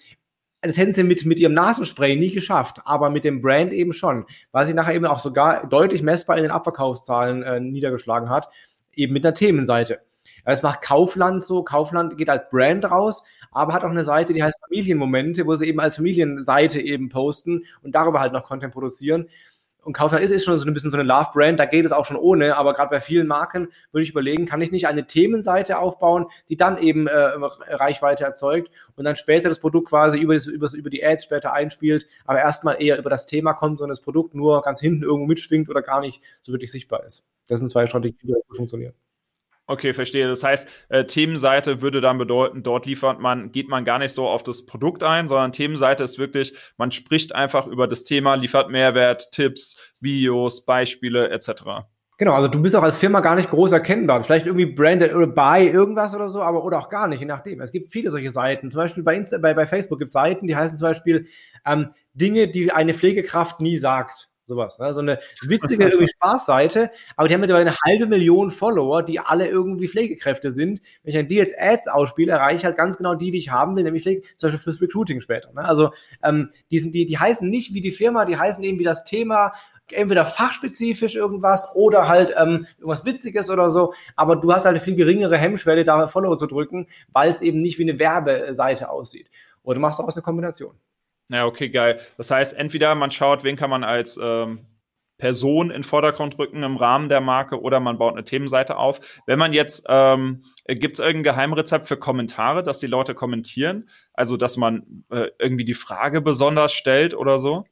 das 0.69 0.77
hätten 0.77 0.93
sie 0.93 1.03
mit, 1.03 1.25
mit 1.25 1.39
ihrem 1.39 1.53
Nasenspray 1.53 2.15
nie 2.15 2.31
geschafft, 2.31 2.81
aber 2.85 3.09
mit 3.09 3.23
dem 3.23 3.41
Brand 3.41 3.73
eben 3.73 3.93
schon, 3.93 4.25
weil 4.51 4.65
sie 4.65 4.73
nachher 4.73 4.95
eben 4.95 5.05
auch 5.05 5.19
sogar 5.19 5.67
deutlich 5.67 6.01
messbar 6.01 6.37
in 6.37 6.43
den 6.43 6.51
Abverkaufszahlen 6.51 7.43
äh, 7.43 7.59
niedergeschlagen 7.59 8.29
hat, 8.29 8.49
eben 8.95 9.13
mit 9.13 9.25
einer 9.25 9.33
Themenseite. 9.33 9.99
Ja, 10.45 10.51
das 10.51 10.63
macht 10.63 10.81
Kaufland 10.81 11.43
so. 11.43 11.63
Kaufland 11.63 12.17
geht 12.17 12.29
als 12.29 12.49
Brand 12.49 12.85
raus, 12.85 13.23
aber 13.51 13.73
hat 13.73 13.83
auch 13.83 13.89
eine 13.89 14.03
Seite, 14.03 14.33
die 14.33 14.43
heißt 14.43 14.57
Familienmomente, 14.67 15.45
wo 15.45 15.55
sie 15.55 15.67
eben 15.67 15.79
als 15.79 15.95
Familienseite 15.95 16.81
eben 16.81 17.09
posten 17.09 17.63
und 17.81 17.95
darüber 17.95 18.19
halt 18.19 18.33
noch 18.33 18.43
Content 18.43 18.73
produzieren 18.73 19.29
und 19.83 19.93
Kaufland 19.93 20.23
ist, 20.23 20.31
ist 20.31 20.45
schon 20.45 20.57
so 20.57 20.65
ein 20.65 20.73
bisschen 20.73 20.91
so 20.91 20.97
eine 20.97 21.07
Love-Brand, 21.07 21.59
da 21.59 21.65
geht 21.65 21.85
es 21.85 21.91
auch 21.91 22.05
schon 22.05 22.17
ohne, 22.17 22.55
aber 22.55 22.73
gerade 22.73 22.89
bei 22.89 22.99
vielen 22.99 23.27
Marken 23.27 23.69
würde 23.91 24.03
ich 24.03 24.09
überlegen, 24.09 24.45
kann 24.45 24.61
ich 24.61 24.71
nicht 24.71 24.87
eine 24.87 25.05
Themenseite 25.05 25.77
aufbauen, 25.79 26.27
die 26.49 26.57
dann 26.57 26.77
eben 26.77 27.07
äh, 27.07 27.13
Reichweite 27.13 28.23
erzeugt 28.23 28.71
und 28.95 29.05
dann 29.05 29.15
später 29.15 29.49
das 29.49 29.59
Produkt 29.59 29.89
quasi 29.89 30.19
über, 30.19 30.33
das, 30.33 30.45
über, 30.47 30.71
über 30.73 30.89
die 30.89 31.05
Ads 31.05 31.25
später 31.25 31.53
einspielt, 31.53 32.07
aber 32.25 32.39
erstmal 32.39 32.81
eher 32.81 32.97
über 32.97 33.09
das 33.09 33.25
Thema 33.25 33.53
kommt 33.53 33.81
und 33.81 33.89
das 33.89 34.01
Produkt 34.01 34.35
nur 34.35 34.61
ganz 34.61 34.79
hinten 34.79 35.03
irgendwo 35.03 35.27
mitschwingt 35.27 35.69
oder 35.69 35.81
gar 35.81 35.99
nicht 35.99 36.21
so 36.41 36.51
wirklich 36.51 36.71
sichtbar 36.71 37.03
ist. 37.05 37.25
Das 37.47 37.59
sind 37.59 37.69
zwei 37.69 37.85
Strategien, 37.85 38.35
die 38.51 38.55
funktionieren. 38.55 38.93
Okay, 39.73 39.91
verstehe. 39.93 40.27
Das 40.27 40.43
heißt, 40.43 40.67
äh, 40.89 41.03
Themenseite 41.05 41.81
würde 41.81 41.99
dann 41.99 42.19
bedeuten, 42.19 42.61
dort 42.61 42.85
liefert 42.85 43.19
man, 43.19 43.51
geht 43.51 43.69
man 43.69 43.85
gar 43.85 43.97
nicht 43.97 44.13
so 44.13 44.27
auf 44.27 44.43
das 44.43 44.67
Produkt 44.67 45.01
ein, 45.01 45.27
sondern 45.27 45.51
Themenseite 45.51 46.03
ist 46.03 46.19
wirklich, 46.19 46.53
man 46.77 46.91
spricht 46.91 47.33
einfach 47.33 47.65
über 47.65 47.87
das 47.87 48.03
Thema, 48.03 48.35
liefert 48.35 48.69
Mehrwert, 48.69 49.31
Tipps, 49.31 49.79
Videos, 49.99 50.63
Beispiele 50.63 51.31
etc. 51.31 51.87
Genau, 52.19 52.33
also 52.33 52.49
du 52.49 52.61
bist 52.61 52.75
auch 52.75 52.83
als 52.83 52.99
Firma 52.99 53.21
gar 53.21 53.35
nicht 53.35 53.49
groß 53.49 53.71
erkennbar. 53.71 54.23
Vielleicht 54.23 54.45
irgendwie 54.45 54.67
branded 54.67 55.15
oder 55.15 55.25
by 55.25 55.67
irgendwas 55.67 56.13
oder 56.13 56.29
so, 56.29 56.43
aber 56.43 56.63
oder 56.63 56.77
auch 56.77 56.89
gar 56.89 57.07
nicht, 57.07 57.21
je 57.21 57.25
nachdem. 57.25 57.59
Es 57.59 57.71
gibt 57.71 57.89
viele 57.89 58.11
solche 58.11 58.29
Seiten. 58.29 58.69
Zum 58.69 58.77
Beispiel 58.77 59.01
bei, 59.01 59.15
Insta, 59.15 59.39
bei, 59.39 59.55
bei 59.55 59.65
Facebook 59.65 59.97
gibt 59.97 60.09
es 60.09 60.13
Seiten, 60.13 60.45
die 60.45 60.55
heißen 60.55 60.77
zum 60.77 60.89
Beispiel 60.89 61.25
ähm, 61.65 61.89
Dinge, 62.13 62.47
die 62.47 62.71
eine 62.71 62.93
Pflegekraft 62.93 63.59
nie 63.59 63.77
sagt. 63.77 64.29
Sowas. 64.45 64.77
Ne? 64.77 64.93
So 64.93 65.01
eine 65.01 65.19
witzige 65.41 65.85
irgendwie 65.85 66.07
Spaßseite, 66.15 66.91
aber 67.15 67.27
die 67.27 67.33
haben 67.33 67.41
mittlerweile 67.41 67.69
eine 67.69 67.77
halbe 67.85 68.07
Million 68.07 68.51
Follower, 68.51 69.01
die 69.01 69.19
alle 69.19 69.47
irgendwie 69.47 69.87
Pflegekräfte 69.87 70.51
sind. 70.51 70.81
Wenn 71.03 71.11
ich 71.11 71.15
dann 71.15 71.27
die 71.29 71.35
jetzt 71.35 71.55
Ads 71.57 71.87
ausspiele, 71.87 72.33
erreiche 72.33 72.57
ich 72.57 72.65
halt 72.65 72.75
ganz 72.75 72.97
genau 72.97 73.15
die, 73.15 73.31
die 73.31 73.37
ich 73.37 73.51
haben 73.51 73.75
will, 73.75 73.83
nämlich 73.83 74.03
Pflege, 74.03 74.21
zum 74.37 74.47
Beispiel 74.49 74.63
fürs 74.63 74.81
Recruiting 74.81 75.21
später. 75.21 75.53
Ne? 75.53 75.63
Also 75.63 75.91
ähm, 76.23 76.49
die, 76.71 76.79
sind, 76.79 76.93
die, 76.93 77.05
die 77.05 77.17
heißen 77.17 77.49
nicht 77.49 77.73
wie 77.73 77.81
die 77.81 77.91
Firma, 77.91 78.25
die 78.25 78.37
heißen 78.37 78.63
eben 78.63 78.79
wie 78.79 78.83
das 78.83 79.05
Thema, 79.05 79.53
entweder 79.91 80.25
fachspezifisch 80.25 81.15
irgendwas 81.15 81.69
oder 81.75 82.07
halt 82.07 82.33
ähm, 82.37 82.67
irgendwas 82.77 83.05
Witziges 83.05 83.49
oder 83.49 83.69
so, 83.69 83.93
aber 84.15 84.35
du 84.35 84.51
hast 84.51 84.65
halt 84.65 84.75
eine 84.75 84.83
viel 84.83 84.95
geringere 84.95 85.37
Hemmschwelle, 85.37 85.83
da 85.83 86.07
Follower 86.07 86.37
zu 86.37 86.47
drücken, 86.47 86.87
weil 87.11 87.29
es 87.29 87.41
eben 87.41 87.61
nicht 87.61 87.77
wie 87.79 87.83
eine 87.83 87.99
Werbeseite 87.99 88.89
aussieht. 88.89 89.29
Oder 89.63 89.75
du 89.75 89.81
machst 89.81 89.99
daraus 89.99 90.15
eine 90.15 90.23
Kombination. 90.23 90.75
Ja, 91.29 91.45
okay, 91.45 91.69
geil. 91.69 91.99
Das 92.17 92.31
heißt, 92.31 92.57
entweder 92.57 92.93
man 92.95 93.11
schaut, 93.11 93.43
wen 93.43 93.55
kann 93.55 93.69
man 93.69 93.83
als 93.83 94.19
ähm, 94.21 94.67
Person 95.17 95.71
in 95.71 95.83
Vordergrund 95.83 96.37
rücken 96.37 96.63
im 96.63 96.75
Rahmen 96.75 97.07
der 97.07 97.21
Marke 97.21 97.61
oder 97.61 97.79
man 97.79 97.97
baut 97.97 98.13
eine 98.13 98.25
Themenseite 98.25 98.77
auf. 98.77 98.99
Wenn 99.25 99.39
man 99.39 99.53
jetzt, 99.53 99.85
ähm, 99.87 100.43
gibt 100.67 100.99
es 100.99 101.05
irgendein 101.05 101.33
Geheimrezept 101.33 101.87
für 101.87 101.97
Kommentare, 101.97 102.63
dass 102.63 102.79
die 102.79 102.87
Leute 102.87 103.15
kommentieren? 103.15 103.89
Also, 104.13 104.37
dass 104.37 104.57
man 104.57 105.05
äh, 105.11 105.29
irgendwie 105.39 105.65
die 105.65 105.75
Frage 105.75 106.21
besonders 106.21 106.73
stellt 106.73 107.13
oder 107.13 107.39
so? 107.39 107.65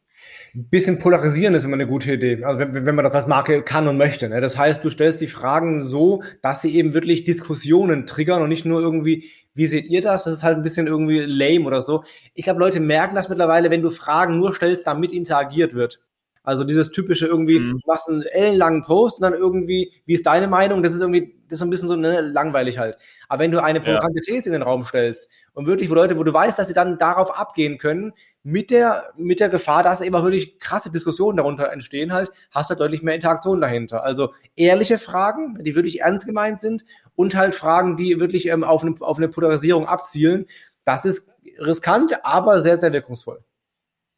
Ein 0.56 0.70
bisschen 0.70 1.00
polarisieren 1.00 1.54
ist 1.54 1.66
immer 1.66 1.76
eine 1.76 1.88
gute 1.88 2.14
Idee, 2.14 2.44
also 2.44 2.60
wenn, 2.60 2.86
wenn 2.86 2.96
man 2.96 3.04
das 3.04 3.16
als 3.16 3.28
Marke 3.28 3.64
kann 3.64 3.88
und 3.88 3.98
möchte. 3.98 4.30
Ne? 4.30 4.42
Das 4.42 4.58
heißt, 4.58 4.84
du 4.84 4.90
stellst 4.90 5.22
die 5.22 5.28
Fragen 5.28 5.80
so, 5.80 6.24
dass 6.42 6.62
sie 6.62 6.76
eben 6.76 6.94
wirklich 6.94 7.24
Diskussionen 7.24 8.08
triggern 8.08 8.42
und 8.42 8.50
nicht 8.50 8.66
nur 8.66 8.82
irgendwie, 8.82 9.30
wie 9.54 9.68
seht 9.68 9.86
ihr 9.86 10.02
das? 10.02 10.26
Das 10.26 10.34
ist 10.34 10.44
halt 10.44 10.58
ein 10.58 10.64
bisschen 10.64 10.88
irgendwie 10.88 11.20
lame 11.20 11.66
oder 11.66 11.82
so. 11.82 12.04
Ich 12.34 12.46
glaube, 12.46 12.60
Leute 12.60 12.80
merken 12.80 13.16
das 13.16 13.30
mittlerweile, 13.30 13.70
wenn 13.70 13.82
du 13.82 13.90
Fragen 13.90 14.38
nur 14.40 14.54
stellst, 14.54 14.88
damit 14.88 15.12
interagiert 15.12 15.74
wird. 15.74 16.00
Also 16.44 16.64
dieses 16.64 16.92
typische 16.92 17.28
irgendwie, 17.28 17.60
mhm. 17.60 17.74
du 17.74 17.80
machst 17.86 18.10
einen 18.10 18.24
ellenlangen 18.24 18.82
Post 18.82 19.18
und 19.18 19.24
dann 19.24 19.34
irgendwie, 19.34 19.92
wie 20.06 20.14
ist 20.14 20.26
deine 20.26 20.48
Meinung? 20.48 20.82
Das 20.82 20.94
ist 20.94 21.02
irgendwie, 21.02 21.36
das 21.48 21.60
ist 21.60 21.64
ein 21.64 21.70
bisschen 21.70 21.88
so 21.88 21.96
ne, 21.96 22.22
langweilig 22.22 22.80
halt. 22.80 22.98
Aber 23.30 23.44
wenn 23.44 23.52
du 23.52 23.62
eine 23.62 23.80
provokante 23.80 24.22
ja. 24.26 24.34
These 24.34 24.50
in 24.50 24.54
den 24.54 24.64
Raum 24.64 24.84
stellst 24.84 25.30
und 25.54 25.68
wirklich, 25.68 25.90
wo 25.92 25.94
Leute, 25.94 26.18
wo 26.18 26.24
du 26.24 26.34
weißt, 26.34 26.58
dass 26.58 26.68
sie 26.68 26.74
dann 26.74 26.98
darauf 26.98 27.38
abgehen 27.38 27.78
können, 27.78 28.14
mit 28.44 28.72
der, 28.72 29.12
mit 29.18 29.40
der 29.40 29.50
Gefahr, 29.50 29.84
dass 29.84 30.02
eben 30.02 30.16
auch 30.16 30.24
wirklich 30.24 30.60
krasse 30.60 30.92
Diskussionen 30.92 31.38
darunter 31.38 31.72
entstehen 31.72 32.12
halt, 32.12 32.32
hast 32.50 32.70
du 32.70 32.72
halt 32.72 32.80
deutlich 32.80 33.04
mehr 33.04 33.16
Interaktion 33.16 33.62
dahinter. 33.62 34.04
Also 34.04 34.34
ehrliche 34.56 34.98
Fragen, 34.98 35.64
die 35.64 35.76
wirklich 35.76 36.02
ernst 36.02 36.26
gemeint 36.26 36.60
sind 36.60 36.84
und 37.16 37.36
halt 37.36 37.54
Fragen, 37.54 37.98
die 37.98 38.20
wirklich 38.20 38.48
ähm, 38.48 38.64
auf, 38.64 38.84
eine, 38.84 38.96
auf 39.00 39.18
eine 39.18 39.30
Polarisierung 39.30 39.86
abzielen. 39.86 40.48
Das 40.86 41.06
ist 41.06 41.32
riskant, 41.60 42.26
aber 42.26 42.62
sehr, 42.62 42.78
sehr 42.78 42.92
wirkungsvoll. 42.94 43.44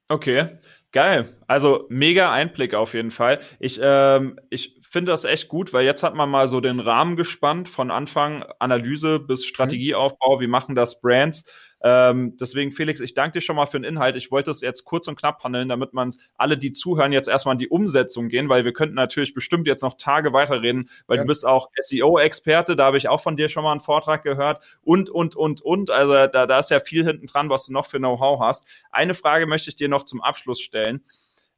Okay, 0.10 0.58
geil. 0.92 1.36
Also 1.48 1.86
mega 1.90 2.32
Einblick 2.32 2.76
auf 2.76 2.94
jeden 2.94 3.12
Fall. 3.12 3.40
Ich, 3.60 3.80
ähm, 3.82 4.40
ich 4.50 4.80
finde 4.84 5.12
das 5.12 5.26
echt 5.26 5.48
gut, 5.48 5.74
weil 5.74 5.86
jetzt 5.86 6.04
hat 6.04 6.14
man 6.14 6.30
mal 6.30 6.48
so 6.48 6.62
den 6.62 6.80
Rahmen 6.80 7.16
gespannt 7.16 7.68
von 7.68 7.90
Anfang 7.90 8.44
Analyse 8.60 9.20
bis 9.20 9.42
mhm. 9.42 9.48
Strategieaufbau. 9.48 10.40
Wie 10.40 10.48
machen 10.48 10.76
das 10.76 11.02
Brands? 11.02 11.46
Ähm, 11.86 12.38
deswegen, 12.38 12.72
Felix, 12.72 13.02
ich 13.02 13.14
danke 13.14 13.34
dir 13.34 13.42
schon 13.42 13.58
mal 13.58 13.66
für 13.66 13.78
den 13.78 13.84
Inhalt. 13.84 14.16
Ich 14.16 14.32
wollte 14.32 14.52
es 14.52 14.62
jetzt 14.62 14.86
kurz 14.86 15.10
und 15.10 15.18
knapp 15.18 15.44
handeln, 15.44 15.68
damit 15.68 15.94
man 15.94 16.16
alle, 16.38 16.58
die 16.58 16.72
zuhören, 16.72 17.12
jetzt 17.12 17.28
erstmal 17.28 17.56
in 17.56 17.60
die 17.60 17.68
Umsetzung 17.68 18.30
gehen, 18.30 18.48
weil 18.48 18.64
wir 18.64 18.72
könnten 18.72 18.96
natürlich 18.96 19.34
bestimmt 19.34 19.68
jetzt 19.68 19.82
noch 19.82 19.96
Tage 19.96 20.32
weiterreden, 20.32 20.90
weil 21.08 21.18
ja. 21.18 21.24
du 21.24 21.28
bist 21.28 21.46
auch 21.46 21.70
SEO-Experte, 21.78 22.78
da 22.78 22.86
habe 22.86 22.98
ich 22.98 23.10
auch 23.10 23.20
von 23.20 23.36
dir 23.36 23.50
schon 23.50 23.64
mal 23.64 23.74
einen 23.74 23.82
Vortrag 23.82 24.24
gehört 24.24 24.64
und, 24.82 25.10
und, 25.10 25.36
und, 25.36 25.62
und. 25.62 25.92
Also 25.92 26.14
da, 26.14 26.48
da 26.48 26.60
ist 26.60 26.72
ja 26.72 26.80
viel 26.80 27.06
hinten 27.06 27.28
dran, 27.28 27.50
was 27.50 27.66
du 27.66 27.74
noch 27.74 27.88
für 27.88 27.98
Know-how 27.98 28.40
hast. 28.40 28.66
Eine 28.90 29.14
Frage 29.14 29.46
möchte 29.46 29.70
ich 29.70 29.76
dir 29.76 29.90
noch 29.90 30.06
zum 30.06 30.22
Abschluss 30.22 30.62
stellen. 30.62 31.04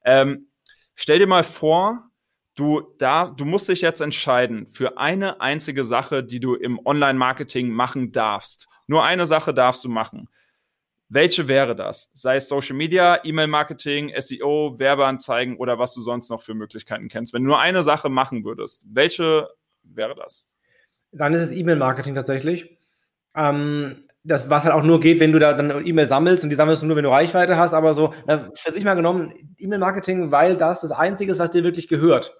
Ähm, 0.03 0.47
stell 0.95 1.19
dir 1.19 1.27
mal 1.27 1.43
vor, 1.43 2.09
du 2.55 2.81
da, 2.97 3.27
du 3.27 3.45
musst 3.45 3.69
dich 3.69 3.81
jetzt 3.81 4.01
entscheiden 4.01 4.67
für 4.67 4.97
eine 4.97 5.41
einzige 5.41 5.83
Sache, 5.83 6.23
die 6.23 6.39
du 6.39 6.55
im 6.55 6.79
Online-Marketing 6.85 7.69
machen 7.69 8.11
darfst. 8.11 8.67
Nur 8.87 9.03
eine 9.03 9.25
Sache 9.25 9.53
darfst 9.53 9.83
du 9.83 9.89
machen. 9.89 10.29
Welche 11.07 11.47
wäre 11.47 11.75
das? 11.75 12.09
Sei 12.13 12.37
es 12.37 12.47
Social 12.49 12.75
Media, 12.75 13.23
E-Mail-Marketing, 13.23 14.11
SEO, 14.17 14.79
Werbeanzeigen 14.79 15.57
oder 15.57 15.77
was 15.77 15.93
du 15.93 16.01
sonst 16.01 16.29
noch 16.29 16.41
für 16.41 16.55
Möglichkeiten 16.55 17.09
kennst. 17.09 17.33
Wenn 17.33 17.43
du 17.43 17.49
nur 17.49 17.59
eine 17.59 17.83
Sache 17.83 18.09
machen 18.09 18.43
würdest, 18.43 18.83
welche 18.87 19.49
wäre 19.83 20.15
das? 20.15 20.49
Dann 21.11 21.33
ist 21.33 21.41
es 21.41 21.51
E-Mail-Marketing 21.51 22.15
tatsächlich. 22.15 22.79
Ähm, 23.35 24.04
das, 24.25 24.49
was 24.49 24.63
halt 24.63 24.73
auch 24.73 24.83
nur 24.83 24.99
geht, 24.99 25.19
wenn 25.19 25.31
du 25.31 25.39
da 25.39 25.53
dann 25.53 25.85
E-Mail 25.85 26.07
sammelst 26.07 26.43
und 26.43 26.49
die 26.49 26.55
sammelst 26.55 26.81
du 26.81 26.87
nur, 26.87 26.95
wenn 26.95 27.03
du 27.03 27.11
Reichweite 27.11 27.57
hast, 27.57 27.73
aber 27.73 27.93
so, 27.93 28.13
für 28.53 28.71
sich 28.71 28.83
mal 28.83 28.95
genommen, 28.95 29.33
E-Mail-Marketing, 29.57 30.31
weil 30.31 30.57
das 30.57 30.81
das 30.81 30.91
Einzige 30.91 31.31
ist, 31.31 31.39
was 31.39 31.51
dir 31.51 31.63
wirklich 31.63 31.87
gehört. 31.87 32.35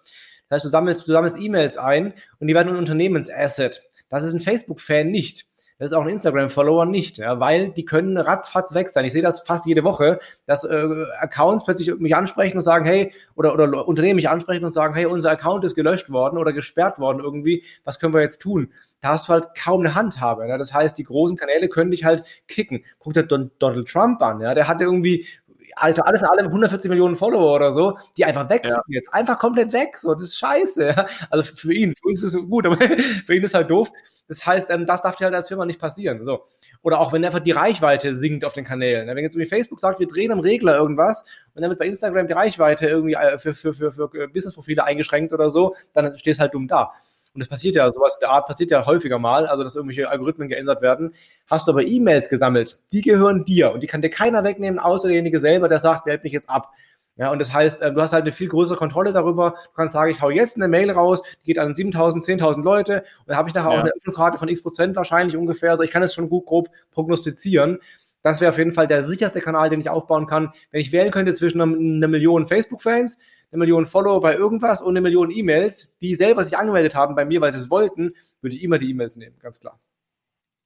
Das 0.50 0.58
heißt, 0.58 0.66
du 0.66 0.70
sammelst, 0.70 1.08
du 1.08 1.12
sammelst 1.12 1.38
E-Mails 1.40 1.78
ein 1.78 2.14
und 2.40 2.48
die 2.48 2.56
werden 2.56 2.70
ein 2.70 2.78
Unternehmensasset. 2.78 3.84
Das 4.10 4.24
ist 4.24 4.34
ein 4.34 4.40
Facebook-Fan 4.40 5.08
nicht. 5.08 5.46
Das 5.78 5.92
ist 5.92 5.98
auch 5.98 6.04
ein 6.04 6.10
Instagram-Follower 6.10 6.86
nicht, 6.86 7.18
ja, 7.18 7.40
weil 7.42 7.70
die 7.70 7.84
können 7.84 8.18
ratzfatz 8.18 8.74
weg 8.74 8.88
sein. 8.88 9.04
Ich 9.04 9.12
sehe 9.12 9.22
das 9.22 9.42
fast 9.42 9.66
jede 9.66 9.84
Woche, 9.84 10.20
dass 10.46 10.64
äh, 10.64 10.88
Accounts 11.20 11.66
plötzlich 11.66 11.94
mich 12.00 12.16
ansprechen 12.16 12.56
und 12.56 12.64
sagen, 12.64 12.86
hey, 12.86 13.12
oder, 13.36 13.54
oder 13.54 13.86
Unternehmen 13.86 14.16
mich 14.16 14.30
ansprechen 14.30 14.64
und 14.64 14.72
sagen, 14.72 14.94
hey, 14.94 15.06
unser 15.06 15.32
Account 15.32 15.66
ist 15.66 15.76
gelöscht 15.76 16.10
worden 16.10 16.38
oder 16.38 16.54
gesperrt 16.54 16.98
worden 16.98 17.20
irgendwie, 17.22 17.64
was 17.84 18.00
können 18.00 18.14
wir 18.14 18.22
jetzt 18.22 18.42
tun? 18.42 18.72
Da 19.02 19.10
hast 19.10 19.28
du 19.28 19.34
halt 19.34 19.50
kaum 19.54 19.82
eine 19.82 19.96
Handhabe. 19.96 20.48
Ja? 20.48 20.58
Das 20.58 20.74
heißt, 20.74 20.98
die 20.98 21.04
großen 21.04 21.38
Kanäle 21.38 21.68
können 21.68 21.92
dich 21.92 22.06
halt 22.06 22.24
kicken. 22.48 22.86
Guck 23.00 23.14
dir 23.14 23.24
Donald 23.24 23.88
Trump 23.90 24.22
an, 24.22 24.40
ja, 24.40 24.54
der 24.54 24.70
hatte 24.70 24.86
irgendwie 24.86 25.28
Alter, 25.76 26.08
alles 26.08 26.22
in 26.22 26.28
allem 26.28 26.48
140 26.48 26.90
Millionen 26.90 27.16
Follower 27.16 27.54
oder 27.56 27.72
so, 27.72 27.98
die 28.18 28.26
einfach 28.26 28.50
weg 28.50 28.66
sind 28.66 28.76
ja. 28.88 28.96
jetzt. 28.96 29.14
Einfach 29.14 29.40
komplett 29.40 29.74
weg. 29.74 29.98
So, 29.98 30.14
das 30.14 30.28
ist 30.30 30.38
scheiße. 30.38 30.88
Ja? 30.88 31.08
Also 31.30 31.44
für 31.44 31.74
ihn, 31.74 31.94
für 32.02 32.10
uns 32.10 32.24
ist 32.24 32.34
es 32.34 32.42
gut, 32.50 32.66
aber 32.66 32.78
für 33.26 33.36
ihn 33.36 33.44
ist 33.44 33.54
halt 33.54 33.70
doof. 33.70 33.92
Das 34.28 34.46
heißt, 34.46 34.70
ähm, 34.72 34.86
das 34.86 35.02
darf 35.02 35.16
dir 35.18 35.26
halt 35.26 35.36
als 35.36 35.48
Firma 35.48 35.66
nicht 35.66 35.80
passieren. 35.80 36.24
So. 36.26 36.46
Oder 36.82 37.00
auch 37.00 37.14
wenn 37.14 37.26
einfach 37.26 37.40
die 37.40 37.52
Reichweite 37.52 38.14
sinkt 38.14 38.46
auf 38.46 38.54
den 38.54 38.64
Kanälen. 38.64 39.08
Wenn 39.08 39.18
jetzt 39.18 39.36
irgendwie 39.36 39.50
Facebook 39.50 39.80
sagt, 39.80 40.00
wir 40.00 40.08
drehen 40.08 40.32
am 40.32 40.40
Regler 40.40 40.78
irgendwas 40.78 41.24
und 41.54 41.62
dann 41.62 41.70
wird 41.70 41.80
bei 41.80 41.88
Instagram 41.88 42.28
die 42.28 42.34
Reichweite 42.34 42.88
irgendwie 42.88 43.16
äh, 43.16 43.38
für, 43.38 43.54
für, 43.54 43.74
für, 43.74 43.92
für 43.92 44.28
Businessprofile 44.28 44.84
eingeschränkt 44.84 45.34
oder 45.34 45.50
so, 45.50 45.76
dann 45.94 46.18
stehst 46.18 46.40
halt 46.40 46.54
dumm 46.54 46.68
da. 46.68 46.94
Und 47.36 47.40
das 47.40 47.50
passiert 47.50 47.76
ja, 47.76 47.92
sowas 47.92 48.18
der 48.20 48.30
Art 48.30 48.48
passiert 48.48 48.72
ja 48.72 48.86
häufiger 48.86 49.20
mal, 49.20 49.46
also 49.46 49.64
dass 49.64 49.76
irgendwelche 49.76 50.10
Algorithmen 50.10 50.48
geändert 50.48 50.82
werden, 50.82 51.14
hast 51.48 51.68
du 51.68 51.72
aber 51.74 51.86
E-Mails 51.86 52.30
gesammelt, 52.30 52.80
die 52.92 53.02
gehören 53.02 53.46
dir 53.46 53.72
und 53.72 53.82
die 53.82 53.88
kann 53.88 54.02
dir 54.02 54.10
keiner 54.10 54.44
wegnehmen, 54.44 54.80
außer 54.80 55.10
derjenige 55.10 55.40
selber, 55.40 55.70
der 55.70 55.80
sagt, 55.80 56.06
wählt 56.06 56.24
mich 56.24 56.34
jetzt 56.34 56.50
ab. 56.50 56.72
Ja, 57.18 57.32
und 57.32 57.40
das 57.40 57.54
heißt, 57.54 57.82
äh, 57.82 57.94
du 57.94 58.02
hast 58.02 58.12
halt 58.12 58.24
eine 58.24 58.34
viel 58.34 58.50
größere 58.50 58.78
Kontrolle 58.78 59.14
darüber. 59.14 59.52
Du 59.68 59.72
kannst 59.74 59.94
sagen, 59.94 60.12
ich 60.12 60.22
hau 60.22 60.30
jetzt 60.30 60.58
eine 60.58 60.68
Mail 60.68 60.92
raus, 60.92 61.22
die 61.42 61.54
geht 61.54 61.60
an 61.60 61.74
7000, 61.74 62.24
10.000 62.24 62.62
Leute 62.62 63.06
und 63.20 63.28
dann 63.28 63.38
habe 63.38 63.48
ich 63.48 63.56
nachher 63.56 63.72
ja. 63.72 63.78
auch 63.78 63.82
eine 63.82 63.92
Öffnungsrate 63.92 64.38
von 64.38 64.50
x 64.50 64.62
Prozent 64.62 64.96
wahrscheinlich 64.98 65.38
ungefähr. 65.38 65.72
Also 65.72 65.84
ich 65.84 65.92
kann 65.92 66.04
es 66.04 66.14
schon 66.14 66.30
gut 66.30 66.46
grob 66.46 66.70
prognostizieren. 66.92 67.80
Das 68.22 68.42
wäre 68.42 68.50
auf 68.50 68.58
jeden 68.58 68.72
Fall 68.72 68.88
der 68.88 69.06
sicherste 69.06 69.40
Kanal, 69.40 69.70
den 69.70 69.80
ich 69.80 69.90
aufbauen 69.90 70.26
kann. 70.26 70.52
Wenn 70.72 70.82
ich 70.82 70.92
wählen 70.92 71.12
könnte 71.12 71.32
zwischen 71.32 71.62
einer 71.62 72.08
Million 72.08 72.46
Facebook-Fans, 72.46 73.18
eine 73.52 73.60
Million 73.60 73.86
Follower 73.86 74.20
bei 74.22 74.36
irgendwas 74.36 74.82
und 74.82 74.90
eine 74.90 75.02
Million 75.02 75.32
E-Mails, 75.32 75.94
die 76.02 76.16
selber 76.16 76.44
sich 76.46 76.58
angemeldet 76.58 76.96
haben 76.96 77.16
bei 77.16 77.26
mir, 77.26 77.42
weil 77.42 77.52
sie 77.52 77.60
es 77.60 77.70
wollten, 77.70 78.14
würde 78.42 78.56
ich 78.56 78.64
immer 78.64 78.78
die 78.78 78.90
E-Mails 78.90 79.18
nehmen, 79.18 79.38
ganz 79.40 79.60
klar. 79.60 79.80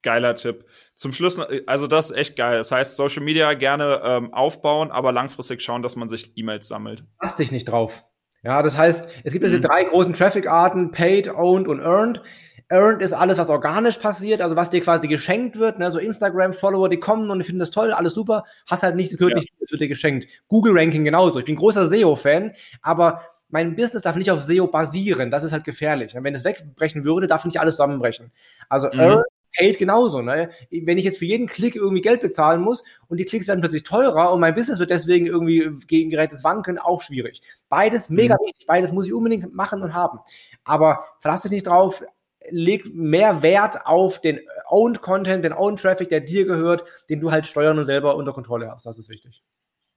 Geiler 0.01 0.35
Tipp. 0.35 0.65
Zum 0.95 1.11
Schluss, 1.11 1.37
also 1.67 1.87
das 1.87 2.11
ist 2.11 2.17
echt 2.17 2.35
geil. 2.37 2.57
Das 2.57 2.71
heißt, 2.71 2.95
Social 2.95 3.21
Media 3.21 3.53
gerne 3.53 4.01
ähm, 4.03 4.33
aufbauen, 4.33 4.91
aber 4.91 5.11
langfristig 5.11 5.61
schauen, 5.61 5.81
dass 5.81 5.97
man 5.97 6.07
sich 6.07 6.31
E-Mails 6.37 6.67
sammelt. 6.69 7.03
Lass 7.21 7.35
dich 7.35 7.51
nicht 7.51 7.65
drauf. 7.65 8.05
Ja, 8.41 8.61
das 8.63 8.77
heißt, 8.77 9.09
es 9.23 9.33
gibt 9.33 9.43
diese 9.43 9.57
mhm. 9.57 9.63
drei 9.63 9.83
großen 9.83 10.13
Traffic-Arten, 10.13 10.91
Paid, 10.91 11.29
Owned 11.29 11.67
und 11.67 11.81
Earned. 11.81 12.21
Earned 12.69 13.01
ist 13.01 13.13
alles, 13.13 13.37
was 13.37 13.49
organisch 13.49 13.97
passiert, 13.97 14.41
also 14.41 14.55
was 14.55 14.69
dir 14.69 14.81
quasi 14.81 15.07
geschenkt 15.07 15.57
wird, 15.57 15.79
ne? 15.79 15.89
so 15.89 15.97
Instagram-Follower, 15.99 16.87
die 16.87 16.99
kommen 16.99 17.29
und 17.31 17.39
die 17.39 17.45
finden 17.45 17.59
das 17.59 17.71
toll, 17.71 17.91
alles 17.91 18.13
super, 18.13 18.45
hast 18.67 18.83
halt 18.83 18.95
nicht, 18.95 19.11
das 19.11 19.17
gehört 19.17 19.33
ja. 19.33 19.39
nicht, 19.39 19.51
es 19.59 19.71
wird 19.71 19.81
dir 19.81 19.87
geschenkt. 19.87 20.27
Google-Ranking 20.47 21.03
genauso. 21.03 21.39
Ich 21.39 21.45
bin 21.45 21.55
großer 21.55 21.87
SEO-Fan, 21.87 22.53
aber 22.81 23.23
mein 23.49 23.75
Business 23.75 24.03
darf 24.03 24.15
nicht 24.15 24.29
auf 24.29 24.43
SEO 24.43 24.67
basieren, 24.67 25.31
das 25.31 25.43
ist 25.43 25.51
halt 25.51 25.63
gefährlich. 25.63 26.13
Wenn 26.15 26.35
es 26.35 26.43
wegbrechen 26.43 27.05
würde, 27.05 27.25
darf 27.25 27.43
nicht 27.45 27.59
alles 27.59 27.75
zusammenbrechen. 27.75 28.31
Also 28.69 28.87
mhm. 28.93 28.99
Earned 28.99 29.25
Paid 29.57 29.77
genauso. 29.77 30.21
Ne? 30.21 30.49
Wenn 30.69 30.97
ich 30.97 31.03
jetzt 31.03 31.17
für 31.17 31.25
jeden 31.25 31.47
Klick 31.47 31.75
irgendwie 31.75 32.01
Geld 32.01 32.21
bezahlen 32.21 32.61
muss 32.61 32.83
und 33.07 33.17
die 33.17 33.25
Klicks 33.25 33.47
werden 33.47 33.61
plötzlich 33.61 33.83
teurer 33.83 34.31
und 34.31 34.39
mein 34.39 34.53
Business 34.53 34.79
wird 34.79 34.91
deswegen 34.91 35.25
irgendwie 35.25 35.69
gegen 35.87 36.09
gerätes 36.09 36.43
Wanken, 36.43 36.77
auch 36.77 37.01
schwierig. 37.01 37.41
Beides 37.67 38.09
mega 38.09 38.35
mhm. 38.35 38.45
wichtig, 38.45 38.67
beides 38.67 38.91
muss 38.91 39.07
ich 39.07 39.13
unbedingt 39.13 39.53
machen 39.53 39.81
und 39.81 39.93
haben. 39.93 40.19
Aber 40.63 41.05
verlass 41.19 41.41
dich 41.41 41.51
nicht 41.51 41.67
drauf, 41.67 42.03
leg 42.49 42.93
mehr 42.93 43.41
Wert 43.41 43.85
auf 43.85 44.21
den 44.21 44.39
Owned 44.69 45.01
Content, 45.01 45.43
den 45.43 45.53
Owned 45.53 45.79
Traffic, 45.79 46.09
der 46.09 46.21
dir 46.21 46.45
gehört, 46.45 46.83
den 47.09 47.19
du 47.19 47.31
halt 47.31 47.47
steuern 47.47 47.77
und 47.77 47.85
selber 47.85 48.15
unter 48.15 48.33
Kontrolle 48.33 48.71
hast. 48.71 48.85
Das 48.85 48.97
ist 48.97 49.09
wichtig. 49.09 49.43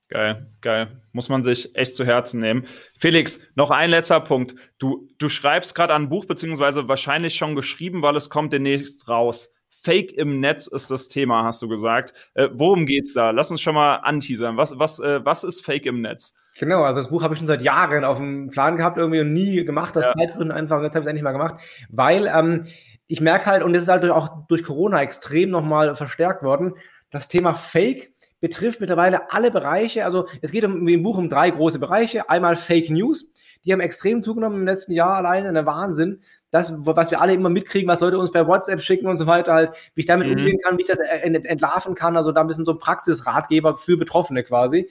Geil, 0.09 0.47
geil. 0.61 1.01
Muss 1.13 1.31
man 1.31 1.43
sich 1.43 1.75
echt 1.75 1.97
zu 1.97 2.05
Herzen 2.05 2.39
nehmen. 2.39 2.67
Felix, 2.99 3.41
noch 3.55 3.71
ein 3.71 3.89
letzter 3.89 4.21
Punkt. 4.21 4.55
Du, 4.79 5.09
du 5.17 5.31
schreibst 5.31 5.75
gerade 5.75 5.95
ein 5.95 6.11
Buch, 6.11 6.27
beziehungsweise 6.27 6.87
wahrscheinlich 6.87 7.35
schon 7.37 7.55
geschrieben, 7.55 8.03
weil 8.03 8.17
es 8.17 8.29
kommt 8.29 8.53
demnächst 8.53 9.09
raus. 9.09 9.55
Fake 9.83 10.13
im 10.13 10.41
Netz 10.41 10.69
ist 10.69 10.91
das 10.91 11.09
Thema, 11.09 11.45
hast 11.45 11.61
du 11.61 11.69
gesagt. 11.69 12.15
Äh, 12.35 12.49
worum 12.53 12.87
geht's 12.87 13.15
da? 13.15 13.31
Lass 13.31 13.51
uns 13.51 13.61
schon 13.61 13.75
mal 13.75 13.97
anteasern. 13.97 14.57
Was, 14.57 14.79
was, 14.79 15.01
äh, 15.01 15.25
was 15.25 15.43
ist 15.43 15.65
Fake 15.65 15.87
im 15.87 16.01
Netz? 16.01 16.35
Genau, 16.59 16.83
also 16.83 17.01
das 17.01 17.09
Buch 17.09 17.23
habe 17.23 17.35
ich 17.35 17.39
schon 17.39 17.47
seit 17.47 17.63
Jahren 17.63 18.05
auf 18.05 18.19
dem 18.19 18.51
Plan 18.51 18.77
gehabt 18.77 18.99
irgendwie 18.99 19.21
und 19.21 19.33
nie 19.33 19.65
gemacht. 19.65 19.97
Das 19.97 20.07
ja. 20.07 20.15
Zeitgründen 20.15 20.53
einfach, 20.53 20.83
jetzt 20.83 20.95
habe 20.95 21.01
ich 21.01 21.07
es 21.07 21.09
endlich 21.09 21.25
mal 21.25 21.33
gemacht, 21.33 21.57
weil 21.91 22.31
ähm, 22.33 22.65
ich 23.07 23.21
merke 23.21 23.47
halt, 23.47 23.63
und 23.63 23.73
das 23.73 23.83
ist 23.83 23.89
halt 23.89 24.09
auch 24.11 24.47
durch 24.49 24.63
Corona 24.63 25.01
extrem 25.03 25.51
nochmal 25.51 25.97
verstärkt 25.97 26.43
worden, 26.43 26.75
das 27.11 27.29
Thema 27.29 27.55
Fake 27.55 28.13
betrifft 28.41 28.81
mittlerweile 28.81 29.33
alle 29.33 29.51
Bereiche. 29.51 30.05
Also 30.05 30.27
es 30.41 30.51
geht 30.51 30.65
um, 30.65 30.87
im 30.89 31.03
Buch 31.03 31.19
um 31.19 31.29
drei 31.29 31.51
große 31.51 31.79
Bereiche. 31.79 32.29
Einmal 32.29 32.57
Fake 32.57 32.91
News. 32.91 33.31
Die 33.65 33.73
haben 33.73 33.81
extrem 33.81 34.23
zugenommen 34.23 34.61
im 34.61 34.67
letzten 34.67 34.93
Jahr 34.93 35.15
alleine, 35.17 35.53
der 35.53 35.67
Wahnsinn. 35.67 36.23
Das, 36.53 36.73
was 36.77 37.11
wir 37.11 37.21
alle 37.21 37.35
immer 37.35 37.49
mitkriegen, 37.49 37.89
was 37.89 38.01
Leute 38.01 38.19
uns 38.19 38.31
per 38.31 38.47
WhatsApp 38.47 38.81
schicken 38.81 39.09
und 39.09 39.17
so 39.17 39.27
weiter, 39.27 39.55
halt, 39.55 39.71
wie 39.95 40.03
ich 40.03 40.07
damit 40.07 40.29
mhm. 40.29 40.35
umgehen 40.35 40.61
kann, 40.63 40.79
wie 40.79 40.83
ich 40.83 40.89
das 40.89 40.99
entlarven 40.99 41.97
kann. 41.97 42.17
Also 42.17 42.31
da 42.31 42.43
ein 42.43 42.47
bisschen 42.47 42.65
so 42.65 42.73
ein 42.73 42.79
Praxisratgeber 42.79 43.77
für 43.77 43.97
Betroffene 43.97 44.45
quasi. 44.45 44.89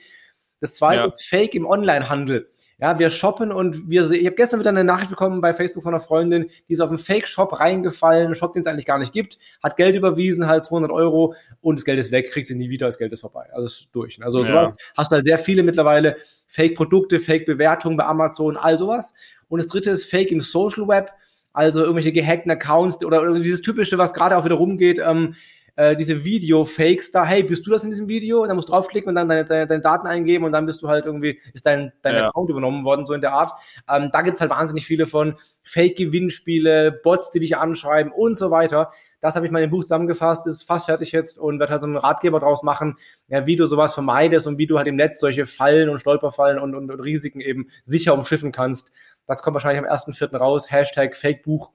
Das 0.60 0.74
zweite, 0.74 1.02
ja. 1.02 1.14
Fake 1.18 1.54
im 1.54 1.64
Onlinehandel. 1.64 2.50
Ja, 2.82 2.98
wir 2.98 3.10
shoppen 3.10 3.52
und 3.52 3.88
wir 3.90 4.10
Ich 4.10 4.26
habe 4.26 4.34
gestern 4.34 4.58
wieder 4.58 4.70
eine 4.70 4.82
Nachricht 4.82 5.10
bekommen 5.10 5.40
bei 5.40 5.52
Facebook 5.52 5.84
von 5.84 5.94
einer 5.94 6.00
Freundin, 6.00 6.50
die 6.68 6.72
ist 6.72 6.80
auf 6.80 6.88
einen 6.88 6.98
Fake-Shop 6.98 7.60
reingefallen, 7.60 8.26
einen 8.26 8.34
Shop, 8.34 8.54
den 8.54 8.62
es 8.62 8.66
eigentlich 8.66 8.86
gar 8.86 8.98
nicht 8.98 9.12
gibt, 9.12 9.38
hat 9.62 9.76
Geld 9.76 9.94
überwiesen, 9.94 10.48
halt 10.48 10.66
200 10.66 10.90
Euro 10.90 11.36
und 11.60 11.78
das 11.78 11.84
Geld 11.84 12.00
ist 12.00 12.10
weg, 12.10 12.32
kriegt 12.32 12.48
sie 12.48 12.56
nie 12.56 12.70
wieder, 12.70 12.86
das 12.86 12.98
Geld 12.98 13.12
ist 13.12 13.20
vorbei. 13.20 13.46
Also 13.52 13.66
ist 13.66 13.88
durch. 13.92 14.20
Also 14.20 14.42
ja. 14.42 14.48
sowas 14.48 14.74
hast 14.96 15.12
du 15.12 15.14
halt 15.14 15.24
sehr 15.24 15.38
viele 15.38 15.62
mittlerweile 15.62 16.16
Fake-Produkte, 16.48 17.20
Fake-Bewertungen 17.20 17.96
bei 17.96 18.04
Amazon, 18.04 18.56
all 18.56 18.76
sowas. 18.80 19.14
Und 19.46 19.58
das 19.58 19.68
dritte 19.68 19.90
ist 19.90 20.10
Fake 20.10 20.32
im 20.32 20.40
Social 20.40 20.88
Web, 20.88 21.12
also 21.52 21.80
irgendwelche 21.80 22.12
gehackten 22.12 22.50
Accounts 22.50 23.04
oder, 23.04 23.22
oder 23.22 23.34
dieses 23.34 23.62
typische, 23.62 23.98
was 23.98 24.14
gerade 24.14 24.36
auch 24.36 24.44
wieder 24.44 24.56
rumgeht, 24.56 24.98
ähm, 24.98 25.34
äh, 25.76 25.96
diese 25.96 26.24
Video-Fakes 26.24 27.12
da, 27.12 27.24
hey, 27.24 27.42
bist 27.42 27.66
du 27.66 27.70
das 27.70 27.84
in 27.84 27.90
diesem 27.90 28.08
Video? 28.08 28.42
Und 28.42 28.48
dann 28.48 28.56
musst 28.56 28.68
du 28.68 28.72
draufklicken 28.72 29.08
und 29.08 29.14
dann 29.14 29.28
deine, 29.28 29.44
deine, 29.44 29.66
deine 29.66 29.82
Daten 29.82 30.06
eingeben 30.06 30.44
und 30.44 30.52
dann 30.52 30.66
bist 30.66 30.82
du 30.82 30.88
halt 30.88 31.06
irgendwie, 31.06 31.40
ist 31.54 31.64
dein, 31.64 31.92
dein 32.02 32.14
ja. 32.14 32.28
Account 32.28 32.50
übernommen 32.50 32.84
worden, 32.84 33.06
so 33.06 33.14
in 33.14 33.22
der 33.22 33.32
Art. 33.32 33.52
Ähm, 33.88 34.10
da 34.12 34.22
gibt's 34.22 34.40
halt 34.40 34.50
wahnsinnig 34.50 34.84
viele 34.84 35.06
von 35.06 35.36
Fake-Gewinnspiele, 35.62 36.92
Bots, 37.02 37.30
die 37.30 37.40
dich 37.40 37.56
anschreiben 37.56 38.12
und 38.12 38.36
so 38.36 38.50
weiter. 38.50 38.92
Das 39.22 39.36
habe 39.36 39.46
ich 39.46 39.52
mal 39.52 39.62
in 39.62 39.68
dem 39.68 39.70
Buch 39.70 39.84
zusammengefasst, 39.84 40.48
ist 40.48 40.64
fast 40.64 40.86
fertig 40.86 41.12
jetzt 41.12 41.38
und 41.38 41.60
werde 41.60 41.70
halt 41.70 41.80
so 41.80 41.86
einen 41.86 41.96
Ratgeber 41.96 42.40
draus 42.40 42.64
machen, 42.64 42.98
ja, 43.28 43.46
wie 43.46 43.54
du 43.54 43.66
sowas 43.66 43.94
vermeidest 43.94 44.48
und 44.48 44.58
wie 44.58 44.66
du 44.66 44.78
halt 44.78 44.88
im 44.88 44.96
Netz 44.96 45.20
solche 45.20 45.46
Fallen 45.46 45.88
und 45.88 46.00
Stolperfallen 46.00 46.58
und, 46.58 46.74
und, 46.74 46.90
und 46.90 47.00
Risiken 47.00 47.40
eben 47.40 47.68
sicher 47.84 48.14
umschiffen 48.14 48.50
kannst. 48.50 48.90
Das 49.26 49.42
kommt 49.42 49.54
wahrscheinlich 49.54 49.78
am 49.78 49.88
1.4. 49.88 50.36
raus. 50.36 50.72
Hashtag 50.72 51.14
Fake-Buch 51.14 51.70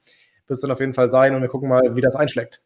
wird 0.46 0.58
es 0.58 0.60
dann 0.60 0.72
auf 0.72 0.82
jeden 0.82 0.94
Fall 0.94 1.10
sein 1.10 1.36
und 1.36 1.42
wir 1.42 1.48
gucken 1.48 1.70
mal, 1.70 1.96
wie 1.96 2.02
das 2.02 2.18
einschlägt. 2.18 2.62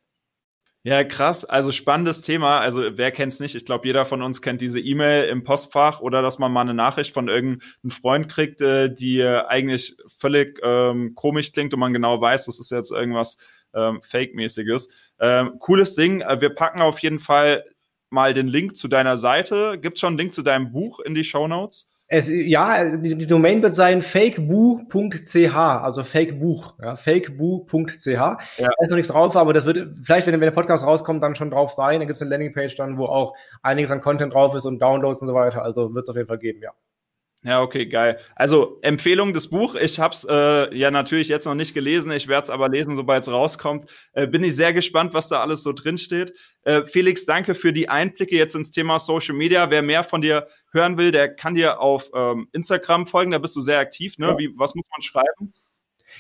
Ja, 0.84 1.04
krass. 1.04 1.46
Also 1.46 1.72
spannendes 1.72 2.24
Thema. 2.24 2.60
Also 2.60 2.98
wer 2.98 3.12
kennt's 3.12 3.40
nicht? 3.40 3.54
Ich 3.54 3.66
glaube, 3.66 3.86
jeder 3.86 4.04
von 4.04 4.24
uns 4.24 4.42
kennt 4.42 4.62
diese 4.62 4.80
E-Mail 4.80 5.26
im 5.26 5.44
Postfach 5.44 6.00
oder 6.02 6.24
dass 6.24 6.40
man 6.40 6.52
mal 6.52 6.62
eine 6.62 6.74
Nachricht 6.74 7.14
von 7.14 7.28
irgendeinem 7.28 7.92
Freund 7.92 8.30
kriegt, 8.30 8.62
äh, 8.62 8.92
die 8.92 9.24
eigentlich 9.24 9.96
völlig 10.18 10.60
ähm, 10.64 11.14
komisch 11.14 11.52
klingt 11.52 11.76
und 11.76 11.80
man 11.80 11.94
genau 11.94 12.20
weiß, 12.20 12.46
das 12.48 12.60
ist 12.60 12.72
jetzt 12.72 12.92
irgendwas 12.92 13.38
ähm, 13.74 14.02
Fake-mäßiges. 14.04 14.90
Ähm, 15.20 15.58
cooles 15.60 15.96
Ding. 15.96 16.22
Äh, 16.22 16.42
wir 16.42 16.50
packen 16.50 16.82
auf 16.82 17.00
jeden 17.00 17.20
Fall 17.20 17.64
mal 18.10 18.34
den 18.34 18.48
Link 18.48 18.76
zu 18.76 18.88
deiner 18.88 19.18
Seite. 19.18 19.78
Gibt's 19.80 20.02
schon 20.02 20.10
einen 20.10 20.18
Link 20.18 20.34
zu 20.34 20.42
deinem 20.42 20.72
Buch 20.72 21.00
in 21.00 21.16
die 21.16 21.24
Show 21.24 21.48
Notes? 21.48 21.90
Es, 22.14 22.28
ja, 22.28 22.98
die, 22.98 23.16
die 23.16 23.26
Domain 23.26 23.64
wird 23.64 23.74
sein 23.74 24.02
fakebu.ch, 24.02 25.56
also 25.56 26.04
fakebuch, 26.04 26.74
ja, 26.82 26.98
fakebu.ch. 26.98 28.06
Ja. 28.06 28.38
Da 28.58 28.70
ist 28.82 28.90
noch 28.90 28.98
nichts 28.98 29.14
drauf, 29.14 29.38
aber 29.38 29.54
das 29.54 29.66
wird 29.66 29.96
vielleicht, 30.04 30.28
wenn, 30.28 30.34
wenn 30.34 30.42
der 30.42 30.52
Podcast 30.52 30.86
rauskommt, 30.86 31.24
dann 31.24 31.36
schon 31.36 31.52
drauf 31.52 31.72
sein. 31.72 32.02
Da 32.02 32.06
gibt 32.06 32.18
es 32.18 32.22
eine 32.22 32.32
Landingpage 32.32 32.76
dann, 32.76 32.98
wo 32.98 33.06
auch 33.06 33.34
einiges 33.62 33.92
an 33.92 34.02
Content 34.02 34.34
drauf 34.34 34.54
ist 34.56 34.66
und 34.66 34.80
Downloads 34.82 35.22
und 35.22 35.30
so 35.30 35.34
weiter. 35.34 35.64
Also 35.64 35.94
wird 35.94 36.04
es 36.04 36.10
auf 36.10 36.18
jeden 36.18 36.28
Fall 36.28 36.38
geben, 36.38 36.60
ja. 36.62 36.72
Ja, 37.44 37.64
okay, 37.64 37.88
geil. 37.88 38.20
Also 38.36 38.78
Empfehlung 38.84 39.34
des 39.34 39.50
Buch. 39.50 39.74
Ich 39.74 40.00
habe 40.00 40.14
es 40.14 40.24
äh, 40.30 40.78
ja 40.78 40.92
natürlich 40.92 41.28
jetzt 41.28 41.46
noch 41.46 41.56
nicht 41.56 41.74
gelesen. 41.74 42.12
Ich 42.12 42.28
werde 42.28 42.44
es 42.44 42.50
aber 42.52 42.70
lesen, 42.70 42.96
sobald 42.96 43.24
es 43.24 43.32
rauskommt. 43.32 43.90
Äh, 44.14 44.28
bin 44.28 44.44
ich 44.44 44.56
sehr 44.56 44.74
gespannt, 44.74 45.16
was 45.16 45.28
da 45.28 45.42
alles 45.42 45.64
so 45.64 45.74
drin 45.74 45.98
steht. 45.98 46.34
Äh, 46.66 46.86
Felix, 46.86 47.26
danke 47.26 47.56
für 47.56 47.74
die 47.74 47.90
Einblicke 47.90 48.36
jetzt 48.36 48.54
ins 48.56 48.70
Thema 48.70 49.00
Social 49.00 49.34
Media. 49.34 49.72
Wer 49.72 49.82
mehr 49.82 50.04
von 50.04 50.22
dir 50.22 50.48
hören 50.72 51.00
will, 51.00 51.12
der 51.12 51.34
kann 51.34 51.56
dir 51.56 51.80
auf 51.80 52.12
ähm, 52.14 52.48
Instagram 52.52 53.08
folgen. 53.08 53.32
Da 53.32 53.40
bist 53.40 53.56
du 53.56 53.62
sehr 53.62 53.80
aktiv. 53.80 54.20
Ne? 54.20 54.36
Wie, 54.38 54.54
was 54.56 54.76
muss 54.76 54.88
man 54.92 55.02
schreiben? 55.02 55.52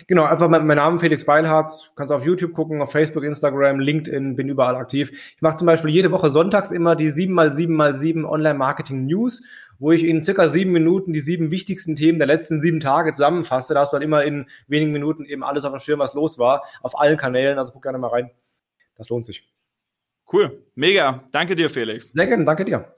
Genau, 0.08 0.23
einfach 0.23 0.49
mein, 0.49 0.65
mein 0.65 0.77
Name 0.77 0.99
Felix 0.99 1.25
Beilharz. 1.25 1.91
Kannst 1.95 2.13
auf 2.13 2.25
YouTube 2.25 2.54
gucken, 2.54 2.82
auf 2.82 2.91
Facebook, 2.91 3.23
Instagram, 3.23 3.80
LinkedIn, 3.80 4.36
bin 4.36 4.49
überall 4.49 4.75
aktiv. 4.75 5.12
Ich 5.36 5.41
mache 5.41 5.58
zum 5.58 5.67
Beispiel 5.67 5.91
jede 5.91 6.12
Woche 6.12 6.30
sonntags 6.30 6.71
immer 6.71 6.95
die 6.95 7.12
7x7x7 7.12 8.25
Online-Marketing 8.25 9.06
News 9.06 9.43
wo 9.82 9.91
ich 9.91 10.04
in 10.04 10.23
circa 10.23 10.47
sieben 10.47 10.71
Minuten 10.71 11.12
die 11.12 11.19
sieben 11.19 11.49
wichtigsten 11.49 11.95
Themen 11.95 12.19
der 12.19 12.27
letzten 12.27 12.62
sieben 12.62 12.80
Tage 12.80 13.12
zusammenfasse. 13.13 13.73
Da 13.73 13.82
hast 13.82 13.91
du 13.91 13.95
dann 13.95 14.04
immer 14.04 14.23
in 14.23 14.45
wenigen 14.67 14.91
Minuten 14.91 15.25
eben 15.25 15.43
alles 15.43 15.65
auf 15.65 15.73
dem 15.73 15.80
Schirm, 15.80 15.99
was 15.99 16.13
los 16.13 16.38
war, 16.38 16.63
auf 16.84 16.97
allen 16.99 17.17
Kanälen. 17.17 17.58
Also 17.58 17.73
guck 17.73 17.82
gerne 17.82 17.97
mal 17.97 18.10
rein. 18.10 18.30
Das 18.95 19.10
lohnt 19.10 19.25
sich. 19.25 19.51
Cool. 20.32 20.63
Mega. 20.75 21.23
Danke 21.32 21.56
dir, 21.56 21.69
Felix. 21.69 22.10
Sehr 22.10 22.27
gerne. 22.27 22.45
Danke 22.45 22.63
dir. 22.63 22.95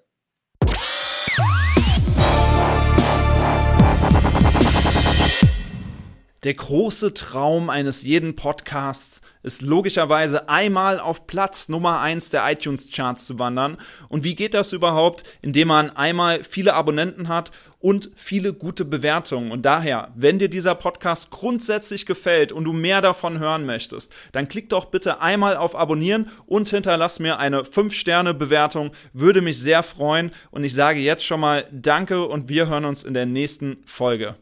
Der 6.44 6.56
große 6.56 7.14
Traum 7.14 7.70
eines 7.70 8.04
jeden 8.04 8.36
Podcasts 8.36 9.22
ist 9.44 9.62
logischerweise 9.62 10.50
einmal 10.50 11.00
auf 11.00 11.26
Platz 11.26 11.70
Nummer 11.70 12.02
eins 12.02 12.32
der 12.32 12.50
iTunes 12.52 12.92
Charts 12.92 13.28
zu 13.28 13.40
wandern. 13.40 13.78
Und 14.10 14.26
wie 14.26 14.36
geht 14.36 14.54
das 14.54 14.74
überhaupt? 14.74 15.24
Indem 15.42 15.70
man 15.70 15.90
einmal 15.92 16.44
viele 16.44 16.74
Abonnenten 16.74 17.30
hat 17.30 17.52
und 17.80 18.12
viele 18.18 18.54
gute 18.54 18.84
Bewertungen. 18.84 19.52
Und 19.52 19.62
daher, 19.62 20.12
wenn 20.16 20.38
dir 20.38 20.50
dieser 20.50 20.76
Podcast 20.76 21.30
grundsätzlich 21.30 22.06
gefällt 22.06 22.52
und 22.52 22.66
du 22.66 22.74
mehr 22.74 23.00
davon 23.00 23.40
hören 23.40 23.66
möchtest, 23.66 24.12
dann 24.34 24.50
klick 24.50 24.68
doch 24.68 24.86
bitte 24.86 25.22
einmal 25.22 25.56
auf 25.56 25.78
Abonnieren 25.78 26.30
und 26.46 26.68
hinterlass 26.68 27.20
mir 27.20 27.40
eine 27.40 27.62
5-Sterne-Bewertung. 27.62 28.92
Würde 29.14 29.40
mich 29.40 29.60
sehr 29.60 29.82
freuen. 29.82 30.32
Und 30.52 30.66
ich 30.66 30.74
sage 30.74 31.00
jetzt 31.00 31.24
schon 31.24 31.40
mal 31.40 31.66
Danke 31.72 32.26
und 32.26 32.50
wir 32.50 32.68
hören 32.68 32.84
uns 32.84 33.06
in 33.06 33.14
der 33.14 33.26
nächsten 33.26 33.78
Folge. 33.86 34.36